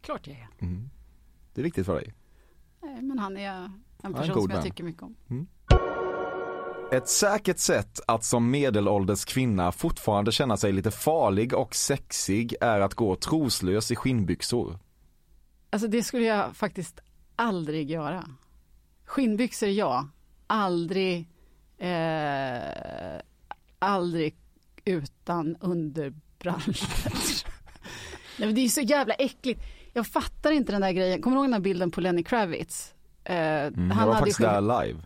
Klart 0.00 0.26
jag 0.26 0.36
är. 0.36 0.48
Mm. 0.58 0.90
Det 1.54 1.60
är 1.60 1.62
viktigt 1.62 1.86
för 1.86 1.94
dig. 1.94 2.14
Nej, 2.82 3.02
men 3.02 3.18
han 3.18 3.36
är 3.36 3.52
en 3.52 3.82
en 4.06 4.14
person 4.14 4.34
god 4.34 4.42
som 4.42 4.50
jag 4.50 4.64
tycker 4.64 4.84
mycket 4.84 5.02
om. 5.02 5.16
Ett 6.92 7.08
säkert 7.08 7.58
sätt 7.58 8.00
att 8.06 8.24
som 8.24 8.50
medelålders 8.50 9.24
kvinna 9.24 9.72
fortfarande 9.72 10.32
känna 10.32 10.56
sig 10.56 10.72
lite 10.72 10.90
farlig 10.90 11.54
och 11.54 11.74
sexig 11.74 12.54
är 12.60 12.80
att 12.80 12.94
gå 12.94 13.16
troslös 13.16 13.90
i 13.90 13.96
skinnbyxor. 13.96 14.78
Alltså 15.70 15.88
det 15.88 16.02
skulle 16.02 16.24
jag 16.24 16.56
faktiskt 16.56 17.00
aldrig 17.36 17.90
göra. 17.90 18.24
Skinnbyxor 19.04 19.68
ja, 19.68 20.08
aldrig, 20.46 21.28
eh, 21.78 23.20
aldrig 23.78 24.36
utan 24.84 25.56
underbrallor. 25.60 26.76
Nej 28.38 28.46
men 28.48 28.54
det 28.54 28.60
är 28.60 28.68
så 28.68 28.80
jävla 28.80 29.14
äckligt. 29.14 29.60
Jag 29.92 30.06
fattar 30.06 30.50
inte 30.50 30.72
den 30.72 30.80
där 30.80 30.92
grejen. 30.92 31.22
Kommer 31.22 31.36
du 31.36 31.40
ihåg 31.40 31.46
den 31.46 31.52
här 31.52 31.60
bilden 31.60 31.90
på 31.90 32.00
Lenny 32.00 32.22
Kravitz? 32.22 32.94
Eh, 33.24 33.36
Mm. 33.36 33.88
jag 33.98 34.06
var 34.06 34.12
ju 34.12 34.18
faktiskt 34.18 34.40
där 34.40 34.60
live. 34.60 35.00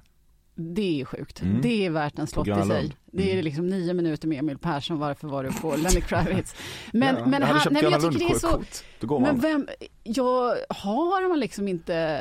Det 0.60 1.00
är 1.00 1.04
sjukt. 1.04 1.42
Mm. 1.42 1.60
Det 1.62 1.86
är 1.86 1.90
värt 1.90 2.18
en 2.18 2.26
slott 2.26 2.48
i 2.48 2.62
sig. 2.66 2.96
Det 3.12 3.28
är 3.28 3.32
Mm. 3.32 3.44
liksom 3.44 3.66
nio 3.66 3.94
minuter 3.94 4.28
med 4.28 4.38
Emil 4.38 4.58
Persson. 4.58 4.98
Varför 4.98 5.28
var 5.28 5.44
du 5.44 5.52
på 5.52 5.76
Lenny 5.82 6.00
Kravitz? 6.00 6.54
Men, 6.92 7.16
Ja, 7.16 7.26
men, 7.26 7.40
jag 7.40 7.48
han, 7.48 7.72
nej, 7.72 7.82
men 7.82 7.92
jag 7.92 8.12
tycker 8.12 8.28
det 8.28 8.34
är 8.34 8.38
så... 8.38 8.62
Då 9.00 9.18
Men 9.18 9.40
vem, 9.40 9.68
jag 10.02 10.56
har 10.68 11.28
man 11.28 11.40
liksom 11.40 11.68
inte 11.68 12.18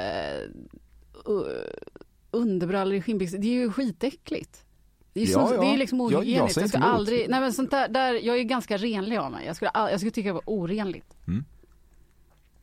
uh, 1.29 1.41
underbrallor 2.31 2.93
i 2.95 3.01
skinnbyxor, 3.01 3.37
det 3.37 3.47
är 3.47 3.53
ju 3.53 3.71
skitäckligt. 3.71 4.63
Det 5.13 5.21
är, 5.21 5.27
Ja, 5.31 5.47
så, 5.47 5.55
ja. 5.55 5.61
det 5.61 5.67
är 5.67 5.77
liksom 5.77 5.99
Jag- 5.99 6.11
jag 6.11 6.25
Jag, 6.25 6.63
inte 6.63 6.77
emot. 6.77 6.89
aldrig, 6.89 7.29
nej 7.29 7.39
men 7.39 7.53
sånt 7.53 7.71
där, 7.71 7.87
där, 7.87 8.13
jag 8.13 8.39
är 8.39 8.43
ganska 8.43 8.77
renlig 8.77 9.17
av 9.17 9.31
mig. 9.31 9.45
Jag 9.45 9.55
skulle, 9.55 9.71
jag 9.73 9.99
skulle 9.99 10.11
tycka 10.11 10.27
det 10.29 10.33
var 10.33 10.43
orenligt. 10.45 11.15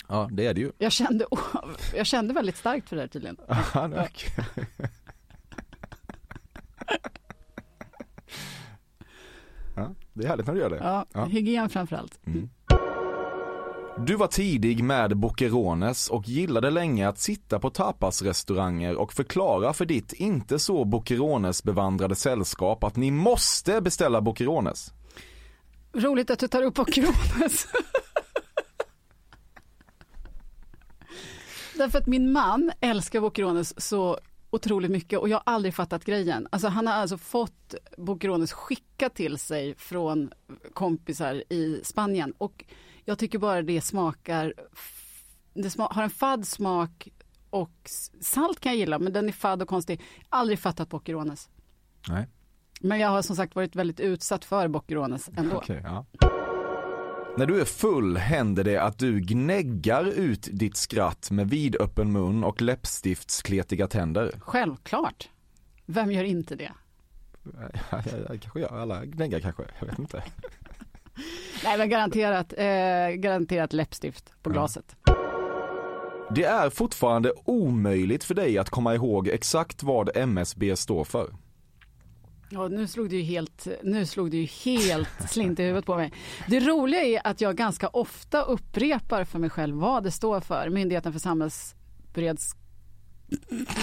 Ja, 0.08 0.28
det 0.32 0.46
är 0.46 0.54
det 0.54 0.60
ju. 0.60 0.72
Jag 0.78 0.92
kände, 0.92 1.26
jag 1.96 2.06
kände 2.06 2.34
väldigt 2.34 2.56
starkt 2.56 2.88
för 2.88 2.96
det 2.96 3.02
här 3.02 3.08
tydligen. 3.08 3.36
Är 3.72 4.06
okej. 4.06 4.66
Ja, 9.76 9.94
det 10.12 10.24
är 10.24 10.28
härligt 10.28 10.46
när 10.46 10.54
du 10.54 10.60
gör 10.60 10.70
det. 10.70 10.76
Ja, 10.76 11.06
Ja. 11.12 11.24
hygien 11.24 11.68
framförallt. 11.68 12.20
Du 14.06 14.16
var 14.16 14.26
tidig 14.26 14.84
med 14.84 15.16
Boquerones 15.16 16.08
och 16.10 16.28
gillade 16.28 16.70
länge 16.70 17.08
att 17.08 17.18
sitta 17.18 17.58
på 17.58 17.70
tapasrestauranger 17.70 18.96
och 18.96 19.12
förklara 19.12 19.72
för 19.72 19.86
ditt 19.86 20.12
inte 20.12 20.58
så 20.58 20.84
Boquerones 20.84 21.62
bevandrade 21.62 22.14
sällskap 22.14 22.84
att 22.84 22.96
ni 22.96 23.10
måste 23.10 23.80
beställa 23.80 24.20
Boquerones. 24.20 24.92
Roligt 25.92 26.30
att 26.30 26.38
du 26.38 26.48
tar 26.48 26.62
upp 26.62 26.74
Boquerones. 26.74 27.66
Därför 31.74 31.98
att 31.98 32.06
min 32.06 32.32
man 32.32 32.70
älskar 32.80 33.20
Boquerones 33.20 33.80
så 33.88 34.18
otroligt 34.56 34.90
mycket 34.90 35.18
och 35.18 35.28
jag 35.28 35.36
har 35.36 35.42
aldrig 35.54 35.74
fattat 35.74 36.04
grejen. 36.04 36.48
Alltså 36.50 36.68
han 36.68 36.86
har 36.86 36.94
alltså 36.94 37.18
fått 37.18 37.74
Boquerones 37.96 38.52
skickat 38.52 39.14
till 39.14 39.38
sig 39.38 39.74
från 39.74 40.32
kompisar 40.72 41.52
i 41.52 41.80
Spanien 41.84 42.32
och 42.38 42.64
jag 43.04 43.18
tycker 43.18 43.38
bara 43.38 43.62
det 43.62 43.80
smakar, 43.80 44.54
det 45.54 45.70
sma, 45.70 45.88
har 45.92 46.02
en 46.02 46.10
fadd 46.10 46.46
smak 46.46 47.08
och 47.50 47.90
salt 48.20 48.60
kan 48.60 48.72
jag 48.72 48.78
gilla 48.78 48.98
men 48.98 49.12
den 49.12 49.28
är 49.28 49.32
fadd 49.32 49.62
och 49.62 49.68
konstig. 49.68 50.00
Aldrig 50.28 50.58
fattat 50.58 50.88
Boquerones. 50.88 51.48
Nej. 52.08 52.28
Men 52.80 52.98
jag 52.98 53.08
har 53.08 53.22
som 53.22 53.36
sagt 53.36 53.54
varit 53.54 53.76
väldigt 53.76 54.00
utsatt 54.00 54.44
för 54.44 54.68
Boquerones 54.68 55.30
ändå. 55.36 55.56
Okej, 55.56 55.80
ja. 55.84 56.06
När 57.38 57.46
du 57.46 57.60
är 57.60 57.64
full 57.64 58.16
händer 58.16 58.64
det 58.64 58.76
att 58.82 58.98
du 58.98 59.20
gnäggar 59.20 60.04
ut 60.04 60.48
ditt 60.52 60.76
skratt 60.76 61.30
med 61.30 61.50
vidöppen 61.50 62.12
mun 62.12 62.44
och 62.44 62.62
läppstiftskletiga 62.62 63.86
tänder. 63.86 64.32
Självklart. 64.40 65.28
Vem 65.86 66.12
gör 66.12 66.24
inte 66.24 66.56
det? 66.56 66.72
Kanske 68.40 68.60
gör 68.60 68.80
alla 68.80 69.04
gnäggar 69.04 69.40
kanske, 69.40 69.62
jag 69.80 69.86
vet 69.86 69.98
inte. 69.98 70.22
Nej 71.64 71.78
men 71.78 71.88
garanterat, 71.90 72.52
eh, 72.56 73.16
garanterat 73.20 73.72
läppstift 73.72 74.32
på 74.42 74.50
Ja. 74.50 74.52
glaset. 74.52 74.96
Det 76.34 76.44
är 76.44 76.70
fortfarande 76.70 77.32
omöjligt 77.44 78.24
för 78.24 78.34
dig 78.34 78.58
att 78.58 78.70
komma 78.70 78.94
ihåg 78.94 79.28
exakt 79.28 79.82
vad 79.82 80.16
MSB 80.16 80.76
står 80.76 81.04
för. 81.04 81.30
Ja, 82.50 82.68
nu 82.68 82.86
slog 82.86 83.10
det 83.10 83.16
ju 83.16 83.22
helt, 83.22 83.66
nu 83.82 84.06
slog 84.06 84.34
ju 84.34 84.44
helt 84.44 85.08
slint 85.30 85.58
i 85.60 85.62
huvudet 85.62 85.86
på 85.86 85.96
mig. 85.96 86.12
Det 86.48 86.60
roliga 86.60 87.02
är 87.02 87.20
att 87.26 87.40
jag 87.40 87.56
ganska 87.56 87.88
ofta 87.88 88.42
upprepar 88.42 89.24
för 89.24 89.38
mig 89.38 89.50
själv 89.50 89.76
vad 89.76 90.04
det 90.04 90.10
står 90.10 90.40
för. 90.40 90.68
Myndigheten 90.70 91.12
för 91.12 91.20
samhällsbereds... 91.20 92.54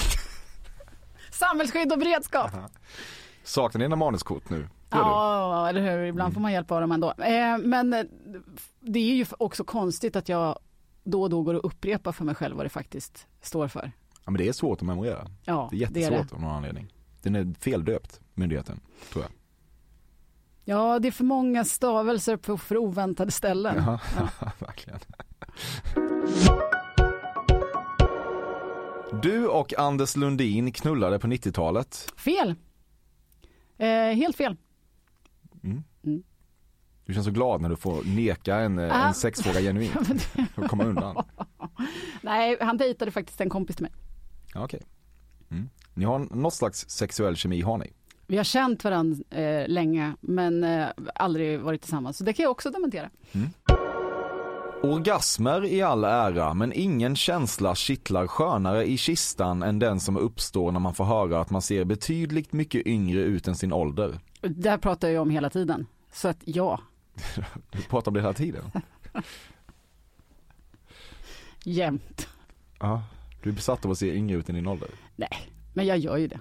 Samhällsskydd 1.31 1.91
och 1.91 1.99
beredskap. 1.99 2.51
Saknar 3.43 3.79
ni 3.79 3.85
dina 3.85 3.95
manuskort 3.95 4.49
nu? 4.49 4.57
Du? 4.59 4.67
Ja, 4.89 5.69
eller 5.69 5.81
hur? 5.81 6.03
Ibland 6.05 6.33
får 6.33 6.41
man 6.41 6.51
hjälp 6.53 6.71
av 6.71 6.81
dem 6.81 6.91
ändå. 6.91 7.13
Eh, 7.17 7.57
men 7.57 7.93
eh, 7.93 8.03
det 8.79 8.99
är 8.99 9.15
ju 9.15 9.25
också 9.37 9.63
konstigt 9.63 10.15
att 10.15 10.29
jag 10.29 10.59
då 11.03 11.21
och 11.21 11.29
då 11.29 11.41
går 11.43 11.53
och 11.53 11.65
upprepar 11.65 12.11
för 12.11 12.25
mig 12.25 12.35
själv 12.35 12.55
vad 12.57 12.65
det 12.65 12.69
faktiskt 12.69 13.27
står 13.41 13.67
för. 13.67 13.91
Ja 14.25 14.31
men 14.31 14.37
det 14.37 14.47
är 14.47 14.53
svårt 14.53 14.81
att 14.81 14.87
memorera. 14.87 15.27
Ja, 15.43 15.67
Det 15.71 15.83
är 15.83 15.87
det 15.87 15.99
är 15.99 16.01
jättesvårt 16.11 16.29
det. 16.29 16.35
av 16.35 16.41
någon 16.41 16.51
anledning. 16.55 16.93
Den 17.21 17.35
är 17.35 17.53
feldöpt, 17.59 18.21
myndigheten, 18.33 18.79
tror 19.11 19.23
jag. 19.23 19.31
Ja, 20.65 20.99
det 20.99 21.07
är 21.07 21.11
för 21.11 21.23
många 21.23 21.65
stavelser 21.65 22.37
på 22.37 22.57
för 22.57 22.77
oväntade 22.77 23.31
ställen. 23.31 23.75
Ja, 23.77 23.99
Ja. 24.17 24.51
verkligen. 24.59 24.99
Du 29.21 29.47
och 29.47 29.73
Anders 29.79 30.15
Lundin 30.15 30.71
knullade 30.71 31.19
på 31.19 31.27
90-talet. 31.27 32.13
Fel. 32.17 32.55
Eh, 33.77 33.87
helt 34.15 34.37
fel. 34.37 34.57
Du 37.05 37.13
känns 37.13 37.25
så 37.25 37.31
glad 37.31 37.61
när 37.61 37.69
du 37.69 37.75
får 37.75 38.03
neka 38.15 38.55
en, 38.55 38.79
eh, 38.79 39.03
Ah. 39.03 39.07
en 39.07 39.13
sexfråga 39.13 39.59
genuint. 39.61 40.27
Och 40.55 40.63
komma 40.69 40.83
undan. 40.83 41.25
Nej, 42.21 42.57
han 42.61 42.77
dejtade 42.77 43.11
faktiskt 43.11 43.41
en 43.41 43.49
kompis 43.49 43.75
till 43.75 43.83
mig. 43.83 43.91
Okej. 44.55 44.81
Mm. 45.51 45.69
Ni 45.93 46.05
har 46.05 46.19
något 46.19 46.53
slags 46.53 46.89
sexuell 46.89 47.35
kemi 47.35 47.61
har 47.61 47.77
ni. 47.77 47.93
Vi 48.27 48.37
har 48.37 48.43
känt 48.43 48.83
varandra 48.83 49.39
eh, 49.39 49.67
länge 49.67 50.13
men 50.21 50.63
eh, 50.63 50.87
aldrig 51.15 51.59
varit 51.59 51.81
tillsammans. 51.81 52.17
Så 52.17 52.23
det 52.23 52.33
kan 52.33 52.43
jag 52.43 52.51
också 52.51 52.69
dementera. 52.69 53.09
Orgasmer 54.83 55.65
i 55.65 55.81
all 55.81 56.03
ära, 56.03 56.53
men 56.53 56.73
ingen 56.73 57.15
känsla 57.15 57.75
kittlar 57.75 58.27
skönare 58.27 58.85
i 58.85 58.97
kistan 58.97 59.63
än 59.63 59.79
den 59.79 59.99
som 59.99 60.17
uppstår 60.17 60.71
när 60.71 60.79
man 60.79 60.93
får 60.93 61.05
höra 61.05 61.39
att 61.39 61.49
man 61.49 61.61
ser 61.61 61.83
betydligt 61.85 62.53
mycket 62.53 62.87
yngre 62.87 63.19
ut 63.19 63.47
än 63.47 63.55
sin 63.55 63.73
ålder. 63.73 64.19
Det 64.41 64.69
här 64.69 64.77
pratar 64.77 65.09
jag 65.09 65.21
om 65.21 65.29
hela 65.29 65.49
tiden. 65.49 65.87
Så 66.11 66.27
att 66.27 66.37
ja, 66.45 66.79
Du 67.71 67.81
pratar 67.81 68.11
om 68.11 68.13
det 68.13 68.21
hela 68.21 68.33
tiden. 68.33 68.71
jämt. 71.63 72.27
Ja, 72.79 73.03
du 73.43 73.49
är 73.49 73.53
besatt 73.53 73.85
av 73.85 73.91
att 73.91 73.97
se 73.97 74.15
yngre 74.15 74.37
ut 74.37 74.49
än 74.49 74.55
din 74.55 74.67
ålder. 74.67 74.89
Nej, 75.15 75.51
men 75.73 75.85
jag 75.85 75.97
gör 75.97 76.17
ju 76.17 76.27
det. 76.27 76.39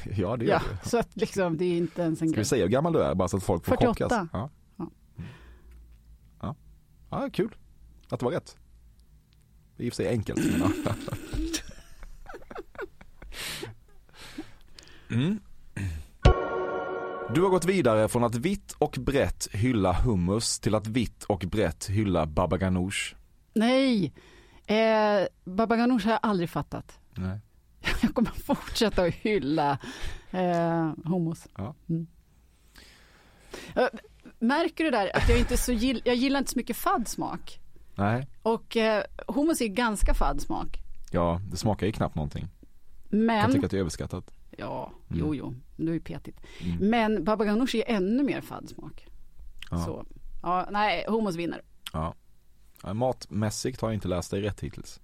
Ja, 0.16 0.36
det 0.36 0.44
gör 0.44 0.52
Ja, 0.52 0.60
du. 0.84 0.88
så 0.90 0.98
att 0.98 1.16
liksom 1.16 1.56
det 1.56 1.64
är 1.64 1.76
inte 1.76 2.02
ens 2.02 2.22
en 2.22 2.28
Ska 2.28 2.34
grej. 2.34 2.40
vi 2.40 2.44
säga 2.44 2.62
hur 2.64 2.70
gammal 2.70 2.92
du 2.92 3.02
är 3.02 3.14
bara 3.14 3.28
så 3.28 3.36
att 3.36 3.42
folk 3.42 3.64
får 3.64 3.76
48. 3.76 3.88
chockas? 3.94 4.28
Ja. 4.32 4.50
Ja. 4.76 4.90
Ja. 6.40 6.54
ja, 7.10 7.30
kul 7.32 7.54
att 8.08 8.20
det 8.20 8.24
var 8.24 8.32
rätt. 8.32 8.56
Det 9.76 9.82
är 9.82 9.86
i 9.86 9.90
och 9.90 9.92
för 9.92 9.96
sig 10.02 10.08
enkelt. 10.08 10.40
Men 10.44 10.72
ja. 10.84 10.94
mm. 15.10 15.40
Du 17.34 17.42
har 17.42 17.48
gått 17.48 17.64
vidare 17.64 18.08
från 18.08 18.24
att 18.24 18.34
vitt 18.34 18.72
och 18.78 18.96
brett 19.00 19.48
hylla 19.52 19.92
hummus 19.92 20.60
till 20.60 20.74
att 20.74 20.86
vitt 20.86 21.24
och 21.24 21.44
brett 21.50 21.86
hylla 21.88 22.26
baba 22.26 22.56
ganoush. 22.58 23.14
Nej, 23.54 24.12
eh, 24.66 25.26
Baba 25.44 25.76
Ganoush 25.76 26.04
har 26.04 26.12
jag 26.12 26.20
aldrig 26.22 26.50
fattat. 26.50 26.98
Nej. 27.14 27.38
Jag 28.02 28.14
kommer 28.14 28.30
fortsätta 28.30 29.02
att 29.04 29.14
hylla 29.14 29.78
eh, 30.30 30.92
homos. 31.04 31.46
Ja. 31.56 31.74
Mm. 31.88 32.06
Eh, 33.74 33.86
Märker 34.38 34.84
du 34.84 34.90
där 34.90 35.16
att 35.16 35.28
jag 35.28 35.38
inte 35.38 35.56
så 35.56 35.72
gill, 35.72 36.02
jag 36.04 36.14
gillar 36.14 36.38
inte 36.38 36.50
så 36.52 36.58
mycket 36.58 36.76
fadd 36.76 37.08
smak. 37.08 37.60
Nej. 37.94 38.28
Och 38.42 38.76
eh, 38.76 39.04
hummus 39.28 39.60
är 39.60 39.66
ganska 39.66 40.14
fadd 40.14 40.40
smak. 40.40 40.78
Ja, 41.10 41.40
det 41.50 41.56
smakar 41.56 41.86
ju 41.86 41.92
knappt 41.92 42.14
någonting. 42.14 42.48
Jag 43.10 43.18
Men, 43.20 43.52
tycker 43.52 43.64
att 43.64 43.70
det 43.70 43.76
är 43.76 43.80
överskattat. 43.80 44.30
ja, 44.56 44.92
Mm. 45.10 45.20
jo, 45.20 45.34
jo, 45.34 45.54
det 45.76 45.88
är 45.90 45.94
ju 45.94 46.00
petigt. 46.00 46.40
Mm. 46.60 46.90
Men 46.90 47.24
Baba 47.24 47.44
Ganoush 47.44 47.76
är 47.76 47.84
ännu 47.86 48.22
mer 48.22 48.40
fadd 48.40 48.68
smak. 48.68 49.06
Ja. 49.70 49.78
Så, 49.84 50.06
ja, 50.42 50.68
nej, 50.70 51.04
hummus 51.08 51.36
vinner. 51.36 51.62
Ja, 51.92 52.14
Matmässigt 52.92 53.80
har 53.80 53.88
jag 53.88 53.94
inte 53.94 54.08
läst 54.08 54.30
dig 54.30 54.40
rätt 54.40 54.60
hittills. 54.60 55.00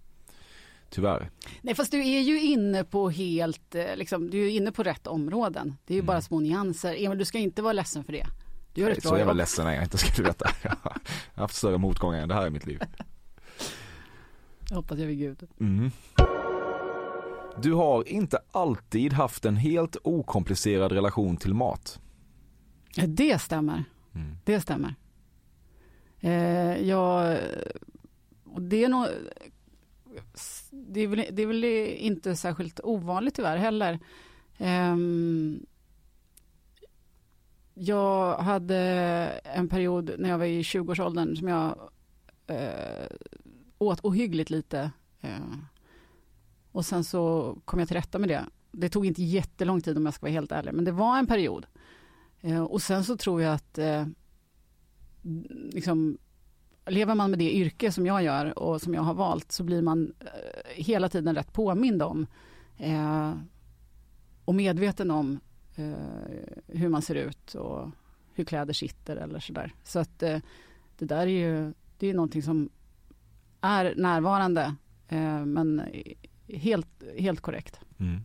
Tyvärr. 0.91 1.31
Nej, 1.63 1.75
fast 1.75 1.91
du 1.91 1.99
är 2.01 2.21
ju 2.21 2.41
inne 2.41 2.85
på 2.85 3.11
helt, 3.11 3.75
eh, 3.75 3.97
liksom, 3.97 4.31
du 4.31 4.47
är 4.47 4.51
inne 4.51 4.73
på 4.73 4.83
rätt 4.83 5.07
områden. 5.07 5.77
Det 5.85 5.95
är 5.95 5.97
ju 5.97 6.03
bara 6.03 6.21
små 6.21 6.41
nyanser. 6.41 7.05
Emil, 7.05 7.19
du 7.19 7.25
ska 7.25 7.39
inte 7.39 7.63
vara 7.63 7.73
ledsen 7.73 8.05
för 8.05 8.13
det. 8.13 8.27
Du 8.73 8.81
gör 8.81 8.89
Nej, 8.89 8.97
ett 8.97 9.03
så 9.03 9.09
bra 9.09 9.19
jävla 9.19 9.31
jobb. 9.33 9.37
ledsen 9.37 9.67
är 9.67 9.75
jag 9.75 9.83
inte 9.85 9.99
ska 9.99 10.13
du 10.17 10.23
veta. 10.23 10.51
Jag 10.63 10.71
har 10.83 10.93
haft 11.35 11.55
större 11.55 11.79
motgångar 11.79 12.19
än 12.23 12.29
det 12.29 12.35
här 12.35 12.47
i 12.47 12.51
mitt 12.51 12.67
liv. 12.67 12.81
Jag 14.69 14.77
hoppas 14.77 14.99
jag 14.99 15.07
vid 15.07 15.19
Gud. 15.19 15.49
Mm. 15.61 15.91
Du 17.63 17.73
har 17.73 18.09
inte 18.09 18.39
alltid 18.53 19.13
haft 19.13 19.45
en 19.45 19.57
helt 19.57 19.97
okomplicerad 20.03 20.93
relation 20.93 21.37
till 21.37 21.55
mat. 21.55 22.01
Ja, 22.95 23.05
Det 23.07 23.39
stämmer. 23.43 23.85
Mm. 24.15 24.37
Det 24.45 24.61
stämmer. 24.61 24.95
Eh, 26.21 26.89
jag, 26.89 27.39
det 28.59 28.85
är 28.85 28.89
nog, 28.89 29.07
det 30.71 31.01
är, 31.01 31.07
väl, 31.07 31.25
det 31.33 31.43
är 31.43 31.47
väl 31.47 31.65
inte 31.65 32.37
särskilt 32.37 32.81
ovanligt 32.85 33.35
tyvärr 33.35 33.57
heller. 33.57 33.99
Ehm, 34.59 35.67
jag 37.75 38.39
hade 38.39 38.77
en 39.45 39.69
period 39.69 40.11
när 40.19 40.29
jag 40.29 40.39
var 40.39 40.45
i 40.45 40.63
20-årsåldern 40.63 41.37
som 41.37 41.49
jag 41.49 41.91
eh, 42.47 43.07
åt 43.79 44.01
ohyggligt 44.05 44.51
lite. 44.51 44.91
Eh, 45.21 45.41
och 46.73 46.87
sen 46.87 47.05
så 47.05 47.55
kom 47.65 47.79
jag 47.79 47.89
till 47.89 47.97
rätta 47.97 48.19
med 48.19 48.29
det. 48.29 48.45
Det 48.71 48.89
tog 48.89 49.07
inte 49.07 49.23
jättelång 49.23 49.81
tid 49.81 49.97
om 49.97 50.05
jag 50.05 50.15
ska 50.15 50.23
vara 50.23 50.33
helt 50.33 50.53
ärlig, 50.53 50.75
men 50.75 50.85
det 50.85 50.93
var 50.93 51.19
en 51.19 51.27
period. 51.27 51.67
Eh, 52.41 52.63
och 52.63 52.83
sen 52.83 53.05
så 53.05 53.17
tror 53.17 53.43
jag 53.43 53.55
att 53.55 53.79
eh, 53.79 54.07
liksom, 55.73 56.19
lever 56.91 57.15
man 57.15 57.31
med 57.31 57.39
det 57.39 57.57
yrke 57.57 57.93
som 57.93 58.07
jag 58.07 58.23
gör 58.23 58.59
och 58.59 58.83
som 58.83 58.95
jag 58.95 59.03
har 59.03 59.15
valt 59.15 59.53
så 59.53 59.65
blir 59.65 59.83
man 59.83 60.13
eh, 60.21 60.85
hela 60.85 61.09
tiden 61.09 61.35
rätt 61.35 61.53
påmind 61.53 62.03
om 62.03 62.27
eh, 62.77 63.35
och 64.45 64.55
medveten 64.55 65.11
om 65.11 65.39
eh, 65.77 66.49
hur 66.67 66.89
man 66.89 67.03
ser 67.03 67.15
ut 67.15 67.55
och 67.55 67.91
hur 68.35 68.45
kläder 68.45 68.73
sitter 68.73 69.17
eller 69.17 69.41
sådär. 69.41 69.75
Så 69.85 69.99
att 69.99 70.23
eh, 70.23 70.39
det 70.99 71.05
där 71.05 71.27
är 71.27 71.27
ju 71.27 71.73
det 71.99 72.07
är 72.07 72.15
någonting 72.15 72.43
som 72.43 72.69
är 73.61 73.95
närvarande 73.97 74.75
eh, 75.09 75.45
men 75.45 75.83
helt, 76.49 77.05
helt 77.19 77.41
korrekt. 77.41 77.81
Mm. 77.99 78.21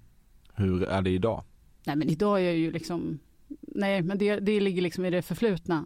Hur 0.53 0.83
är 0.83 1.01
det 1.01 1.09
idag? 1.09 1.43
Nej 1.85 1.95
men 1.95 2.09
idag 2.09 2.39
är 2.39 2.43
jag 2.43 2.55
ju 2.55 2.71
liksom, 2.71 3.19
nej 3.61 4.01
men 4.01 4.17
det, 4.17 4.39
det 4.39 4.59
ligger 4.59 4.81
liksom 4.81 5.05
i 5.05 5.09
det 5.09 5.21
förflutna. 5.21 5.85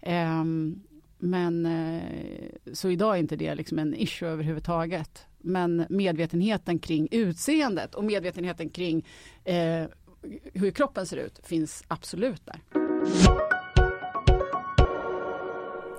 Ehm, 0.00 0.82
men 1.18 1.66
eh, 1.66 2.72
så 2.72 2.90
idag 2.90 3.14
är 3.14 3.20
inte 3.20 3.36
det 3.36 3.54
liksom 3.54 3.78
en 3.78 3.94
issue 3.94 4.28
överhuvudtaget. 4.28 5.26
Men 5.38 5.86
medvetenheten 5.88 6.78
kring 6.78 7.08
utseendet 7.10 7.94
och 7.94 8.04
medvetenheten 8.04 8.70
kring 8.70 9.06
eh, 9.44 9.84
hur 10.52 10.70
kroppen 10.70 11.06
ser 11.06 11.16
ut 11.16 11.40
finns 11.44 11.84
absolut 11.88 12.42
där. 12.46 12.60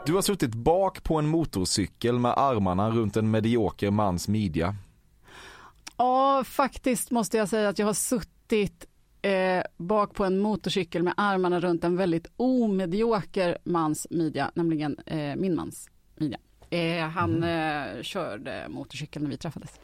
Du 0.05 0.13
har 0.13 0.21
suttit 0.21 0.55
bak 0.55 1.03
på 1.03 1.15
en 1.15 1.27
motorcykel 1.27 2.19
med 2.19 2.33
armarna 2.37 2.89
runt 2.89 3.17
en 3.17 3.31
medioker 3.31 3.91
mans 3.91 4.27
midja. 4.27 4.75
Ja, 5.97 6.43
faktiskt 6.45 7.11
måste 7.11 7.37
jag 7.37 7.49
säga 7.49 7.69
att 7.69 7.79
jag 7.79 7.85
har 7.85 7.93
suttit 7.93 8.85
eh, 9.21 9.63
bak 9.77 10.13
på 10.13 10.25
en 10.25 10.39
motorcykel 10.39 11.03
med 11.03 11.13
armarna 11.17 11.59
runt 11.59 11.83
en 11.83 11.97
väldigt 11.97 12.27
omedioker 12.37 13.57
mans 13.63 14.07
midja, 14.09 14.51
nämligen 14.55 14.97
eh, 15.05 15.35
min 15.35 15.55
mans 15.55 15.89
midja. 16.15 16.37
Eh, 16.69 17.07
han 17.07 17.43
eh, 17.43 18.01
körde 18.01 18.65
motorcykel 18.69 19.21
när 19.21 19.29
vi 19.29 19.37
träffades. 19.37 19.79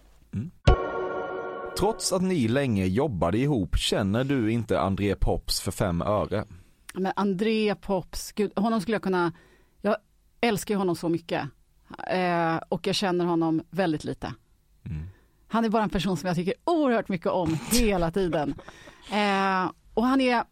Trots 1.80 2.14
att 2.14 2.22
ni 2.22 2.48
länge 2.48 2.86
jobbade 2.86 3.38
ihop 3.38 3.78
känner 3.78 4.24
du 4.24 4.52
inte 4.52 4.80
André 4.80 5.16
Pops 5.16 5.62
för 5.62 5.72
fem 5.72 6.02
öre. 6.02 6.46
Men 6.94 7.14
André 7.16 7.76
Pops, 7.76 8.32
gud, 8.32 8.52
honom 8.56 8.82
skulle 8.82 8.96
jag 8.96 9.02
kunna, 9.02 9.32
jag 9.82 9.98
älskar 10.42 10.76
honom 10.76 10.96
så 10.96 11.10
mycket. 11.10 11.50
Eh, 12.08 12.56
och 12.70 12.88
jag 12.88 12.96
känner 12.96 13.26
honom 13.26 13.64
väldigt 13.70 14.04
lite. 14.04 14.34
Mm. 14.86 15.08
Han 15.56 15.66
är 15.66 15.70
bara 15.70 15.84
en 15.84 15.90
person 15.90 16.18
som 16.18 16.28
jag 16.28 16.36
tycker 16.36 16.54
oerhört 16.64 17.10
mycket 17.10 17.28
om 17.28 17.58
hela 17.72 18.12
tiden. 18.12 18.56
Eh, 19.12 19.72
och 19.94 20.06
han 20.06 20.22
är, 20.22 20.36
eh, 20.36 20.44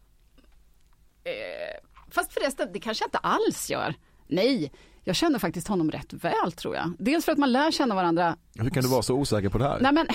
fast 2.10 2.32
förresten, 2.32 2.68
det 2.72 2.80
kanske 2.80 3.02
jag 3.02 3.08
inte 3.08 3.18
alls 3.18 3.70
gör. 3.70 3.94
Nej, 4.26 4.72
jag 5.02 5.16
känner 5.16 5.38
faktiskt 5.38 5.68
honom 5.68 5.90
rätt 5.90 6.12
väl 6.12 6.52
tror 6.52 6.74
jag. 6.74 6.92
Dels 6.98 7.24
för 7.24 7.32
att 7.32 7.38
man 7.38 7.52
lär 7.52 7.70
känna 7.70 7.94
varandra 7.94 8.36
Hur 8.54 8.70
kan 8.70 8.82
du 8.82 8.88
vara 8.88 9.02
så 9.02 9.14
osäker 9.14 9.48
på 9.48 9.58
det 9.58 9.64
här? 9.64 9.80
Nej 9.80 9.92
men, 9.92 10.06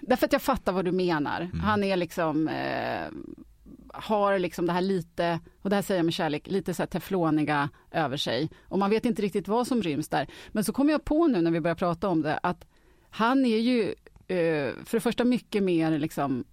därför 0.00 0.26
att 0.26 0.32
jag 0.32 0.42
fattar 0.42 0.72
vad 0.72 0.84
du 0.84 0.92
menar. 0.92 1.50
Han 1.62 1.84
är 1.84 1.96
liksom, 1.96 2.48
eh, 2.48 3.08
har 3.92 4.38
liksom 4.38 4.66
det 4.66 4.72
här 4.72 4.80
lite, 4.80 5.40
och 5.62 5.70
det 5.70 5.76
här 5.76 5.82
säger 5.82 5.98
jag 5.98 6.04
med 6.04 6.14
kärlek, 6.14 6.46
lite 6.46 6.74
så 6.74 6.82
här 6.82 6.88
tefloniga 6.88 7.68
över 7.90 8.16
sig. 8.16 8.50
Och 8.68 8.78
man 8.78 8.90
vet 8.90 9.04
inte 9.04 9.22
riktigt 9.22 9.48
vad 9.48 9.66
som 9.66 9.82
ryms 9.82 10.08
där. 10.08 10.28
Men 10.48 10.64
så 10.64 10.72
kommer 10.72 10.92
jag 10.92 11.04
på 11.04 11.26
nu 11.26 11.40
när 11.40 11.50
vi 11.50 11.60
börjar 11.60 11.74
prata 11.74 12.08
om 12.08 12.22
det, 12.22 12.40
att 12.42 12.64
han 13.10 13.46
är 13.46 13.58
ju 13.58 13.82
eh, 14.28 14.74
för 14.84 14.96
det 14.96 15.00
första 15.00 15.24
mycket 15.24 15.62
mer 15.62 15.98
liksom 15.98 16.44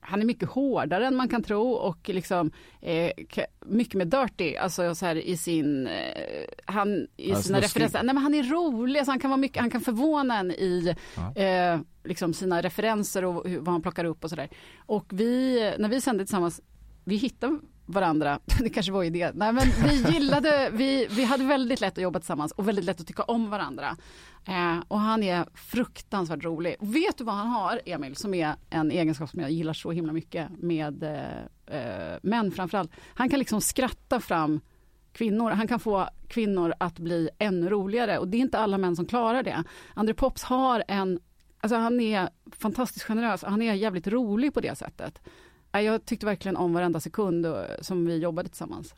han 0.00 0.20
är 0.20 0.24
mycket 0.26 0.48
hårdare 0.48 1.06
än 1.06 1.16
man 1.16 1.28
kan 1.28 1.42
tro 1.42 1.70
och 1.72 2.08
liksom 2.08 2.50
eh, 2.80 3.10
mycket 3.66 3.94
mer 3.94 4.04
dirty, 4.04 4.56
alltså 4.56 4.94
så 4.94 5.06
här 5.06 5.16
i 5.16 5.36
sin, 5.36 5.86
eh, 5.86 6.44
han 6.64 7.06
i 7.16 7.30
är 7.30 7.34
sina 7.34 7.60
referenser, 7.60 8.02
nej 8.02 8.14
men 8.14 8.22
han 8.22 8.34
är 8.34 8.42
rolig, 8.42 8.98
alltså 8.98 9.12
han 9.12 9.20
kan 9.20 9.30
vara 9.30 9.40
mycket, 9.40 9.60
han 9.60 9.70
kan 9.70 9.80
förvåna 9.80 10.38
en 10.38 10.50
i 10.50 10.94
Ja. 11.16 11.42
eh, 11.42 11.80
liksom 12.04 12.34
sina 12.34 12.62
referenser 12.62 13.24
och 13.24 13.48
hur, 13.48 13.58
vad 13.58 13.68
han 13.68 13.82
plockar 13.82 14.04
upp 14.04 14.24
och 14.24 14.30
sådär. 14.30 14.48
Och 14.78 15.06
vi, 15.12 15.60
när 15.78 15.88
vi 15.88 16.00
sände 16.00 16.24
tillsammans, 16.24 16.60
vi 17.04 17.16
hittade 17.16 17.58
varandra, 17.86 18.40
det 18.58 18.70
kanske 18.70 18.92
var 18.92 19.04
idé, 19.04 19.30
nej 19.34 19.52
men 19.52 19.64
vi 19.84 20.12
gillade, 20.12 20.70
vi, 20.72 21.06
vi 21.10 21.24
hade 21.24 21.44
väldigt 21.44 21.80
lätt 21.80 21.92
att 21.92 22.02
jobba 22.02 22.18
tillsammans 22.18 22.52
och 22.52 22.68
väldigt 22.68 22.84
lätt 22.84 23.00
att 23.00 23.06
tycka 23.06 23.22
om 23.22 23.50
varandra. 23.50 23.96
Eh, 24.48 24.78
och 24.88 25.00
han 25.00 25.22
är 25.22 25.46
fruktansvärt 25.54 26.44
rolig. 26.44 26.76
Vet 26.80 27.18
du 27.18 27.24
vad 27.24 27.34
han 27.34 27.48
har, 27.48 27.80
Emil, 27.86 28.16
som 28.16 28.34
är 28.34 28.54
en 28.70 28.90
egenskap 28.90 29.30
som 29.30 29.40
jag 29.40 29.50
gillar 29.50 29.72
så 29.72 29.90
himla 29.90 30.12
mycket 30.12 30.50
med 30.58 31.02
eh, 31.02 31.76
eh, 31.78 32.18
män 32.22 32.52
framförallt. 32.52 32.90
Han 33.14 33.28
kan 33.28 33.38
liksom 33.38 33.60
skratta 33.60 34.20
fram 34.20 34.60
kvinnor. 35.12 35.50
Han 35.50 35.68
kan 35.68 35.80
få 35.80 36.08
kvinnor 36.28 36.74
att 36.80 36.98
bli 36.98 37.28
ännu 37.38 37.68
roligare 37.68 38.18
och 38.18 38.28
det 38.28 38.36
är 38.36 38.40
inte 38.40 38.58
alla 38.58 38.78
män 38.78 38.96
som 38.96 39.06
klarar 39.06 39.42
det. 39.42 39.64
André 39.94 40.14
Pops 40.14 40.42
har 40.42 40.84
en, 40.88 41.20
alltså 41.60 41.76
han 41.76 42.00
är 42.00 42.28
fantastiskt 42.52 43.04
generös, 43.04 43.44
han 43.44 43.62
är 43.62 43.74
jävligt 43.74 44.06
rolig 44.06 44.54
på 44.54 44.60
det 44.60 44.78
sättet. 44.78 45.20
Jag 45.80 46.04
tyckte 46.04 46.26
verkligen 46.26 46.56
om 46.56 46.72
varenda 46.72 47.00
sekund 47.00 47.46
eh, 47.46 47.52
som 47.80 48.06
vi 48.06 48.16
jobbade 48.18 48.48
tillsammans. 48.48 48.94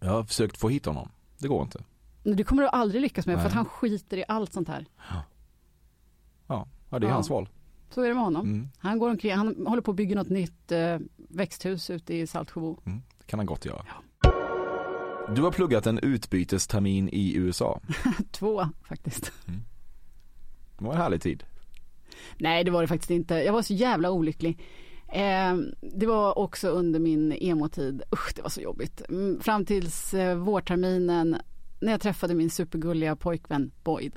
Jag 0.00 0.10
har 0.10 0.24
försökt 0.24 0.56
få 0.56 0.68
hit 0.68 0.86
honom. 0.86 1.08
Det 1.38 1.48
går 1.48 1.62
inte. 1.62 1.84
Det 2.22 2.44
kommer 2.44 2.62
du 2.62 2.68
aldrig 2.68 3.02
lyckas 3.02 3.26
med 3.26 3.34
för 3.34 3.40
Nej. 3.42 3.46
att 3.46 3.52
han 3.54 3.64
skiter 3.64 4.16
i 4.16 4.24
allt 4.28 4.52
sånt 4.52 4.68
här. 4.68 4.86
Ja, 6.46 6.66
ja 6.90 6.98
det 6.98 7.06
är 7.06 7.08
Ja. 7.08 7.14
hans 7.14 7.30
val. 7.30 7.48
Så 7.90 8.02
är 8.02 8.08
det 8.08 8.14
med 8.14 8.22
honom. 8.24 8.46
Mm. 8.46 8.68
Han 8.78 8.98
går 8.98 9.10
omkring, 9.10 9.32
han 9.36 9.66
håller 9.66 9.82
på 9.82 9.90
att 9.90 9.96
bygga 9.96 10.14
något 10.16 10.28
nytt 10.28 10.72
eh, 10.72 10.98
växthus 11.16 11.90
ute 11.90 12.14
i 12.14 12.26
Saltsjöbo. 12.26 12.80
Mm. 12.84 13.02
Det 13.18 13.24
kan 13.26 13.38
han 13.38 13.46
gott 13.46 13.64
göra. 13.64 13.86
Du 15.34 15.42
har 15.42 15.50
pluggat 15.50 15.86
en 15.86 15.98
utbytestermin 15.98 17.08
i 17.12 17.34
USA. 17.36 17.80
Två 18.30 18.68
faktiskt. 18.88 19.32
Det 20.78 20.84
var 20.84 20.92
en 20.92 21.00
härlig 21.00 21.22
tid. 21.22 21.44
Nej 22.38 22.64
det 22.64 22.70
var 22.70 22.80
det 22.82 22.88
faktiskt 22.88 23.10
inte. 23.10 23.34
Jag 23.34 23.52
var 23.52 23.62
så 23.62 23.74
jävla 23.74 24.10
olycklig. 24.10 24.58
Eh, 25.12 25.54
det 25.80 26.06
var 26.06 26.38
också 26.38 26.68
under 26.68 27.00
min 27.00 27.32
emo-tid. 27.32 28.02
Usch 28.12 28.32
det 28.36 28.42
var 28.42 28.48
så 28.48 28.60
jobbigt. 28.60 29.02
Mm, 29.08 29.40
fram 29.40 29.64
tills 29.64 30.14
eh, 30.14 30.36
vårterminen 30.36 31.36
när 31.80 31.92
jag 31.92 32.00
träffade 32.00 32.34
min 32.34 32.50
supergulliga 32.50 33.16
pojkvän 33.16 33.70
Boyd. 33.84 34.12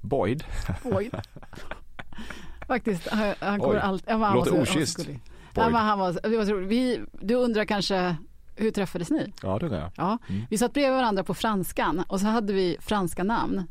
Boyd. 0.00 0.44
Boyd. 0.82 1.14
Faktiskt, 2.66 3.08
han, 3.08 3.34
han 3.40 3.58
går 3.58 3.74
Oj. 3.74 3.78
allt. 3.78 4.04
Han 4.10 4.20
var, 4.20 4.34
Låter 4.34 4.50
var 4.50 4.64
så- 4.64 4.70
han 4.70 4.76
var 4.76 4.76
oschysst. 4.76 4.96
så 4.96 5.02
gullig. 5.02 5.20
Boyd. 5.54 5.66
Ja, 5.66 5.70
men 5.70 5.80
han 5.80 5.98
var, 5.98 6.12
det 6.22 6.36
var 6.36 6.44
så 6.44 6.52
roligt. 6.52 6.68
Vi, 6.68 7.00
du 7.20 7.34
undrar 7.34 7.64
kanske, 7.64 8.16
hur 8.56 8.70
träffades 8.70 9.10
ni? 9.10 9.32
Ja, 9.42 9.58
det 9.58 9.66
är 9.66 9.70
det. 9.70 9.92
Ja, 9.96 10.18
Mm. 10.28 10.42
vi 10.50 10.58
satt 10.58 10.72
bredvid 10.72 10.92
varandra 10.96 11.24
på 11.24 11.34
franskan 11.34 12.04
och 12.08 12.20
så 12.20 12.26
hade 12.26 12.52
vi 12.52 12.76
franska 12.80 13.24
namn. 13.24 13.62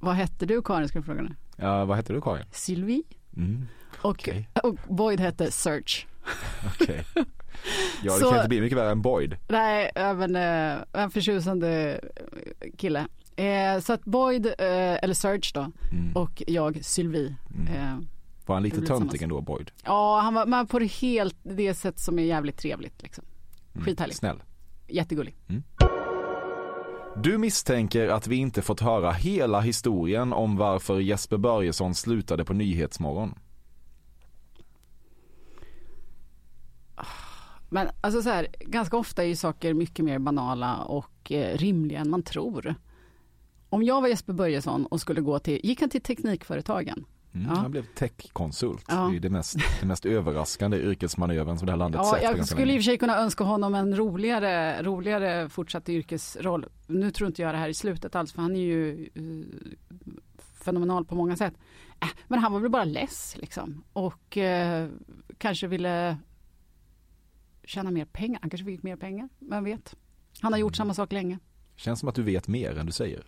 Vad 0.00 0.14
hette 0.14 0.46
du 0.46 0.62
Karin, 0.62 0.88
ska 0.88 0.98
du 0.98 1.04
fråga 1.04 1.22
nu? 1.22 1.34
Ja, 1.56 1.84
vad 1.84 1.96
heter 1.96 2.14
du 2.14 2.20
Karin? 2.20 2.44
Sylvie 2.52 3.02
Mm. 3.36 3.66
Och, 4.02 4.10
Okej. 4.10 4.48
och 4.62 4.74
Boyd 4.88 5.20
hette 5.20 5.50
Search. 5.50 6.06
Okej. 6.80 7.04
Ja, 8.02 8.12
det 8.14 8.18
Så- 8.20 8.28
kan 8.28 8.36
inte 8.38 8.48
bli 8.48 8.60
mycket 8.60 8.78
värre 8.78 8.90
än 8.90 9.02
Boyd. 9.02 9.36
Nej, 9.48 9.90
även 9.94 10.36
eh, 10.36 10.76
en 11.02 11.10
förtjusande 11.10 12.00
kille. 12.76 13.06
Eh, 13.36 13.80
så 13.80 13.92
att 13.92 14.04
Boyd, 14.04 14.46
eh, 14.46 14.52
eller 15.04 15.14
Search 15.14 15.50
då, 15.54 15.60
Mm. 15.92 16.12
och 16.16 16.42
jag 16.46 16.84
Sylvie. 16.84 17.34
Eh, 17.74 17.98
Var 18.46 18.56
han 18.56 18.62
lite 18.62 18.80
töntig 18.82 19.22
ändå, 19.22 19.40
Boyd? 19.40 19.70
ja, 19.84 20.20
han 20.20 20.34
var 20.34 20.46
men 20.46 20.66
på 20.66 20.78
det 20.78 20.86
helt 20.92 21.36
det 21.42 21.74
sätt 21.74 21.98
som 21.98 22.18
är 22.18 22.22
jävligt 22.22 22.56
trevligt 22.58 23.02
liksom. 23.02 23.24
Mm. 23.74 23.84
Skithärlig. 23.84 24.16
Snäll. 24.16 24.42
Jättegullig. 24.88 25.34
Du 27.16 27.38
misstänker 27.38 28.08
att 28.08 28.26
vi 28.26 28.36
inte 28.36 28.62
fått 28.62 28.80
höra 28.80 29.12
hela 29.12 29.60
historien 29.60 30.32
om 30.32 30.56
varför 30.56 31.00
Jesper 31.00 31.36
Börjesson 31.36 31.94
slutade 31.94 32.44
på 32.44 32.52
Nyhetsmorgon. 32.52 33.34
Men 37.72 37.88
alltså 38.00 38.22
så 38.22 38.30
här, 38.30 38.46
ganska 38.60 38.96
ofta 38.96 39.22
är 39.22 39.26
ju 39.26 39.36
saker 39.36 39.74
mycket 39.74 40.04
mer 40.04 40.18
banala 40.18 40.76
och 40.76 41.32
eh, 41.32 41.56
rimliga 41.58 42.00
än 42.00 42.10
man 42.10 42.22
tror. 42.22 42.74
Om 43.68 43.82
jag 43.82 44.00
var 44.00 44.08
Jesper 44.08 44.32
Börjesson 44.32 44.86
och 44.86 45.00
skulle 45.00 45.20
gå 45.20 45.38
till, 45.38 45.60
gick 45.64 45.80
han 45.80 45.90
till 45.90 46.00
Teknikföretagen? 46.00 47.04
Mm. 47.34 47.46
Ja. 47.46 47.54
Han 47.54 47.70
blev 47.70 47.86
techkonsult. 47.94 48.84
Ja. 48.88 49.08
Det 49.10 49.16
är 49.16 49.20
det 49.20 49.30
mest, 49.30 49.56
det 49.80 49.86
mest 49.86 50.06
överraskande 50.06 50.76
yrkesmanövern 50.76 51.58
som 51.58 51.66
det 51.66 51.72
här 51.72 51.78
landet 51.78 52.00
Ja, 52.04 52.10
sett 52.14 52.22
jag 52.22 52.46
skulle 52.46 52.62
i 52.62 52.64
och 52.64 52.66
länge. 52.66 52.78
för 52.78 52.84
sig 52.84 52.98
kunna 52.98 53.16
önska 53.18 53.44
honom 53.44 53.74
en 53.74 53.96
roligare, 53.96 54.82
roligare 54.82 55.48
fortsatt 55.48 55.88
yrkesroll. 55.88 56.66
Nu 56.86 57.10
tror 57.10 57.26
inte 57.26 57.42
jag 57.42 57.54
det 57.54 57.58
här 57.58 57.68
i 57.68 57.74
slutet 57.74 58.14
alls, 58.16 58.32
för 58.32 58.42
han 58.42 58.56
är 58.56 58.60
ju 58.60 59.08
eh, 59.14 59.22
fenomenal 60.64 61.04
på 61.04 61.14
många 61.14 61.36
sätt. 61.36 61.54
Äh, 62.00 62.08
men 62.28 62.38
han 62.38 62.52
var 62.52 62.60
väl 62.60 62.70
bara 62.70 62.84
less 62.84 63.36
liksom. 63.40 63.84
Och 63.92 64.36
eh, 64.36 64.88
kanske 65.38 65.66
ville 65.66 66.16
tjäna 67.64 67.90
mer 67.90 68.04
pengar. 68.04 68.40
Han 68.40 68.50
kanske 68.50 68.64
fick 68.64 68.82
mer 68.82 68.96
pengar, 68.96 69.28
vem 69.38 69.64
vet. 69.64 69.94
Han 70.40 70.52
har 70.52 70.60
gjort 70.60 70.76
samma 70.76 70.94
sak 70.94 71.12
länge. 71.12 71.38
Känns 71.76 72.00
som 72.00 72.08
att 72.08 72.14
du 72.14 72.22
vet 72.22 72.48
mer 72.48 72.78
än 72.78 72.86
du 72.86 72.92
säger. 72.92 73.24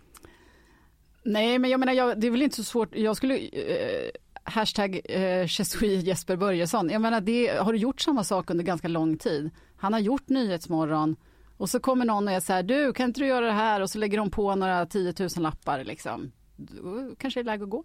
Nej, 1.23 1.59
men 1.59 1.69
jag 1.69 1.79
menar, 1.79 1.93
jag, 1.93 2.19
det 2.19 2.27
är 2.27 2.31
väl 2.31 2.41
inte 2.41 2.55
så 2.55 2.63
svårt. 2.63 2.95
Jag 2.95 3.17
skulle, 3.17 3.37
eh, 3.37 4.09
hashtag 4.43 5.01
eh, 5.03 5.47
Jesper 5.81 6.35
Börjesson. 6.35 6.89
Jag 6.89 7.01
menar, 7.01 7.21
det, 7.21 7.47
har 7.47 7.73
du 7.73 7.79
gjort 7.79 8.01
samma 8.01 8.23
sak 8.23 8.49
under 8.49 8.63
ganska 8.63 8.87
lång 8.87 9.17
tid? 9.17 9.49
Han 9.77 9.93
har 9.93 9.99
gjort 9.99 10.29
Nyhetsmorgon 10.29 11.15
och 11.57 11.69
så 11.69 11.79
kommer 11.79 12.05
någon 12.05 12.27
och 12.27 12.33
är 12.33 12.39
så 12.39 12.53
här, 12.53 12.63
du 12.63 12.93
kan 12.93 13.05
inte 13.05 13.19
du 13.19 13.27
göra 13.27 13.45
det 13.45 13.51
här? 13.51 13.81
Och 13.81 13.89
så 13.89 13.97
lägger 13.97 14.17
de 14.17 14.31
på 14.31 14.55
några 14.55 14.85
10 14.85 15.13
000 15.19 15.29
lappar 15.37 15.83
liksom. 15.83 16.31
Då 16.55 17.15
kanske 17.17 17.39
det 17.39 17.41
är 17.41 17.45
läge 17.45 17.63
att 17.63 17.69
gå. 17.69 17.83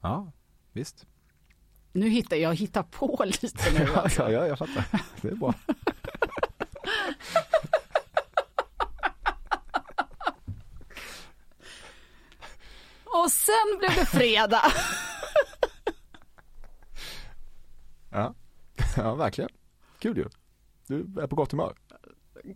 Ja, 0.00 0.32
visst. 0.72 1.06
Nu 1.92 2.08
hittar 2.08 2.36
jag 2.36 2.54
hittar 2.54 2.82
på 2.82 3.24
lite 3.42 3.72
nu. 3.78 3.94
Alltså. 3.94 4.22
ja, 4.22 4.30
ja, 4.30 4.46
jag 4.46 4.58
fattar. 4.58 4.84
Det 5.20 5.28
är 5.28 5.34
bra. 5.34 5.54
Och 13.04 13.32
sen 13.32 13.78
blev 13.78 13.94
det 13.94 14.06
fredag. 14.06 14.62
Ja, 18.10 18.34
ja 18.96 19.14
verkligen. 19.14 19.50
Kul 19.98 20.16
ju. 20.16 20.28
Du 20.86 21.22
är 21.22 21.26
på 21.26 21.36
gott 21.36 21.52
humör. 21.52 21.76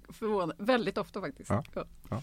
Förvånad. 0.09 0.57
Väldigt 0.59 0.99
ofta 0.99 1.20
faktiskt. 1.20 1.51
Ja. 1.51 1.64
Ja. 2.11 2.22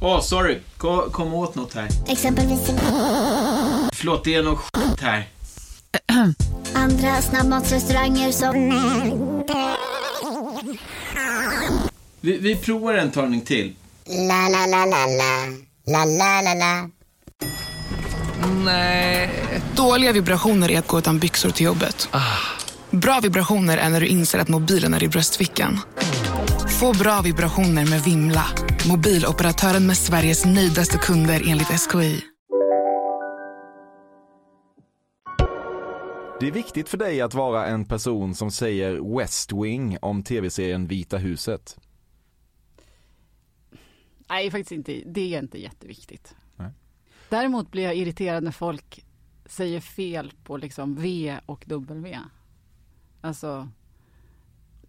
Åh, 0.00 0.20
sorry. 0.20 0.58
Kom, 0.76 1.10
kom 1.10 1.34
åt 1.34 1.54
något 1.54 1.74
här. 1.74 1.88
Exempelvis... 2.06 2.60
Förlåt, 3.92 4.24
det 4.24 4.34
är 4.34 4.42
något 4.42 4.58
skit 4.58 5.00
här. 5.00 5.28
Andra 6.74 7.22
snabbmatsrestauranger 7.22 8.32
som... 8.32 8.54
Vi, 12.20 12.38
vi 12.38 12.56
provar 12.56 12.94
en 12.94 13.10
talning 13.10 13.40
till. 13.40 13.74
La, 14.06 14.48
la, 14.48 14.66
la, 14.66 14.84
la, 14.86 15.06
la. 15.06 15.46
La, 15.86 16.04
la, 16.04 16.42
la, 16.42 16.54
la. 16.54 16.90
Dåliga 19.74 20.12
vibrationer 20.12 20.70
är 20.70 20.78
att 20.78 20.86
gå 20.86 20.98
utan 20.98 21.18
byxor 21.18 21.50
till 21.50 21.66
jobbet. 21.66 22.08
Bra 22.90 23.20
vibrationer 23.20 23.78
är 23.78 23.88
när 23.88 24.00
du 24.00 24.06
inser 24.06 24.38
att 24.38 24.48
mobilen 24.48 24.94
är 24.94 25.02
i 25.02 25.08
bröstfickan. 25.08 25.80
Få 26.80 26.92
bra 26.98 27.20
vibrationer 27.24 27.90
med 27.90 28.00
Vimla. 28.00 28.44
Mobiloperatören 28.88 29.86
med 29.86 29.96
Sveriges 29.96 30.44
nöjdaste 30.44 30.98
kunder 30.98 31.42
enligt 31.46 31.66
SKI. 31.66 32.22
Det 36.40 36.46
är 36.46 36.52
viktigt 36.52 36.88
för 36.88 36.98
dig 36.98 37.20
att 37.20 37.34
vara 37.34 37.66
en 37.66 37.84
person 37.84 38.34
som 38.34 38.50
säger 38.50 39.16
West 39.18 39.52
Wing 39.52 39.98
om 40.02 40.22
tv-serien 40.22 40.86
Vita 40.86 41.16
huset. 41.16 41.78
Nej, 44.28 44.50
faktiskt 44.50 44.72
inte. 44.72 45.02
Det 45.06 45.34
är 45.34 45.38
inte 45.38 45.60
jätteviktigt. 45.60 46.34
Nej. 46.56 46.70
Däremot 47.28 47.70
blir 47.70 47.82
jag 47.82 47.96
irriterad 47.96 48.42
när 48.42 48.52
folk 48.52 49.04
säger 49.46 49.80
fel 49.80 50.32
på 50.44 50.56
liksom 50.56 50.94
V 50.94 51.38
och 51.46 51.64
W. 51.66 52.18
Alltså, 53.20 53.68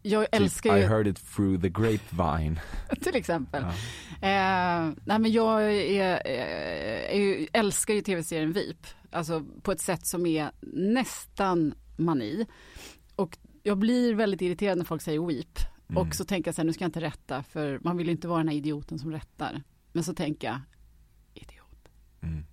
jag 0.08 0.28
älskar 0.32 0.70
Typ, 0.70 0.78
I 0.78 0.82
ju, 0.82 0.88
heard 0.88 1.08
it 1.08 1.36
through 1.36 1.62
the 1.62 1.70
grapevine. 1.70 2.60
till 3.02 3.16
exempel. 3.16 3.64
Ja. 3.64 3.70
Eh, 4.28 4.94
nej 5.06 5.20
men 5.20 5.32
jag 5.32 5.64
är, 5.64 6.28
är, 6.28 7.12
är, 7.12 7.48
älskar 7.54 7.94
ju 7.94 8.02
tv-serien 8.02 8.54
VIP, 8.54 8.88
alltså 9.12 9.46
på 9.62 9.72
ett 9.72 9.82
sätt 9.82 10.06
som 10.06 10.26
är 10.26 10.52
nästan 10.74 11.74
mani. 11.98 12.46
Och 13.16 13.38
jag 13.64 13.78
blir 13.78 14.14
väldigt 14.14 14.42
irriterad 14.42 14.78
när 14.78 14.86
folk 14.86 15.02
säger 15.02 15.20
weep. 15.20 15.60
Mm. 15.90 16.02
Och 16.02 16.16
så 16.16 16.26
tänker 16.26 16.48
jag 16.48 16.56
så 16.56 16.62
här, 16.62 16.66
nu 16.66 16.74
ska 16.74 16.84
jag 16.84 16.90
inte 16.90 17.02
rätta, 17.02 17.44
för 17.44 17.80
man 17.84 17.98
vill 17.98 18.08
ju 18.08 18.12
inte 18.12 18.28
vara 18.28 18.38
den 18.38 18.48
här 18.48 18.56
idioten 18.56 19.00
som 19.00 19.12
rättar. 19.12 19.64
Men 19.92 20.04
så 20.04 20.14
tänker 20.14 20.48
jag, 20.48 20.60
idiot. 21.34 21.90
Mm. 22.22 22.46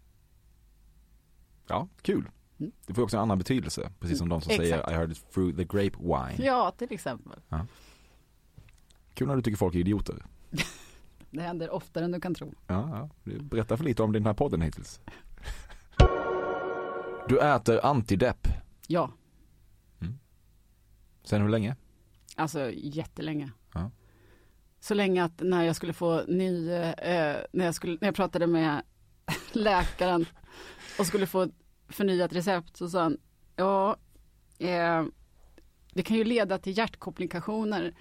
Ja, 1.66 1.88
kul. 2.02 2.30
Mm. 2.64 2.72
Det 2.86 2.94
får 2.94 3.02
också 3.02 3.16
en 3.16 3.22
annan 3.22 3.38
betydelse, 3.38 3.92
precis 4.00 4.18
som 4.18 4.28
de 4.28 4.40
som 4.40 4.50
Exakt. 4.50 4.68
säger 4.68 4.90
I 4.90 4.94
heard 4.94 5.12
it 5.12 5.32
through 5.32 5.56
the 5.56 5.64
grapevine. 5.64 6.46
Ja, 6.46 6.70
till 6.70 6.92
exempel. 6.92 7.40
Kul 9.14 9.28
när 9.28 9.36
du 9.36 9.42
tycker 9.42 9.56
folk 9.56 9.74
är 9.74 9.78
idioter. 9.78 10.24
Det 11.30 11.42
händer 11.42 11.70
oftare 11.70 12.04
än 12.04 12.12
du 12.12 12.20
kan 12.20 12.34
tro. 12.34 12.54
Ja, 12.66 12.88
ja. 12.92 13.10
Du 13.24 13.38
berättar 13.38 13.76
för 13.76 13.84
lite 13.84 14.02
om 14.02 14.12
den 14.12 14.26
här 14.26 14.34
podden 14.34 14.60
hittills. 14.60 15.00
Du 17.28 17.40
äter 17.40 17.86
antidepp. 17.86 18.48
Ja, 18.86 19.10
Sen 21.24 21.42
hur 21.42 21.48
länge? 21.48 21.76
Alltså 22.36 22.70
jättelänge. 22.72 23.50
Ja. 23.74 23.90
Så 24.80 24.94
länge 24.94 25.24
att 25.24 25.40
när 25.40 25.62
jag 25.64 25.76
skulle 25.76 25.92
få 25.92 26.22
ny, 26.28 26.70
eh, 26.70 27.36
när, 27.52 27.64
jag 27.64 27.74
skulle, 27.74 27.98
när 28.00 28.08
jag 28.08 28.14
pratade 28.14 28.46
med 28.46 28.82
läkaren 29.52 30.26
och 30.98 31.06
skulle 31.06 31.26
få 31.26 31.48
förnyat 31.88 32.32
recept 32.32 32.76
så 32.76 32.88
sa 32.88 33.02
han, 33.02 33.18
ja, 33.56 33.96
eh, 34.58 35.04
det 35.92 36.02
kan 36.02 36.16
ju 36.16 36.24
leda 36.24 36.58
till 36.58 36.78
hjärtkomplikationer. 36.78 37.94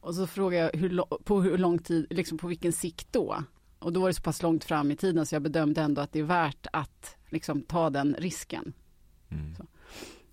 Och 0.00 0.14
så 0.14 0.26
frågade 0.26 0.64
jag 0.64 0.80
hur, 0.80 1.02
på 1.24 1.42
hur 1.42 1.58
lång 1.58 1.78
tid, 1.78 2.06
liksom 2.10 2.38
på 2.38 2.46
vilken 2.46 2.72
sikt 2.72 3.12
då? 3.12 3.42
Och 3.78 3.92
då 3.92 4.00
var 4.00 4.08
det 4.08 4.14
så 4.14 4.22
pass 4.22 4.42
långt 4.42 4.64
fram 4.64 4.90
i 4.90 4.96
tiden 4.96 5.26
så 5.26 5.34
jag 5.34 5.42
bedömde 5.42 5.80
ändå 5.80 6.00
att 6.00 6.12
det 6.12 6.18
är 6.18 6.22
värt 6.22 6.66
att 6.72 7.16
liksom 7.28 7.62
ta 7.62 7.90
den 7.90 8.16
risken. 8.18 8.72
Mm. 9.28 9.56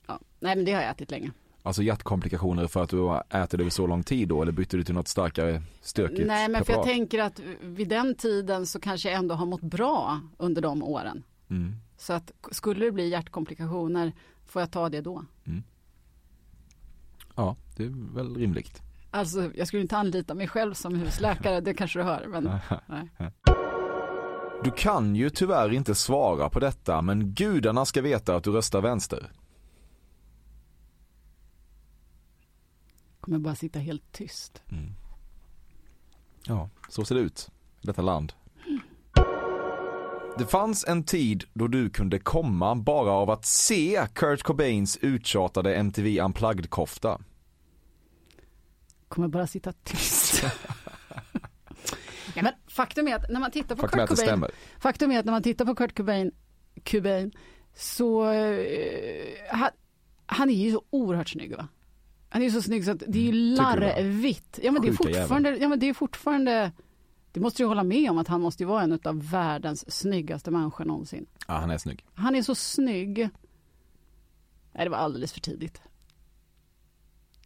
Ja. 0.07 0.19
Nej 0.39 0.55
men 0.55 0.65
det 0.65 0.73
har 0.73 0.81
jag 0.81 0.91
ätit 0.91 1.11
länge. 1.11 1.31
Alltså 1.63 1.83
hjärtkomplikationer 1.83 2.67
för 2.67 2.83
att 2.83 2.89
du 2.89 2.99
har 2.99 3.23
ätit 3.29 3.59
över 3.59 3.69
så 3.69 3.87
lång 3.87 4.03
tid 4.03 4.27
då 4.27 4.41
eller 4.41 4.51
bytte 4.51 4.77
du 4.77 4.83
till 4.83 4.95
något 4.95 5.07
starkare 5.07 5.61
stökigt 5.81 6.27
Nej 6.27 6.49
men 6.49 6.65
för 6.65 6.73
jag 6.73 6.83
tänker 6.83 7.19
att 7.19 7.39
vid 7.61 7.87
den 7.87 8.15
tiden 8.15 8.65
så 8.65 8.79
kanske 8.79 9.09
jag 9.09 9.17
ändå 9.17 9.35
har 9.35 9.45
mått 9.45 9.61
bra 9.61 10.19
under 10.37 10.61
de 10.61 10.83
åren. 10.83 11.23
Mm. 11.49 11.75
Så 12.01 12.13
att 12.13 12.31
skulle 12.51 12.85
det 12.85 12.91
bli 12.91 13.09
hjärtkomplikationer 13.09 14.13
får 14.45 14.61
jag 14.61 14.71
ta 14.71 14.89
det 14.89 15.01
då. 15.01 15.25
Ja, 17.35 17.55
det 17.75 17.83
är 17.83 18.13
väl 18.15 18.35
rimligt. 18.35 18.81
Alltså 19.11 19.51
jag 19.55 19.67
skulle 19.67 19.81
inte 19.81 19.97
anlita 19.97 20.33
mig 20.33 20.47
själv 20.47 20.73
som 20.73 20.95
husläkare, 20.95 21.61
det 21.61 21.73
kanske 21.73 21.99
du 21.99 22.03
hör. 22.03 22.27
Men, 22.27 22.43
nej. 22.87 23.09
Du 24.63 24.71
kan 24.71 25.15
ju 25.15 25.29
tyvärr 25.29 25.73
inte 25.73 25.95
svara 25.95 26.49
på 26.49 26.59
detta 26.59 27.01
men 27.01 27.33
gudarna 27.33 27.85
ska 27.85 28.01
veta 28.01 28.35
att 28.35 28.43
du 28.43 28.51
röstar 28.51 28.81
vänster. 28.81 29.31
kommer 33.19 33.39
bara 33.39 33.55
sitta 33.55 33.79
helt 33.79 34.11
tyst. 34.11 34.61
Ja, 36.47 36.69
så 36.89 37.05
ser 37.05 37.15
det 37.15 37.21
ut 37.21 37.49
i 37.81 37.87
detta 37.87 38.01
land. 38.01 38.33
Det 40.37 40.45
fanns 40.45 40.85
en 40.87 41.03
tid 41.03 41.43
då 41.53 41.67
du 41.67 41.89
kunde 41.89 42.19
komma 42.19 42.75
bara 42.75 43.11
av 43.11 43.29
att 43.29 43.45
se 43.45 44.07
Kurt 44.13 44.43
Cobains 44.43 44.97
uttjatade 45.01 45.75
MTV 45.75 46.19
Unplugged-kofta. 46.21 47.21
Kommer 49.07 49.27
bara 49.27 49.47
sitta 49.47 49.73
tyst. 49.83 50.43
ja, 52.35 52.43
men 52.43 52.53
faktum 52.67 53.07
är 53.07 53.15
att 53.15 53.29
när 53.29 53.39
man 53.39 53.51
tittar 53.51 53.75
på 53.75 53.81
Faktum 53.81 53.99
är 53.99 54.03
att 54.03 54.09
Kurt 54.09 54.17
Cobain, 54.17 54.27
stämmer. 54.27 54.51
faktum 54.79 55.11
är 55.11 55.19
att 55.19 55.25
när 55.25 55.31
man 55.31 55.43
tittar 55.43 55.65
på 55.65 55.75
Kurt 55.75 55.97
Cobain, 55.97 56.31
Cobain 56.91 57.31
så 57.75 58.31
eh, 58.31 59.27
han, 59.51 59.69
han 60.25 60.49
är 60.49 60.53
ju 60.53 60.71
så 60.71 60.83
oerhört 60.89 61.29
snygg 61.29 61.55
va? 61.55 61.67
Han 62.29 62.41
är 62.41 62.45
ju 62.45 62.51
så 62.51 62.61
snygg 62.61 62.85
så 62.85 62.91
att 62.91 63.03
det 63.07 63.19
är 63.19 63.23
ju 63.23 63.29
Mm, 63.29 63.55
larvigt. 63.55 64.59
Ja 64.63 64.71
men 64.71 64.81
det 64.81 64.87
är 64.87 64.93
fortfarande, 64.93 65.57
ja 65.57 65.67
men 65.69 65.79
det 65.79 65.89
är 65.89 65.93
fortfarande, 65.93 66.71
det 67.31 67.39
måste 67.39 67.63
du 67.63 67.67
hålla 67.67 67.83
med 67.83 68.11
om 68.11 68.17
att 68.17 68.27
han 68.27 68.41
måste 68.41 68.65
vara 68.65 68.83
en 68.83 68.99
av 69.03 69.29
världens 69.29 69.91
snyggaste 69.91 70.51
människor 70.51 70.85
någonsin. 70.85 71.25
Ja, 71.47 71.53
han 71.53 71.71
är 71.71 71.77
snygg. 71.77 72.05
Han 72.13 72.35
är 72.35 72.41
så 72.41 72.55
snygg. 72.55 73.29
Nej 74.71 74.85
det 74.85 74.89
var 74.89 74.97
alldeles 74.97 75.33
för 75.33 75.41
tidigt. 75.41 75.81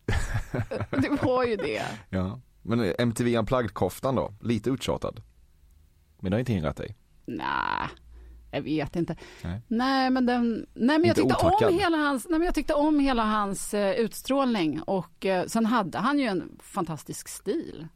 det 0.90 1.10
var 1.24 1.44
ju 1.46 1.56
det. 1.56 1.82
Ja. 2.10 2.40
Men 2.62 2.94
MTV 3.00 3.38
Unplugged-koftan 3.38 4.16
då? 4.16 4.34
Lite 4.42 4.70
uttjatad. 4.70 5.22
Men 6.20 6.32
det 6.32 6.36
har 6.36 6.40
inte 6.40 6.54
hindrat 6.54 6.78
dig? 6.78 6.96
Nej, 7.26 7.90
jag 8.52 8.62
vet 8.62 8.96
inte. 8.96 9.16
Nej. 9.44 9.62
Nej 9.68 10.10
men, 10.10 10.26
den, 10.26 10.66
nej, 10.74 11.00
men 11.00 11.08
jag 11.08 11.16
tyckte 11.16 11.36
om 11.36 11.80
hela 11.80 11.98
hans, 11.98 12.28
nej, 12.30 12.40
men 12.40 12.46
jag 12.46 12.56
tyckte 12.56 12.74
om 12.74 13.00
hela 13.00 13.24
hans 13.24 13.74
eh, 13.74 13.96
utstrålning 13.96 14.82
och 14.82 15.26
eh, 15.26 15.46
sen 15.46 15.66
hade 15.66 15.98
han 15.98 16.20
ju 16.20 16.26
en 16.26 16.60
fantastisk 16.64 17.28
stil. 17.28 17.88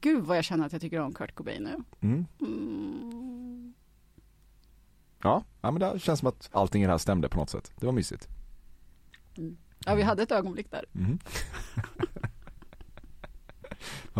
Gud 0.00 0.24
vad 0.24 0.36
jag 0.36 0.44
känner 0.44 0.66
att 0.66 0.72
jag 0.72 0.80
tycker 0.80 1.00
om 1.00 1.14
Kurt 1.14 1.34
Cobain 1.34 1.62
nu. 1.62 1.76
Mm. 2.08 2.26
Mm. 2.40 3.74
Ja, 5.22 5.44
ja, 5.60 5.70
men 5.70 5.80
det 5.80 5.98
känns 5.98 6.20
som 6.20 6.28
att 6.28 6.48
allting 6.52 6.82
i 6.82 6.86
det 6.86 6.92
här 6.92 6.98
stämde 6.98 7.28
på 7.28 7.38
något 7.38 7.50
sätt. 7.50 7.72
Det 7.76 7.86
var 7.86 7.92
mysigt. 7.92 8.28
Ja 9.86 9.94
vi 9.94 10.02
hade 10.02 10.22
ett 10.22 10.32
ögonblick 10.32 10.70
där. 10.70 10.84
Mm. 10.94 11.18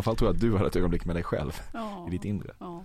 Fall 0.02 0.16
tror 0.16 0.28
jag 0.28 0.34
att 0.34 0.40
du 0.40 0.52
hade 0.56 0.66
ett 0.66 0.76
ögonblick 0.76 1.04
med 1.04 1.16
dig 1.16 1.22
själv 1.22 1.52
Ja. 1.72 2.06
i 2.08 2.10
ditt 2.10 2.24
inre. 2.24 2.54
Ja. 2.58 2.84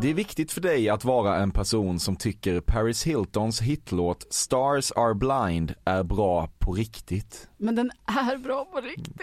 Det 0.00 0.08
är 0.10 0.14
viktigt 0.14 0.52
för 0.52 0.60
dig 0.60 0.88
att 0.88 1.04
vara 1.04 1.36
en 1.36 1.50
person 1.50 2.00
som 2.00 2.16
tycker 2.16 2.60
Paris 2.60 3.02
Hiltons 3.06 3.60
hitlåt 3.60 4.26
Stars 4.30 4.92
Are 4.92 5.14
Blind 5.14 5.74
är 5.84 6.02
bra 6.02 6.50
på 6.58 6.72
riktigt. 6.72 7.48
Men 7.56 7.74
den 7.74 7.90
är 8.06 8.36
bra 8.38 8.64
på 8.64 8.80
riktigt. 8.80 9.22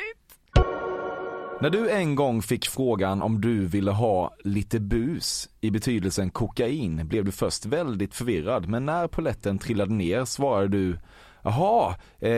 När 1.62 1.70
du 1.70 1.90
en 1.90 2.16
gång 2.16 2.42
fick 2.42 2.68
frågan 2.68 3.22
om 3.22 3.42
du 3.42 3.66
ville 3.66 3.92
ha 3.92 4.36
lite 4.44 4.80
bus 4.80 5.50
i 5.62 5.72
betydelsen 5.72 6.30
kokain 6.30 7.08
blev 7.08 7.26
du 7.26 7.32
först 7.32 7.66
väldigt 7.66 8.16
förvirrad 8.16 8.70
men 8.70 8.86
när 8.86 9.08
poletten 9.08 9.58
trillade 9.58 9.94
ner 9.94 10.26
svarade 10.26 10.68
du 10.68 11.00
Jaha, 11.44 11.96
eh, 12.20 12.32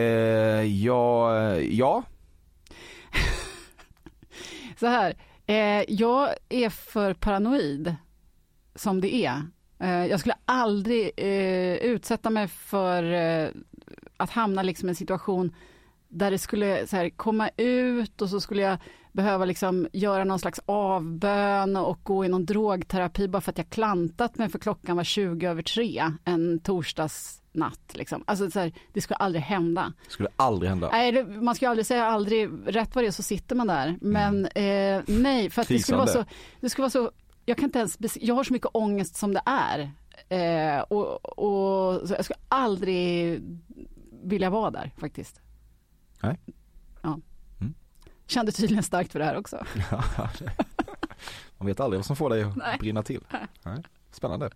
ja, 0.62 1.56
ja, 1.56 2.02
Så 4.80 4.86
här, 4.86 5.14
eh, 5.46 5.84
jag 5.88 6.28
är 6.48 6.70
för 6.70 7.14
paranoid 7.14 7.96
som 8.74 9.00
det 9.00 9.14
är. 9.14 9.42
Eh, 9.78 10.06
jag 10.06 10.20
skulle 10.20 10.36
aldrig 10.44 11.10
eh, 11.16 11.74
utsätta 11.74 12.30
mig 12.30 12.48
för 12.48 13.12
eh, 13.12 13.48
att 14.16 14.30
hamna 14.30 14.62
liksom 14.62 14.88
i 14.88 14.90
en 14.90 14.96
situation 14.96 15.54
där 16.08 16.30
det 16.30 16.38
skulle 16.38 16.86
så 16.86 16.96
här, 16.96 17.10
komma 17.10 17.50
ut 17.56 18.22
och 18.22 18.28
så 18.28 18.40
skulle 18.40 18.62
jag 18.62 18.78
behöva 19.18 19.44
liksom 19.44 19.88
göra 19.92 20.24
någon 20.24 20.38
slags 20.38 20.60
avbön 20.66 21.76
och 21.76 21.98
gå 22.02 22.24
i 22.24 22.28
någon 22.28 22.44
drogterapi 22.44 23.28
bara 23.28 23.40
för 23.40 23.52
att 23.52 23.58
jag 23.58 23.70
klantat 23.70 24.38
mig 24.38 24.48
för 24.48 24.58
klockan 24.58 24.96
var 24.96 25.04
20 25.04 25.46
över 25.46 25.62
tre 25.62 26.12
en 26.24 26.58
torsdagsnatt. 26.58 27.90
Liksom. 27.94 28.24
Alltså, 28.26 28.50
så 28.50 28.60
här, 28.60 28.72
det 28.92 29.00
skulle 29.00 29.16
aldrig 29.16 29.42
hända. 29.42 29.92
skulle 30.08 30.28
aldrig 30.36 30.70
hända. 30.70 30.88
Nej, 30.92 31.12
det, 31.12 31.24
man 31.24 31.54
ska 31.54 31.68
aldrig 31.68 31.86
säga 31.86 32.06
aldrig, 32.06 32.50
rätt 32.66 32.94
vad 32.94 33.04
det 33.04 33.08
är 33.08 33.12
så 33.12 33.22
sitter 33.22 33.56
man 33.56 33.66
där. 33.66 33.98
Men 34.00 34.46
eh, 34.46 35.02
nej, 35.06 35.50
för 35.50 35.62
att 35.62 35.68
det 35.68 35.78
skulle, 35.78 35.98
vara 35.98 36.06
så, 36.06 36.24
det 36.60 36.70
skulle 36.70 36.82
vara 36.82 36.90
så, 36.90 37.10
jag 37.44 37.56
kan 37.56 37.64
inte 37.64 37.78
ens, 37.78 37.98
jag 38.20 38.34
har 38.34 38.44
så 38.44 38.52
mycket 38.52 38.70
ångest 38.72 39.16
som 39.16 39.34
det 39.34 39.42
är. 39.46 39.90
Eh, 40.28 40.80
och, 40.80 41.38
och 41.38 42.00
jag 42.08 42.24
skulle 42.24 42.40
aldrig 42.48 43.40
vilja 44.22 44.50
vara 44.50 44.70
där 44.70 44.90
faktiskt. 44.98 45.40
Nej. 46.22 46.38
Kände 48.28 48.52
tydligen 48.52 48.82
starkt 48.82 49.12
för 49.12 49.18
det 49.18 49.24
här 49.24 49.36
också. 49.36 49.64
Ja, 49.90 50.02
det- 50.38 50.50
Man 51.58 51.66
vet 51.66 51.80
aldrig 51.80 51.98
vad 51.98 52.06
som 52.06 52.16
får 52.16 52.30
dig 52.30 52.42
att 52.42 52.56
Nej. 52.56 52.76
brinna 52.80 53.02
till. 53.02 53.20
Nej. 53.62 53.76
Spännande. 54.12 54.50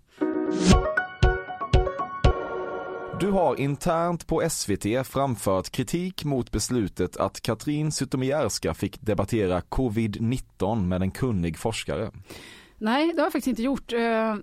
Du 3.21 3.31
har 3.31 3.61
internt 3.61 4.27
på 4.27 4.43
SVT 4.51 5.07
framfört 5.07 5.71
kritik 5.71 6.25
mot 6.25 6.51
beslutet 6.51 7.17
att 7.17 7.41
Katrin 7.41 7.93
Zytomierska 7.93 8.75
fick 8.75 9.01
debattera 9.01 9.61
covid-19 9.61 10.87
med 10.87 11.03
en 11.03 11.11
kunnig 11.11 11.59
forskare. 11.59 12.11
Nej, 12.79 13.13
det 13.13 13.21
har 13.21 13.27
jag 13.27 13.33
faktiskt 13.33 13.47
inte 13.47 13.63
gjort. 13.63 13.93
Eh, 13.93 14.35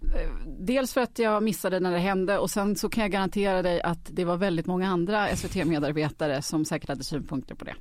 Dels 0.59 0.93
för 0.93 1.01
att 1.01 1.19
jag 1.19 1.43
missade 1.43 1.80
när 1.80 1.91
det 1.91 1.99
hände 1.99 2.38
och 2.38 2.49
sen 2.49 2.75
så 2.75 2.89
kan 2.89 3.01
jag 3.01 3.11
garantera 3.11 3.61
dig 3.61 3.82
att 3.82 3.99
det 4.11 4.25
var 4.25 4.38
väldigt 4.38 4.65
många 4.65 4.89
andra 4.89 5.27
SVT-medarbetare 5.36 6.41
som 6.41 6.65
säkert 6.65 6.89
hade 6.89 7.03
synpunkter 7.03 7.55
på 7.55 7.65
det. 7.65 7.75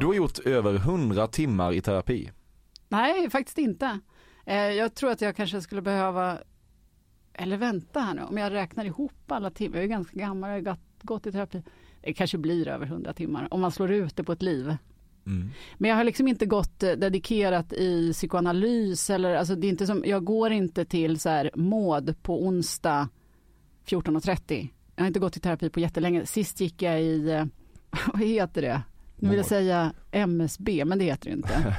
Du 0.00 0.06
har 0.06 0.14
gjort 0.14 0.38
över 0.38 0.74
100 0.74 1.26
timmar 1.26 1.72
i 1.72 1.80
terapi. 1.80 2.30
Nej, 2.88 3.30
faktiskt 3.30 3.58
inte. 3.58 3.98
Eh, 4.46 4.56
Jag 4.56 4.94
tror 4.94 5.10
att 5.10 5.20
jag 5.20 5.36
kanske 5.36 5.60
skulle 5.60 5.82
behöva, 5.82 6.38
eller 7.32 7.56
vänta 7.56 8.00
här 8.00 8.14
nu, 8.14 8.22
om 8.22 8.38
jag 8.38 8.52
räknar 8.52 8.84
ihop 8.84 9.12
alla 9.32 9.50
timmar, 9.50 9.76
jag 9.76 9.84
är 9.84 9.88
ganska 9.88 10.18
gammal, 10.18 10.50
jag 10.50 10.56
har 10.68 10.78
gått, 11.02 11.26
i 11.26 11.32
terapi. 11.32 11.62
Det 12.02 12.12
kanske 12.12 12.38
blir 12.38 12.68
över 12.68 12.86
100 12.86 13.12
timmar 13.12 13.48
om 13.50 13.60
man 13.60 13.70
slår 13.72 13.90
ut 13.92 14.16
det 14.16 14.24
på 14.24 14.32
ett 14.32 14.42
liv. 14.42 14.76
Mm. 15.26 15.50
Men 15.78 15.90
jag 15.90 15.96
har 15.96 16.04
liksom 16.04 16.28
inte 16.28 16.46
gått 16.46 16.82
eh, 16.82 16.92
dedikerat 16.92 17.72
i 17.72 18.12
psykoanalys 18.12 19.10
eller 19.10 19.34
alltså 19.34 19.54
det 19.54 19.66
är 19.66 19.68
inte 19.68 19.86
som, 19.86 20.02
jag 20.06 20.24
går 20.24 20.50
inte 20.52 20.84
till 20.84 21.20
så 21.20 21.28
här 21.28 21.50
måd 21.54 22.14
på 22.22 22.46
onsdag 22.46 23.08
14.30. 23.86 24.68
Jag 24.96 25.02
har 25.02 25.06
inte 25.06 25.20
gått 25.20 25.36
i 25.36 25.40
terapi 25.40 25.70
på 25.70 25.80
jättelänge. 25.80 26.26
Sist 26.26 26.60
gick 26.60 26.82
jag 26.82 27.02
i, 27.02 27.30
eh, 27.30 27.44
vad 28.12 28.22
heter 28.22 28.62
det? 28.62 28.82
Nu 29.24 29.30
vill 29.30 29.38
jag 29.38 29.46
säga 29.46 29.92
MSB, 30.10 30.84
men 30.84 30.98
det 30.98 31.04
heter 31.04 31.30
det 31.30 31.36
inte. 31.36 31.76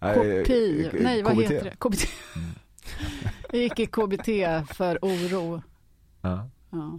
KPI, 0.14 0.90
eh, 0.92 1.02
nej 1.02 1.22
vad 1.22 1.36
heter 1.36 1.64
det? 1.64 1.76
KBT. 1.78 2.08
Jag 3.52 3.62
gick 3.62 3.78
i 3.78 3.86
KBT 3.86 4.28
för 4.74 4.98
oro. 5.02 5.62
Ja. 6.20 6.48
Ja. 6.70 6.98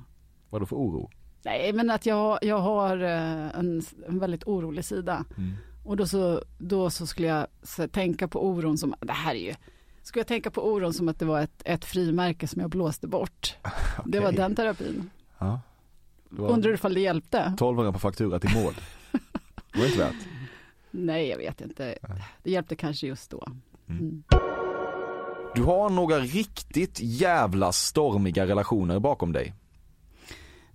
Vadå 0.49 0.65
för 0.65 0.75
oro? 0.75 1.09
Nej 1.43 1.73
men 1.73 1.89
att 1.89 2.05
jag, 2.05 2.39
jag 2.41 2.57
har 2.59 2.97
eh, 3.03 3.59
en, 3.59 3.81
en 4.07 4.19
väldigt 4.19 4.43
orolig 4.43 4.85
sida. 4.85 5.25
Mm. 5.37 5.53
Och 5.83 5.97
då 5.97 6.05
så, 6.05 6.43
då 6.57 6.89
så 6.89 7.07
skulle 7.07 7.27
jag 7.27 7.47
så, 7.63 7.87
tänka 7.87 8.27
på 8.27 8.45
oron 8.47 8.77
som, 8.77 8.95
det 8.99 9.13
här 9.13 9.35
är 9.35 9.39
ju, 9.39 9.55
skulle 10.03 10.19
jag 10.19 10.27
tänka 10.27 10.51
på 10.51 10.73
oron 10.73 10.93
som 10.93 11.09
att 11.09 11.19
det 11.19 11.25
var 11.25 11.41
ett, 11.41 11.61
ett 11.65 11.85
frimärke 11.85 12.47
som 12.47 12.61
jag 12.61 12.69
blåste 12.69 13.07
bort. 13.07 13.55
Det 14.05 14.19
var 14.19 14.31
den 14.31 14.55
terapin. 14.55 15.09
Ja. 15.37 15.59
Var 16.29 16.49
Undrar 16.49 16.73
ifall 16.73 16.93
det 16.93 16.99
hjälpte? 16.99 17.39
1200 17.39 17.91
på 17.91 17.99
faktura 17.99 18.39
till 18.39 18.53
mål. 18.55 18.73
Det 19.73 19.79
var 19.79 19.85
inte 19.85 19.97
värt. 19.99 20.27
Nej, 20.91 21.27
jag 21.27 21.37
vet 21.37 21.61
inte. 21.61 21.97
Det 22.43 22.51
hjälpte 22.51 22.75
kanske 22.75 23.07
just 23.07 23.31
då. 23.31 23.47
Mm. 23.89 24.23
Du 25.55 25.63
har 25.63 25.89
några 25.89 26.19
riktigt 26.19 26.99
jävla 27.01 27.71
stormiga 27.71 28.47
relationer 28.47 28.99
bakom 28.99 29.31
dig. 29.31 29.53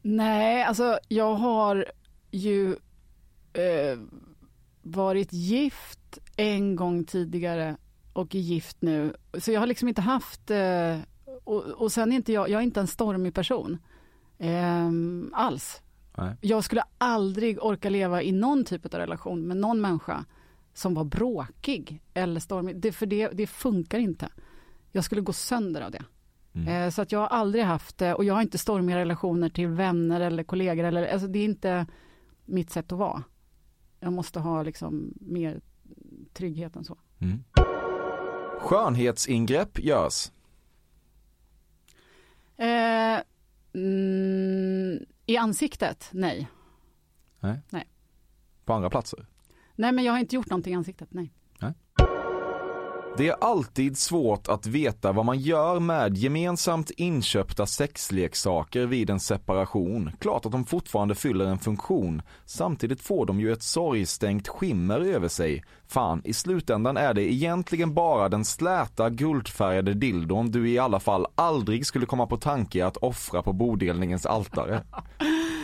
Nej, 0.03 0.63
alltså 0.63 0.99
jag 1.09 1.35
har 1.35 1.87
ju 2.31 2.73
eh, 3.53 3.99
varit 4.83 5.33
gift 5.33 6.19
en 6.37 6.77
gång 6.77 7.05
tidigare 7.05 7.77
och 8.13 8.35
är 8.35 8.39
gift 8.39 8.77
nu. 8.81 9.15
Så 9.39 9.53
jag 9.53 9.61
har 9.61 9.67
liksom 9.67 9.89
inte 9.89 10.01
haft, 10.01 10.51
eh, 10.51 10.99
och, 11.45 11.63
och 11.65 11.93
sen 11.93 12.13
är 12.13 12.17
inte 12.17 12.33
jag, 12.33 12.49
jag 12.49 12.59
är 12.59 12.65
inte 12.65 12.81
en 12.81 12.87
stormig 12.87 13.35
person. 13.35 13.79
Eh, 14.39 14.91
alls. 15.33 15.83
Nej. 16.17 16.35
Jag 16.41 16.65
skulle 16.65 16.83
aldrig 16.99 17.63
orka 17.65 17.89
leva 17.91 18.23
i 18.23 18.33
någon 18.33 18.65
typ 18.65 18.95
av 18.95 19.01
relation 19.01 19.47
med 19.49 19.57
någon 19.57 19.81
människa 19.81 20.25
som 20.75 20.95
var 20.95 21.05
bråkig 21.05 22.03
eller 22.15 22.41
stormig. 22.41 22.77
Det, 22.77 22.93
för 22.93 23.07
det, 23.07 23.29
det 23.29 23.47
funkar 23.47 23.99
inte. 23.99 24.29
Jag 24.93 25.05
skulle 25.05 25.21
gå 25.21 25.33
sönder 25.33 25.81
av 25.81 25.91
det. 25.91 26.03
Eh, 26.71 26.91
Så 26.91 27.03
att 27.03 27.13
jag 27.13 27.19
har 27.19 27.27
aldrig 27.27 27.65
haft 27.65 27.99
det 27.99 28.15
och 28.15 28.25
jag 28.25 28.35
har 28.35 28.43
inte 28.43 28.59
stormiga 28.59 28.97
relationer 28.97 29.49
till 29.49 29.69
vänner 29.69 30.21
eller 30.21 30.43
kollegor. 30.45 30.85
Eller, 30.85 31.07
alltså 31.13 31.29
det 31.29 31.39
är 31.39 31.45
inte 31.45 31.87
mitt 32.45 32.71
sätt 32.71 32.93
att 32.93 32.99
vara. 32.99 33.23
Jag 34.01 34.13
måste 34.13 34.41
ha 34.41 34.63
liksom 34.63 35.15
mer 35.21 35.61
trygghet 36.33 36.77
än 36.77 36.85
så. 36.85 36.99
Mm. 37.19 37.45
Skönhetsingrepp 38.61 39.79
görs. 39.85 40.31
Eh, 42.57 43.21
mm, 43.75 45.05
I 45.27 45.37
ansiktet? 45.37 46.09
Nej. 46.13 46.49
Nej. 47.41 47.61
Nej. 47.71 47.89
På 48.65 48.73
andra 48.73 48.91
platser. 48.91 49.27
Nej, 49.75 49.93
men 49.93 50.05
jag 50.05 50.13
har 50.13 50.21
inte 50.21 50.35
gjort 50.35 50.51
någonting 50.51 50.73
i 50.73 50.77
ansiktet. 50.77 51.09
Nej. 51.13 51.33
Det 53.19 53.29
är 53.29 53.37
alltid 53.41 53.99
svårt 53.99 54.49
att 54.49 54.67
veta 54.67 55.13
vad 55.13 55.25
man 55.25 55.39
gör 55.39 55.81
med 55.81 56.17
gemensamt 56.17 56.91
inköpta 56.91 57.67
sexleksaker 57.67 58.87
vid 58.87 59.11
en 59.11 59.21
separation. 59.21 60.11
Klart 60.21 60.47
att 60.47 60.53
de 60.53 60.65
fortfarande 60.65 61.15
fyller 61.15 61.45
en 61.45 61.59
funktion. 61.59 62.23
Samtidigt 62.45 63.01
får 63.01 63.27
de 63.27 63.41
ju 63.41 63.53
ett 63.53 63.63
sorgstänkt 63.63 64.49
skimmer 64.49 65.01
över 65.01 65.29
sig. 65.29 65.65
Fan, 65.89 66.23
i 66.25 66.33
slutändan 66.33 66.97
är 66.97 67.15
det 67.15 67.33
egentligen 67.33 67.95
bara 67.95 68.29
den 68.29 68.45
släta 68.45 69.11
guldfärgade 69.11 69.95
dildon 69.95 70.51
du 70.51 70.71
i 70.71 70.79
alla 70.79 71.01
fall 71.01 71.27
aldrig 71.35 71.87
skulle 71.87 72.07
komma 72.07 72.27
på 72.27 72.37
tanke 72.37 72.87
att 72.87 72.97
offra 72.97 73.43
på 73.43 73.53
bodelningens 73.53 74.27
altare. 74.27 74.83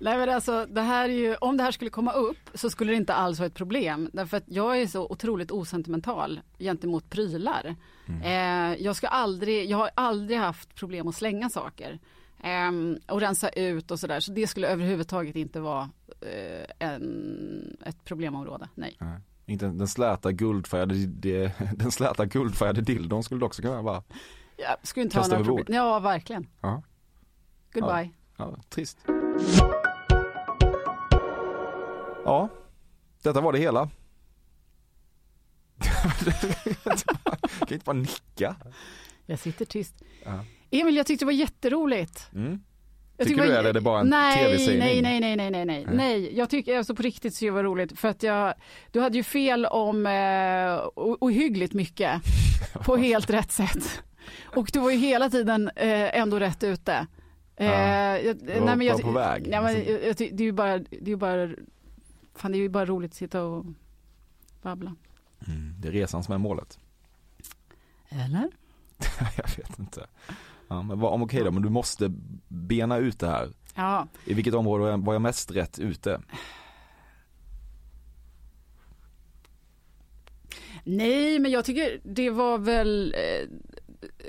Nej, 0.00 0.18
men 0.18 0.28
alltså, 0.28 0.66
det 0.66 0.80
här 0.80 1.08
är 1.08 1.12
ju, 1.12 1.34
om 1.34 1.56
det 1.56 1.62
här 1.62 1.70
skulle 1.72 1.90
komma 1.90 2.12
upp 2.12 2.50
så 2.54 2.70
skulle 2.70 2.92
det 2.92 2.96
inte 2.96 3.14
alls 3.14 3.38
vara 3.38 3.46
ett 3.46 3.54
problem. 3.54 4.10
Därför 4.12 4.36
att 4.36 4.44
jag 4.46 4.80
är 4.80 4.86
så 4.86 5.06
otroligt 5.06 5.50
osentimental 5.50 6.40
gentemot 6.58 7.10
prylar. 7.10 7.76
Eh, 8.24 8.82
jag, 8.84 8.96
ska 8.96 9.08
aldrig, 9.08 9.70
jag 9.70 9.78
har 9.78 9.90
aldrig 9.94 10.38
haft 10.38 10.74
problem 10.74 11.08
att 11.08 11.14
slänga 11.14 11.50
saker. 11.50 11.98
Eh, 12.42 12.70
och 13.14 13.20
rensa 13.20 13.48
ut 13.48 13.90
och 13.90 14.00
sådär. 14.00 14.20
Så 14.20 14.32
det 14.32 14.46
skulle 14.46 14.68
överhuvudtaget 14.68 15.36
inte 15.36 15.60
vara 15.60 15.90
eh, 16.20 16.88
en, 16.88 17.76
ett 17.86 18.04
problemområde. 18.04 18.68
Nej. 18.74 18.96
Inte 19.46 19.66
den 19.66 19.88
släta 19.88 20.32
guldfärgade, 20.32 20.94
den 21.76 21.90
släta 21.90 22.26
guldfärgade 22.26 22.80
dildon 22.80 23.22
skulle 23.22 23.40
det 23.40 23.46
också 23.46 23.62
kunna 23.62 23.82
vara. 23.82 24.02
Jag 24.56 24.76
skulle 24.82 25.04
inte 25.04 25.16
ha 25.16 25.22
Kasta 25.22 25.34
några 25.34 25.40
över 25.44 25.50
bord. 25.50 25.58
problem. 25.66 25.76
Ja, 25.76 25.98
verkligen. 25.98 26.46
Ja. 26.60 26.82
Goodbye. 27.72 28.10
Ja, 28.36 28.56
trist. 28.68 28.98
Ja, 32.24 32.48
detta 33.22 33.40
var 33.40 33.52
det 33.52 33.58
hela. 33.58 33.88
kan 37.58 37.72
inte 37.72 37.84
bara 37.84 37.92
nicka. 37.92 38.56
Jag 39.26 39.38
sitter 39.38 39.64
tyst. 39.64 39.94
Ja. 40.24 40.44
Emil, 40.70 40.96
jag 40.96 41.06
tyckte 41.06 41.24
det 41.24 41.26
var 41.26 41.32
jätteroligt. 41.32 42.28
Mm. 42.34 42.60
Jag 43.16 43.26
Tycker 43.26 43.40
tycker 43.40 43.42
du 43.48 43.52
var- 43.52 43.58
eller 43.58 43.70
är 43.70 43.74
det 43.74 43.80
bara 43.80 44.00
en 44.00 44.06
nej, 44.06 44.36
tv-sägning? 44.44 44.78
Nej, 45.02 45.02
nej, 45.02 45.20
nej, 45.20 45.36
nej, 45.36 45.50
nej, 45.50 45.64
nej, 45.64 45.86
nej. 45.96 46.36
Jag 46.38 46.50
tycker 46.50 46.78
alltså 46.78 46.94
på 46.94 47.02
riktigt 47.02 47.34
så 47.34 47.44
det 47.44 47.50
var 47.50 47.64
roligt 47.64 47.98
för 47.98 48.08
att 48.08 48.22
jag, 48.22 48.54
du 48.90 49.00
hade 49.00 49.16
ju 49.16 49.22
fel 49.24 49.66
om 49.66 50.06
eh, 50.06 50.86
o- 50.96 51.16
ohyggligt 51.20 51.74
mycket 51.74 52.22
på 52.84 52.96
helt 52.96 53.30
rätt 53.30 53.52
sätt. 53.52 54.02
Och 54.42 54.70
du 54.72 54.80
var 54.80 54.90
ju 54.90 54.96
hela 54.96 55.30
tiden 55.30 55.70
eh, 55.76 56.18
ändå 56.18 56.38
rätt 56.38 56.64
ute. 56.64 57.06
Eh, 57.56 57.66
Ja. 57.66 58.18
jag, 58.18 58.34
var 58.60 58.76
bara 58.76 58.98
på 58.98 59.10
väg. 59.10 59.48
Ja, 59.52 59.62
men, 59.62 59.74
jag, 59.74 60.04
jag, 60.06 60.16
ty- 60.18 60.30
det 60.32 60.42
är 60.42 60.46
ju 60.46 60.52
bara, 60.52 60.78
det 60.78 60.96
är 61.02 61.08
ju 61.08 61.16
bara, 61.16 61.50
fan 62.40 62.52
det 62.52 62.58
är 62.58 62.60
ju 62.60 62.68
bara 62.68 62.86
roligt 62.86 63.10
att 63.10 63.14
sitta 63.16 63.42
och 63.42 63.66
babbla. 64.62 64.94
Mm, 65.46 65.74
det 65.78 65.88
är 65.88 65.92
resan 65.92 66.24
som 66.24 66.34
är 66.34 66.38
målet. 66.38 66.78
Eller? 68.08 68.48
jag 69.36 69.56
vet 69.56 69.78
inte. 69.78 70.06
Ja, 70.68 70.82
men 70.82 71.00
vad, 71.00 71.12
om 71.12 71.22
okej 71.22 71.44
då, 71.44 71.50
men 71.50 71.62
du 71.62 71.68
måste 71.68 72.12
bena 72.48 72.96
ut 72.96 73.18
det 73.18 73.26
här. 73.26 73.48
Ja. 73.74 74.06
I 74.24 74.34
vilket 74.34 74.54
område 74.54 74.96
var 74.96 75.12
jag- 75.14 75.22
mest 75.22 75.50
rätt 75.50 75.78
ute? 75.78 76.20
Nej, 80.84 81.38
men 81.38 81.50
jag 81.50 81.64
tycker 81.64 82.00
det 82.04 82.30
var 82.30 82.58
väl... 82.58 83.14
Eh, 83.16 83.48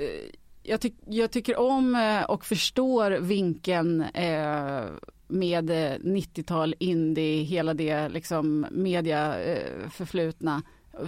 eh, 0.04 0.30
jag, 0.72 0.82
tyck, 0.82 0.96
jag 1.08 1.32
tycker 1.32 1.60
om 1.60 1.96
eh, 1.96 2.24
och 2.24 2.46
förstår 2.46 3.12
vinkeln 3.12 4.02
eh, 4.02 4.84
med 5.28 5.70
eh, 5.70 5.98
90-tal, 6.00 6.76
indie, 6.80 7.44
hela 7.44 7.74
det 7.74 8.10
liksom 8.10 8.66
media 8.72 9.40
eh, 9.44 9.90
förflutna. 9.90 10.62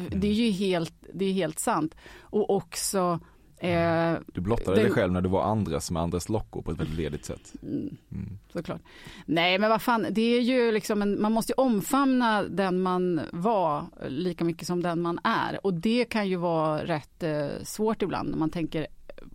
Det 0.10 0.28
är 0.28 0.34
ju 0.34 0.50
helt, 0.52 0.94
det 1.14 1.26
är 1.26 1.34
helt 1.34 1.60
sant. 1.60 1.96
Och 2.22 2.50
också... 2.50 3.20
Eh, 3.58 4.14
Du 4.34 4.42
blottade 4.42 4.78
det- 4.78 4.84
dig 4.84 4.92
själv 4.92 5.14
när 5.14 5.22
du 5.22 5.30
var 5.30 5.44
Andres 5.44 5.92
med 5.92 6.02
Andres 6.02 6.30
Locko 6.30 6.62
på 6.62 6.72
ett 6.72 6.80
väldigt 6.80 6.98
ledigt 6.98 7.26
sätt. 7.26 7.54
Mm, 7.64 7.98
Mm. 8.12 8.40
såklart. 8.54 8.82
Nej, 9.26 9.60
men 9.60 9.70
vad 9.70 9.82
fan, 9.82 10.06
det 10.12 10.22
är 10.22 10.42
ju 10.42 10.72
liksom 10.72 11.02
en, 11.02 11.22
man 11.22 11.32
måste 11.32 11.54
omfamna 11.54 12.44
den 12.44 12.82
man 12.82 13.22
var 13.32 13.86
lika 14.08 14.44
mycket 14.44 14.68
som 14.68 14.84
den 14.84 15.02
man 15.02 15.20
är. 15.24 15.66
Och 15.66 15.74
det 15.74 16.06
kan 16.06 16.28
ju 16.30 16.36
vara 16.36 16.86
rätt 16.86 17.24
eh, 17.24 17.48
svårt 17.64 18.02
ibland 18.02 18.30
när 18.30 18.38
man 18.38 18.50
tänker 18.50 18.88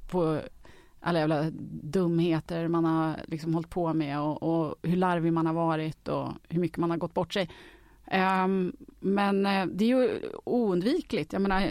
på 0.09 0.41
alla 1.01 1.19
jävla 1.19 1.51
dumheter 1.83 2.69
man 2.69 2.85
har 2.85 3.21
liksom 3.27 3.55
hållit 3.55 3.71
på 3.71 3.95
med 3.95 4.21
och, 4.21 4.43
och 4.43 4.75
hur 4.83 4.97
larvig 4.97 5.33
man 5.33 5.47
har 5.47 5.55
varit 5.55 6.09
och 6.09 6.29
hur 6.49 6.61
mycket 6.61 6.79
man 6.79 6.91
har 6.91 6.97
gått 6.97 7.15
bort 7.15 7.33
sig. 7.33 7.51
Um, 8.45 8.77
men 9.01 9.47
eh, 9.47 9.67
det 9.67 9.85
är 9.85 9.89
ju 9.89 10.21
oundvikligt. 10.45 11.33
Jag 11.33 11.43
menar, 11.43 11.71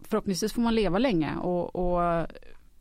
förhoppningsvis 0.00 0.52
får 0.52 0.62
man 0.62 0.74
leva 0.74 0.98
länge 0.98 1.36
och, 1.36 1.76
och 1.76 2.26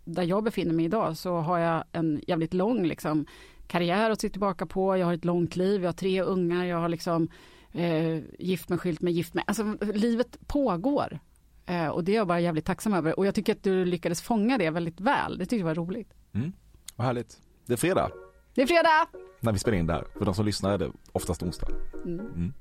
där 0.04 0.24
jag 0.24 0.44
befinner 0.44 0.74
mig 0.74 0.86
idag 0.86 1.18
så 1.18 1.36
har 1.38 1.60
jag 1.60 1.84
en 1.92 2.22
jävligt 2.28 2.54
lång 2.54 2.86
liksom, 2.86 3.26
karriär 3.68 4.12
att 4.12 4.22
se 4.22 4.30
tillbaka 4.30 4.66
på. 4.66 4.98
Jag 4.98 5.06
har 5.06 5.14
ett 5.14 5.26
långt 5.26 5.56
liv, 5.56 5.82
jag 5.82 5.88
har 5.88 5.94
tre 5.94 6.22
ungar, 6.22 6.66
jag 6.66 6.78
har 6.78 6.90
liksom 6.90 7.28
eh, 7.72 8.20
gift 8.40 8.70
mig, 8.70 8.80
skilt 8.80 9.02
mig, 9.02 9.14
gift 9.14 9.34
mig. 9.34 9.44
Alltså 9.48 9.78
livet 9.94 10.38
pågår. 10.48 11.20
Eh, 11.66 11.88
och 11.88 12.04
det 12.04 12.12
är 12.12 12.16
jag 12.16 12.28
bara 12.28 12.40
jävligt 12.40 12.66
tacksam 12.66 12.94
över. 12.94 13.20
Och 13.20 13.26
jag 13.26 13.36
tycker 13.36 13.54
att 13.56 13.64
du 13.64 13.86
lyckades 13.86 14.22
fånga 14.22 14.58
det 14.58 14.70
väldigt 14.70 15.00
väl. 15.02 15.38
Det 15.38 15.46
tyckte 15.46 15.56
jag 15.56 15.66
var 15.66 15.76
roligt. 15.76 16.14
Mm. 16.34 16.54
Vad 16.96 17.08
härligt. 17.08 17.38
Det 17.66 17.74
är 17.74 17.78
fredag 17.78 18.12
Det 18.56 18.62
är 18.62 18.68
fredag! 18.68 19.08
när 19.40 19.52
vi 19.52 19.60
spelar 19.60 19.78
in 19.78 19.88
det 19.88 19.94
här. 19.94 20.06
För 20.18 20.26
de 20.26 20.34
som 20.36 20.46
lyssnar 20.46 20.72
är 20.74 20.78
det 20.78 20.92
oftast 21.12 21.44
onsdag. 21.44 21.68
Mm. 22.06 22.20
Mm. 22.20 22.54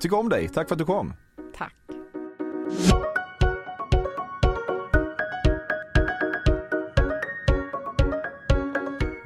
Tycker 0.00 0.18
om 0.18 0.28
dig, 0.28 0.48
tack 0.48 0.68
för 0.68 0.74
att 0.74 0.78
du 0.78 0.84
kom. 0.84 1.14
Tack. 1.56 1.74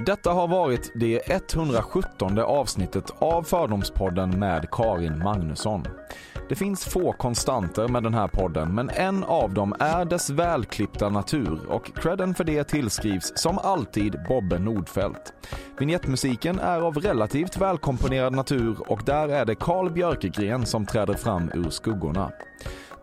Detta 0.07 0.33
har 0.33 0.49
varit 0.49 0.93
det 0.95 1.31
117 1.31 2.39
avsnittet 2.39 3.13
av 3.19 3.43
Fördomspodden 3.43 4.39
med 4.39 4.71
Karin 4.71 5.19
Magnusson. 5.19 5.85
Det 6.49 6.55
finns 6.55 6.85
få 6.85 7.13
konstanter 7.13 7.89
med 7.89 8.03
den 8.03 8.15
här 8.15 8.29
podden, 8.29 8.75
men 8.75 8.91
en 8.91 9.25
av 9.25 9.55
dem 9.55 9.75
är 9.81 10.05
dess 10.05 10.31
välklippta 10.31 11.09
natur 11.09 11.61
och 11.69 11.97
credden 11.97 12.35
för 12.35 12.45
det 12.45 12.65
tillskrivs 12.65 13.33
som 13.37 13.59
alltid 13.59 14.17
Bobbe 14.29 14.59
Nordfeldt. 14.59 15.33
Vignettmusiken 15.79 16.59
är 16.59 16.81
av 16.81 16.95
relativt 16.95 17.57
välkomponerad 17.57 18.33
natur 18.33 18.77
och 18.91 19.03
där 19.07 19.29
är 19.29 19.45
det 19.45 19.55
Carl 19.55 19.91
Björkegren 19.91 20.67
som 20.67 20.87
träder 20.87 21.15
fram 21.15 21.51
ur 21.55 21.71
skuggorna. 21.71 22.33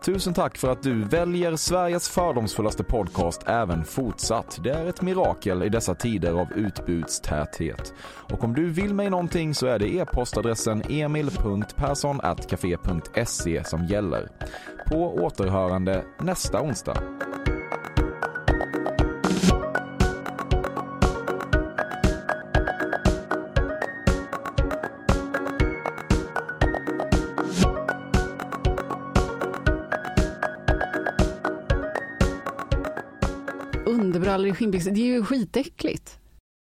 Tusen 0.04 0.34
tack 0.34 0.58
för 0.58 0.68
att 0.68 0.82
du 0.82 1.04
väljer 1.04 1.56
Sveriges 1.56 2.08
fördomsfullaste 2.08 2.84
podcast 2.84 3.42
även 3.46 3.84
fortsatt. 3.84 4.58
Det 4.64 4.70
är 4.70 4.86
ett 4.86 5.02
mirakel 5.02 5.62
i 5.62 5.68
dessa 5.68 5.94
tider 5.94 6.32
av 6.32 6.52
utbudstäthet. 6.52 7.94
Och 8.04 8.44
om 8.44 8.54
du 8.54 8.70
vill 8.70 8.94
mig 8.94 9.10
någonting 9.10 9.54
så 9.54 9.66
är 9.66 9.78
det 9.78 9.94
e-postadressen 9.94 10.82
emil.perssonatcafe.se 10.88 13.64
som 13.64 13.86
gäller. 13.86 14.28
På 14.86 15.14
återhörande 15.14 16.04
nästa 16.20 16.62
onsdag. 16.62 16.96
Dunderbrallor 34.12 34.48
i 34.48 34.54
skinnbyxor. 34.54 34.90
Det 34.90 35.00
är 35.00 35.04
ju 35.04 35.24
skitäckligt. 35.24 36.18